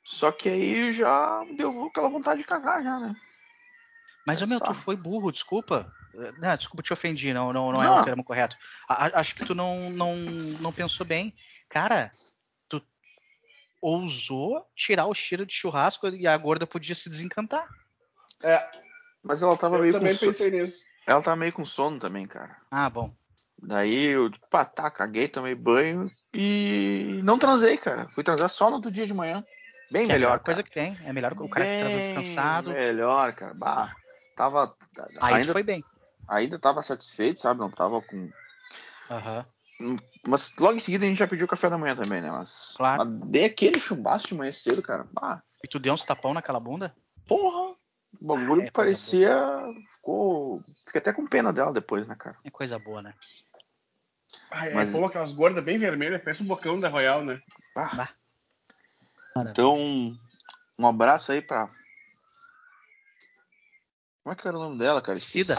Só 0.05 0.33
que 0.33 0.49
aí 0.49 0.93
já 0.93 1.45
deu 1.57 1.87
aquela 1.87 2.09
vontade 2.09 2.41
de 2.41 2.47
cagar 2.47 2.83
já, 2.83 2.99
né? 2.99 3.17
Mas, 4.29 4.41
Mas 4.43 4.51
meu, 4.51 4.61
tu 4.61 4.75
foi 4.75 4.95
burro, 4.95 5.33
desculpa. 5.33 5.91
Eh, 6.15 6.33
Não, 6.39 6.57
desculpa, 6.57 6.83
te 6.83 6.93
ofendi, 6.93 7.33
não, 7.33 7.53
não, 7.53 7.73
não 7.73 7.83
é 7.83 7.87
Não. 7.87 8.01
o 8.01 8.05
termo 8.05 8.23
correto. 8.23 8.57
A- 8.89 9.07
a- 9.07 9.21
acho 9.21 9.35
que 9.35 9.45
tu 9.47 9.55
não, 9.55 9.91
não, 9.91 10.15
não 10.61 10.73
pensou 10.73 11.05
bem. 11.07 11.35
Cara, 11.69 12.11
tu 12.69 12.83
ousou 13.81 14.67
tirar 14.77 15.07
o 15.07 15.15
cheiro 15.15 15.47
de 15.47 15.53
churrasco 15.53 16.09
e 16.09 16.27
a 16.27 16.37
gorda 16.37 16.67
podia 16.67 16.95
se 16.95 17.09
desencantar. 17.09 17.67
É, 18.43 18.71
Mas 19.25 19.43
ela 19.43 19.57
tava 19.57 19.77
eu 19.77 19.83
meio 19.83 19.95
com 19.95 19.99
também 20.01 20.15
so- 20.15 20.27
pensei 20.27 20.51
nisso. 20.51 20.83
Ela 21.07 21.23
tá 21.23 21.35
meio 21.35 21.53
com 21.53 21.65
sono 21.65 21.99
também, 21.99 22.27
cara. 22.27 22.57
Ah, 22.71 22.89
bom. 22.91 23.13
Daí 23.61 24.05
eu, 24.07 24.31
pá, 24.51 24.65
tá, 24.65 24.91
caguei, 24.91 25.27
tomei 25.27 25.55
banho 25.55 26.11
e 26.33 27.21
não 27.25 27.39
transei, 27.39 27.77
cara. 27.77 28.09
Fui 28.15 28.23
transar 28.23 28.49
só 28.49 28.69
no 28.69 28.77
outro 28.77 28.91
dia 28.91 29.07
de 29.07 29.15
manhã. 29.15 29.45
Bem 29.91 30.07
Que 30.07 30.13
é 30.13 30.15
a 30.15 30.19
melhor, 30.19 30.29
melhor 30.33 30.39
coisa 30.45 30.63
cara. 30.63 30.69
que 30.69 30.71
tem. 30.71 30.99
É 31.09 31.13
melhor 31.13 31.35
que 31.35 31.43
o 31.43 31.49
cara 31.49 31.65
que 31.67 31.79
transa 31.79 31.95
Bem 31.97 32.03
descansado. 32.03 32.71
Melhor, 32.73 33.35
cara. 33.35 33.55
Bah, 33.55 33.97
tava. 34.39 34.77
Aí 35.21 35.35
ainda, 35.35 35.53
foi 35.53 35.63
bem. 35.65 35.85
ainda 36.29 36.59
tava 36.59 36.81
satisfeito, 36.83 37.41
sabe? 37.41 37.61
Não 37.61 37.71
tava 37.71 38.01
com. 38.01 38.31
Aham. 39.11 39.45
Mas 40.27 40.53
logo 40.59 40.77
em 40.77 40.81
seguida 40.81 41.05
a 41.05 41.09
gente 41.09 41.19
já 41.19 41.27
pediu 41.29 41.47
café 41.47 41.69
da 41.69 41.79
manhã 41.79 41.95
também, 41.97 42.21
né? 42.21 42.31
Mas, 42.31 42.75
Claro. 42.77 43.05
mas 43.05 43.29
dei 43.31 43.45
aquele 43.45 43.79
chumbaço 43.79 44.29
de 44.29 44.35
manhã 44.35 44.51
cedo, 44.53 44.83
cara. 44.83 45.07
Bah, 45.13 45.43
E 45.65 45.69
tu 45.69 45.79
deu 45.79 45.93
uns 45.95 46.05
tapão 46.05 46.33
naquela 46.35 46.61
bunda? 46.61 46.95
porra! 47.27 47.77
O 48.21 48.27
bagulho 48.27 48.63
É, 48.63 48.71
coisa 48.71 48.73
parecia. 48.73 49.37
Ficou. 49.93 50.61
Fiquei 50.87 50.99
até 51.01 51.13
com 51.13 51.27
pena 51.27 51.53
dela 51.53 51.73
depois, 51.73 52.07
né, 52.09 52.17
cara? 52.19 52.37
É 52.43 52.51
coisa 52.51 52.79
boa, 52.79 53.03
né? 53.03 53.15
Ai, 54.51 54.73
Mas- 54.75 54.89
É 54.89 54.93
como 54.93 55.07
aquelas 55.07 55.31
gordas 55.33 55.63
bem 55.63 55.79
vermelhas, 55.79 56.23
parece 56.23 56.43
um 56.43 56.47
bocão 56.47 56.81
da 56.81 56.89
Royal, 56.89 57.25
né? 57.25 57.41
Bah. 57.75 57.91
Bah. 57.95 58.09
Então, 59.51 59.79
um 60.79 60.87
abraço 60.87 61.31
aí 61.31 61.41
pra. 61.41 61.71
Como 64.29 64.39
é 64.39 64.43
que 64.43 64.47
era 64.47 64.59
o 64.59 64.61
nome 64.61 64.79
dela, 64.79 65.01
cara? 65.01 65.19
Cida. 65.19 65.57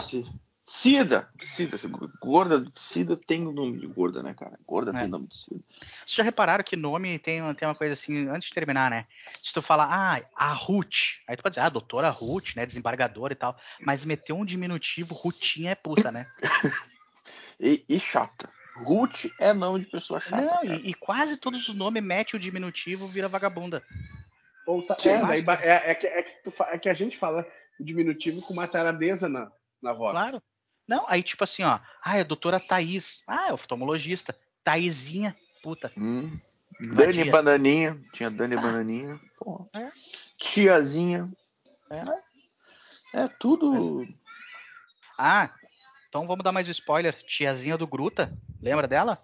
Cida! 0.64 1.28
Cida. 1.42 1.76
Gorda, 2.20 2.64
Cida 2.72 3.16
tem 3.16 3.44
o 3.44 3.50
nome 3.50 3.80
de 3.80 3.86
gorda, 3.88 4.22
né, 4.22 4.32
cara? 4.32 4.56
Gorda 4.64 4.92
É. 4.96 5.00
tem 5.00 5.08
nome 5.08 5.26
de 5.26 5.36
Cida. 5.36 5.60
Vocês 6.06 6.14
já 6.14 6.22
repararam 6.22 6.62
que 6.62 6.76
nome 6.76 7.18
tem, 7.18 7.42
uma- 7.42 7.52
tem 7.52 7.66
uma 7.66 7.74
coisa 7.74 7.94
assim, 7.94 8.28
antes 8.28 8.46
de 8.48 8.54
terminar, 8.54 8.88
né? 8.88 9.06
Se 9.42 9.52
tu 9.52 9.60
falar, 9.60 9.88
ah, 9.90 10.22
a 10.36 10.52
Ruth, 10.52 11.18
aí 11.26 11.36
tu 11.36 11.42
pode 11.42 11.54
dizer, 11.56 11.66
ah, 11.66 11.68
doutora 11.68 12.10
Ruth, 12.10 12.54
né, 12.54 12.64
desembargadora 12.64 13.32
e 13.32 13.36
tal, 13.36 13.58
mas 13.80 14.04
meter 14.04 14.34
um 14.34 14.44
diminutivo, 14.44 15.14
Rutinha 15.14 15.72
é 15.72 15.74
puta, 15.74 16.12
né? 16.12 16.26
E, 17.58 17.84
e 17.88 17.98
chata. 18.00 18.48
Ruth 18.76 19.26
é 19.38 19.52
nome 19.52 19.80
de 19.80 19.86
pessoa 19.86 20.18
chata. 20.20 20.40
Não, 20.40 20.64
e, 20.64 20.90
e 20.90 20.94
quase 20.94 21.36
todos 21.36 21.68
os 21.68 21.74
nomes 21.74 22.02
mete 22.02 22.36
o 22.36 22.38
diminutivo, 22.38 23.06
vira 23.08 23.28
vagabunda. 23.28 23.82
Ou 24.66 24.82
tá, 24.86 24.96
é, 25.04 25.68
é, 25.68 25.90
é 25.90 25.94
que, 25.94 26.06
é, 26.06 26.22
que 26.22 26.42
tu 26.44 26.54
é 26.62 26.78
que 26.78 26.88
a 26.88 26.94
gente 26.94 27.18
fala 27.18 27.46
o 27.80 27.84
diminutivo 27.84 28.42
com 28.42 28.52
uma 28.52 28.68
taradeza 28.68 29.28
na, 29.28 29.50
na 29.82 29.92
voz. 29.92 30.12
Claro. 30.12 30.42
Não, 30.86 31.04
aí 31.08 31.22
tipo 31.22 31.44
assim, 31.44 31.62
ó, 31.62 31.78
ah, 32.02 32.16
é 32.16 32.20
a 32.20 32.24
doutora 32.24 32.60
Thaís, 32.60 33.22
ah, 33.26 33.48
é 33.48 33.52
oftalmologista, 33.52 34.36
Thaisinha, 34.62 35.36
puta. 35.62 35.92
Hum. 35.96 36.38
Dani. 36.94 37.30
Bananinha. 37.30 38.00
Tinha 38.12 38.30
Dani 38.30 38.56
Ah. 38.56 38.60
Bananinha. 38.60 39.20
Porra. 39.38 39.66
É. 39.74 39.90
Tiazinha. 40.38 41.30
É. 41.90 43.22
É 43.22 43.28
tudo. 43.28 44.06
Ah, 45.18 45.52
então 46.08 46.26
vamos 46.26 46.42
dar 46.42 46.52
mais 46.52 46.66
um 46.66 46.70
spoiler. 46.70 47.14
Tiazinha 47.22 47.76
do 47.76 47.86
Gruta, 47.86 48.32
lembra 48.62 48.88
dela? 48.88 49.18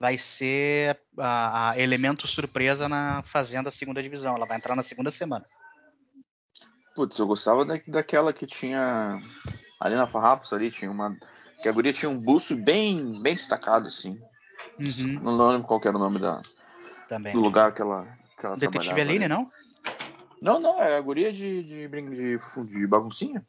Vai 0.00 0.16
ser 0.16 1.00
a, 1.16 1.70
a 1.70 1.78
elemento 1.78 2.26
surpresa 2.26 2.88
na 2.88 3.22
Fazenda 3.24 3.70
Segunda 3.70 4.02
Divisão. 4.02 4.34
Ela 4.34 4.46
vai 4.46 4.56
entrar 4.56 4.74
na 4.74 4.82
segunda 4.82 5.10
semana. 5.10 5.46
Putz, 6.98 7.16
eu 7.16 7.28
gostava 7.28 7.64
da, 7.64 7.78
daquela 7.86 8.32
que 8.32 8.44
tinha. 8.44 9.22
Ali 9.78 9.94
na 9.94 10.08
Farrapos 10.08 10.52
ali 10.52 10.68
tinha 10.68 10.90
uma. 10.90 11.16
Que 11.62 11.68
a 11.68 11.72
guria 11.72 11.92
tinha 11.92 12.10
um 12.10 12.18
buço 12.18 12.56
bem, 12.56 13.22
bem 13.22 13.36
destacado, 13.36 13.86
assim. 13.86 14.20
Uhum, 14.80 15.20
Não 15.22 15.52
lembro 15.52 15.68
qual 15.68 15.80
era 15.84 15.96
o 15.96 16.00
nome 16.00 16.18
da, 16.18 16.42
também. 17.08 17.32
do 17.32 17.38
lugar 17.38 17.72
que 17.72 17.80
ela, 17.80 18.04
que 18.36 18.44
ela 18.44 18.56
Detetive 18.56 19.00
Aline, 19.00 19.26
ali. 19.26 19.28
não? 19.28 19.48
Não, 20.42 20.58
não, 20.58 20.82
é 20.82 20.96
a 20.96 21.00
guria 21.00 21.32
de, 21.32 21.62
de, 21.62 21.88
de, 21.88 22.38
de 22.66 22.86
baguncinha. 22.88 23.46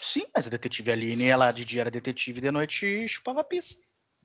Sim, 0.00 0.24
mas 0.34 0.48
a 0.48 0.50
Detetive 0.50 0.90
Aline, 0.90 1.26
ela 1.26 1.52
de 1.52 1.64
dia 1.64 1.82
era 1.82 1.92
detetive 1.92 2.38
e 2.38 2.42
de 2.42 2.50
noite 2.50 3.06
chupava 3.06 3.44
pizza. 3.44 3.76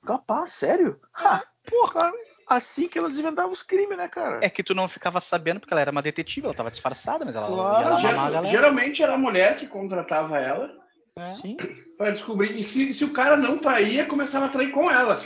Capaz, 0.04 0.50
sério? 0.50 1.00
Ha, 1.14 1.44
porra, 1.70 2.10
assim 2.46 2.88
que 2.88 2.98
ela 2.98 3.08
desvendava 3.08 3.48
os 3.52 3.62
crimes, 3.62 3.96
né, 3.96 4.08
cara? 4.08 4.38
É 4.42 4.48
que 4.50 4.62
tu 4.62 4.74
não 4.74 4.86
ficava 4.88 5.20
sabendo 5.20 5.60
porque 5.60 5.72
ela 5.72 5.80
era 5.80 5.90
uma 5.90 6.02
detetive, 6.02 6.46
ela 6.46 6.54
tava 6.54 6.70
disfarçada, 6.70 7.24
mas 7.24 7.36
ela 7.36 7.46
Claro, 7.46 7.82
ia 7.84 7.88
lá 7.88 7.98
Geral- 8.00 8.14
mamar 8.14 8.26
a 8.26 8.30
galera. 8.30 8.50
geralmente 8.56 9.02
era 9.02 9.14
a 9.14 9.18
mulher 9.18 9.56
que 9.58 9.66
contratava 9.66 10.38
ela 10.38 10.70
É, 11.16 11.26
Sim, 11.26 11.56
pra 11.96 12.10
descobrir. 12.10 12.56
E 12.58 12.62
se, 12.64 12.92
se 12.92 13.04
o 13.04 13.12
cara 13.12 13.36
não 13.36 13.58
traía, 13.58 14.04
começava 14.06 14.46
a 14.46 14.48
trair 14.48 14.72
com 14.72 14.90
ela. 14.90 15.24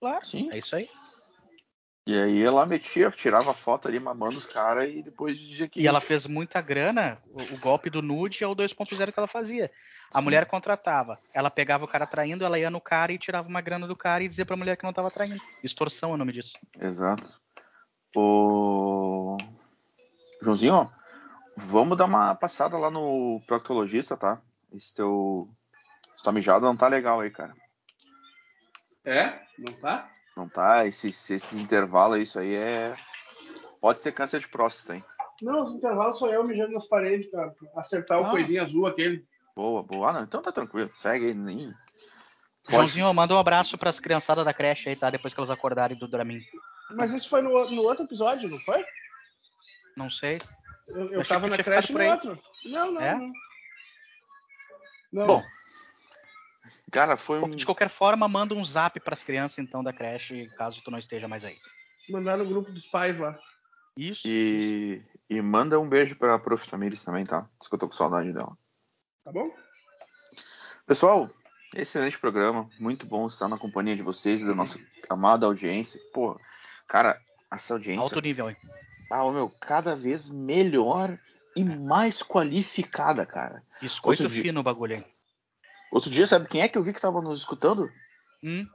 claro. 0.00 0.24
sim. 0.24 0.48
É 0.54 0.58
isso 0.58 0.76
aí. 0.76 0.88
E 2.06 2.18
aí 2.18 2.42
ela 2.42 2.64
metia, 2.64 3.10
tirava 3.10 3.52
foto 3.52 3.86
ali 3.86 4.00
mamando 4.00 4.38
os 4.38 4.46
caras 4.46 4.90
e 4.90 5.02
depois 5.02 5.36
dizia 5.38 5.68
que. 5.68 5.78
E 5.80 5.86
ela 5.86 6.00
fez 6.00 6.24
muita 6.26 6.60
grana. 6.62 7.18
O, 7.26 7.42
o 7.54 7.58
golpe 7.58 7.90
do 7.90 8.00
nude 8.00 8.42
é 8.42 8.46
o 8.46 8.54
2.0 8.54 9.12
que 9.12 9.18
ela 9.18 9.28
fazia. 9.28 9.70
A 10.14 10.18
Sim. 10.18 10.24
mulher 10.24 10.46
contratava. 10.46 11.18
Ela 11.34 11.50
pegava 11.50 11.84
o 11.84 11.88
cara 11.88 12.06
traindo, 12.06 12.44
ela 12.44 12.58
ia 12.58 12.70
no 12.70 12.80
cara 12.80 13.12
e 13.12 13.18
tirava 13.18 13.46
uma 13.48 13.60
grana 13.60 13.86
do 13.86 13.94
cara 13.96 14.22
e 14.24 14.28
dizia 14.28 14.46
pra 14.46 14.56
mulher 14.56 14.76
que 14.76 14.84
não 14.84 14.92
tava 14.92 15.10
traindo. 15.10 15.40
Extorsão 15.62 16.10
é 16.10 16.14
o 16.14 16.16
nome 16.16 16.32
disso. 16.32 16.52
Exato. 16.80 17.38
O. 18.16 19.36
Joãozinho, 20.42 20.74
ó, 20.74 20.88
vamos 21.56 21.98
dar 21.98 22.06
uma 22.06 22.34
passada 22.34 22.78
lá 22.78 22.90
no 22.90 23.40
proctologista, 23.46 24.16
tá? 24.16 24.40
Esse 24.72 24.94
teu. 24.94 25.48
Esse 26.14 26.22
tua 26.22 26.32
mijada 26.32 26.64
não 26.64 26.76
tá 26.76 26.88
legal 26.88 27.20
aí, 27.20 27.30
cara. 27.30 27.54
É? 29.04 29.40
Não 29.58 29.72
tá? 29.74 30.10
Não 30.36 30.48
tá? 30.48 30.86
Esse, 30.86 31.08
esse, 31.08 31.34
esse 31.34 31.56
intervalo, 31.60 32.16
isso 32.16 32.38
aí 32.38 32.54
é. 32.54 32.96
Pode 33.80 34.00
ser 34.00 34.12
câncer 34.12 34.40
de 34.40 34.48
próstata, 34.48 34.94
hein? 34.96 35.04
Não, 35.40 35.62
os 35.62 35.72
intervalos 35.74 36.18
sou 36.18 36.28
eu 36.32 36.42
mijando 36.44 36.72
nas 36.72 36.86
paredes 36.88 37.30
pra 37.30 37.52
acertar 37.76 38.20
o 38.20 38.26
Ah. 38.26 38.30
coisinho 38.30 38.62
azul 38.62 38.86
aquele. 38.86 39.24
Boa, 39.58 39.82
boa. 39.82 40.10
Ah, 40.10 40.12
não, 40.12 40.22
então 40.22 40.40
tá 40.40 40.52
tranquilo. 40.52 40.88
Segue 40.94 41.26
aí. 41.26 41.34
Nem... 41.34 41.74
Joãozinho, 42.70 43.12
manda 43.12 43.34
um 43.34 43.40
abraço 43.40 43.76
pras 43.76 43.98
criançadas 43.98 44.44
da 44.44 44.54
creche 44.54 44.88
aí, 44.88 44.94
tá? 44.94 45.10
Depois 45.10 45.34
que 45.34 45.40
elas 45.40 45.50
acordarem 45.50 45.98
do 45.98 46.06
Dramin. 46.06 46.40
Mas 46.92 47.12
isso 47.12 47.28
foi 47.28 47.42
no, 47.42 47.68
no 47.68 47.82
outro 47.82 48.04
episódio, 48.04 48.48
não 48.48 48.60
foi? 48.60 48.84
Não 49.96 50.08
sei. 50.08 50.38
Eu, 50.86 51.06
eu 51.06 51.20
achei 51.22 51.36
tava 51.36 51.48
na 51.48 51.58
creche 51.58 51.92
no 51.92 52.04
outro. 52.04 52.38
Não, 52.66 52.92
não, 52.92 53.00
É? 53.02 53.14
não. 53.16 53.32
Não. 55.12 55.26
Bom, 55.26 55.44
Cara, 56.92 57.16
foi 57.16 57.40
um. 57.40 57.50
De 57.50 57.66
qualquer 57.66 57.88
forma, 57.88 58.28
manda 58.28 58.54
um 58.54 58.64
zap 58.64 59.00
pras 59.00 59.24
crianças 59.24 59.58
então 59.58 59.82
da 59.82 59.92
creche, 59.92 60.46
caso 60.56 60.80
tu 60.84 60.90
não 60.92 61.00
esteja 61.00 61.26
mais 61.26 61.42
aí. 61.44 61.58
Mandar 62.08 62.38
no 62.38 62.46
grupo 62.46 62.70
dos 62.70 62.86
pais 62.86 63.18
lá. 63.18 63.36
Isso. 63.96 64.22
E, 64.24 65.02
e 65.28 65.42
manda 65.42 65.80
um 65.80 65.88
beijo 65.88 66.14
pra 66.14 66.38
Prof. 66.38 66.70
Tamires 66.70 67.02
também, 67.02 67.24
tá? 67.24 67.48
Diz 67.58 67.68
que 67.68 67.74
eu 67.74 67.78
tô 67.78 67.88
com 67.88 67.94
saudade 67.94 68.32
dela. 68.32 68.56
Tá 69.28 69.32
bom? 69.32 69.50
Pessoal, 70.86 71.28
excelente 71.74 72.18
programa. 72.18 72.66
Muito 72.80 73.04
bom 73.04 73.26
estar 73.26 73.46
na 73.46 73.58
companhia 73.58 73.94
de 73.94 74.02
vocês 74.02 74.40
e 74.40 74.46
da 74.46 74.54
nossa 74.54 74.78
amada 75.10 75.44
audiência. 75.44 76.00
Pô, 76.14 76.40
cara, 76.86 77.20
essa 77.52 77.74
audiência. 77.74 78.00
Alto 78.04 78.22
nível, 78.22 78.48
hein? 78.48 78.56
Ah, 79.12 79.30
meu, 79.30 79.50
cada 79.60 79.94
vez 79.94 80.30
melhor 80.30 81.18
e 81.54 81.62
mais 81.62 82.22
qualificada, 82.22 83.26
cara. 83.26 83.62
Biscoito 83.82 84.22
Outro 84.22 84.34
dia- 84.34 84.42
fino 84.44 84.60
o 84.60 84.62
bagulho 84.62 84.96
aí. 84.96 85.04
Outro 85.92 86.08
dia, 86.08 86.26
sabe 86.26 86.48
quem 86.48 86.62
é 86.62 86.68
que 86.68 86.78
eu 86.78 86.82
vi 86.82 86.94
que 86.94 87.00
tava 87.00 87.20
nos 87.20 87.40
escutando? 87.40 87.92
Hum? 88.42 88.66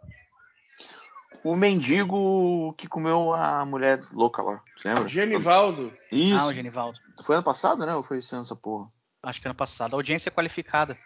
O 1.44 1.56
mendigo 1.56 2.76
que 2.78 2.88
comeu 2.88 3.34
a 3.34 3.66
mulher 3.66 4.06
louca 4.12 4.44
lá. 4.44 4.62
Você 4.78 4.88
lembra? 4.88 5.10
Genivaldo. 5.10 5.92
Isso. 6.12 6.38
Ah, 6.46 6.46
o 6.46 6.54
Genivaldo. 6.54 7.00
Foi 7.24 7.36
ano 7.38 7.44
passado, 7.44 7.84
né? 7.88 7.96
Ou 7.96 8.04
foi 8.04 8.20
esse 8.20 8.36
ano 8.36 8.44
essa 8.44 8.56
porra? 8.56 8.88
Acho 9.24 9.42
que 9.42 9.48
ano 9.48 9.56
passado. 9.56 9.96
Audiência 9.96 10.30
qualificada. 10.30 10.98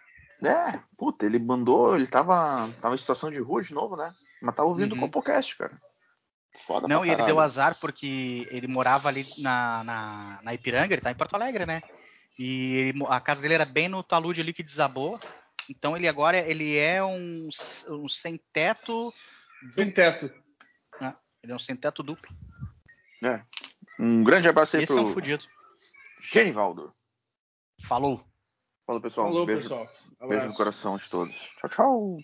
É, 0.44 0.78
puta, 0.96 1.24
ele 1.24 1.38
mandou, 1.38 1.96
ele 1.96 2.06
tava, 2.06 2.68
tava 2.80 2.94
em 2.94 2.98
situação 2.98 3.30
de 3.30 3.38
rua 3.38 3.62
de 3.62 3.72
novo, 3.72 3.96
né? 3.96 4.12
Mas 4.42 4.54
tava 4.54 4.68
ouvindo 4.68 4.92
Uhum. 4.92 4.98
o 4.98 5.00
Compocast, 5.02 5.56
cara. 5.56 5.80
Foda 6.66 6.88
Não, 6.88 7.00
pra 7.00 7.08
e 7.08 7.12
ele 7.12 7.24
deu 7.24 7.38
azar 7.40 7.78
porque 7.78 8.46
ele 8.50 8.66
morava 8.66 9.08
ali 9.08 9.26
na, 9.38 9.84
na, 9.84 10.40
na 10.42 10.54
Ipiranga, 10.54 10.92
ele 10.94 11.02
tá 11.02 11.10
em 11.10 11.14
Porto 11.14 11.34
Alegre, 11.34 11.66
né? 11.66 11.82
E 12.38 12.76
ele 12.76 13.04
a 13.08 13.20
casa 13.20 13.42
dele 13.42 13.54
era 13.54 13.64
bem 13.64 13.88
no 13.88 14.02
talude 14.02 14.40
ali 14.40 14.52
que 14.52 14.62
desabou. 14.62 15.20
Então 15.68 15.96
ele 15.96 16.08
agora 16.08 16.38
ele 16.38 16.76
é 16.76 17.04
um, 17.04 17.48
um 17.88 18.08
sem 18.08 18.40
teto. 18.52 19.12
Sem 19.72 19.90
teto. 19.90 20.32
Ele 21.42 21.52
é 21.52 21.54
um 21.54 21.58
sem 21.58 21.76
teto 21.76 22.02
duplo. 22.02 22.28
É. 23.24 23.42
Um 23.98 24.22
grande 24.22 24.48
abraço 24.48 24.76
aí 24.76 24.82
Esse 24.82 24.92
é 24.92 24.96
pro 24.96 25.06
um 25.06 25.12
fudido. 25.12 25.44
Genivaldo. 26.22 26.92
Falou. 27.82 28.24
Falou, 28.86 29.00
pessoal. 29.00 29.26
Falou, 29.28 29.42
um 29.42 29.46
beijo, 29.46 29.62
pessoal. 29.62 29.88
beijo 30.28 30.46
no 30.46 30.54
coração 30.54 30.96
de 30.96 31.08
todos. 31.08 31.34
Tchau, 31.58 31.70
tchau. 31.70 32.18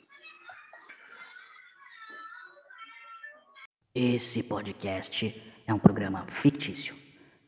Esse 3.95 4.43
podcast 4.43 5.55
é 5.67 5.73
um 5.73 5.79
programa 5.79 6.27
fictício, 6.27 6.97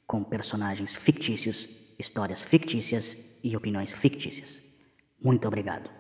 com 0.07 0.23
personagens 0.23 0.95
fictícios, 0.95 1.69
histórias 1.99 2.43
fictícias 2.43 3.17
e 3.43 3.57
opiniões 3.57 3.93
fictícias. 3.93 4.63
Muito 5.21 5.49
obrigado. 5.49 5.91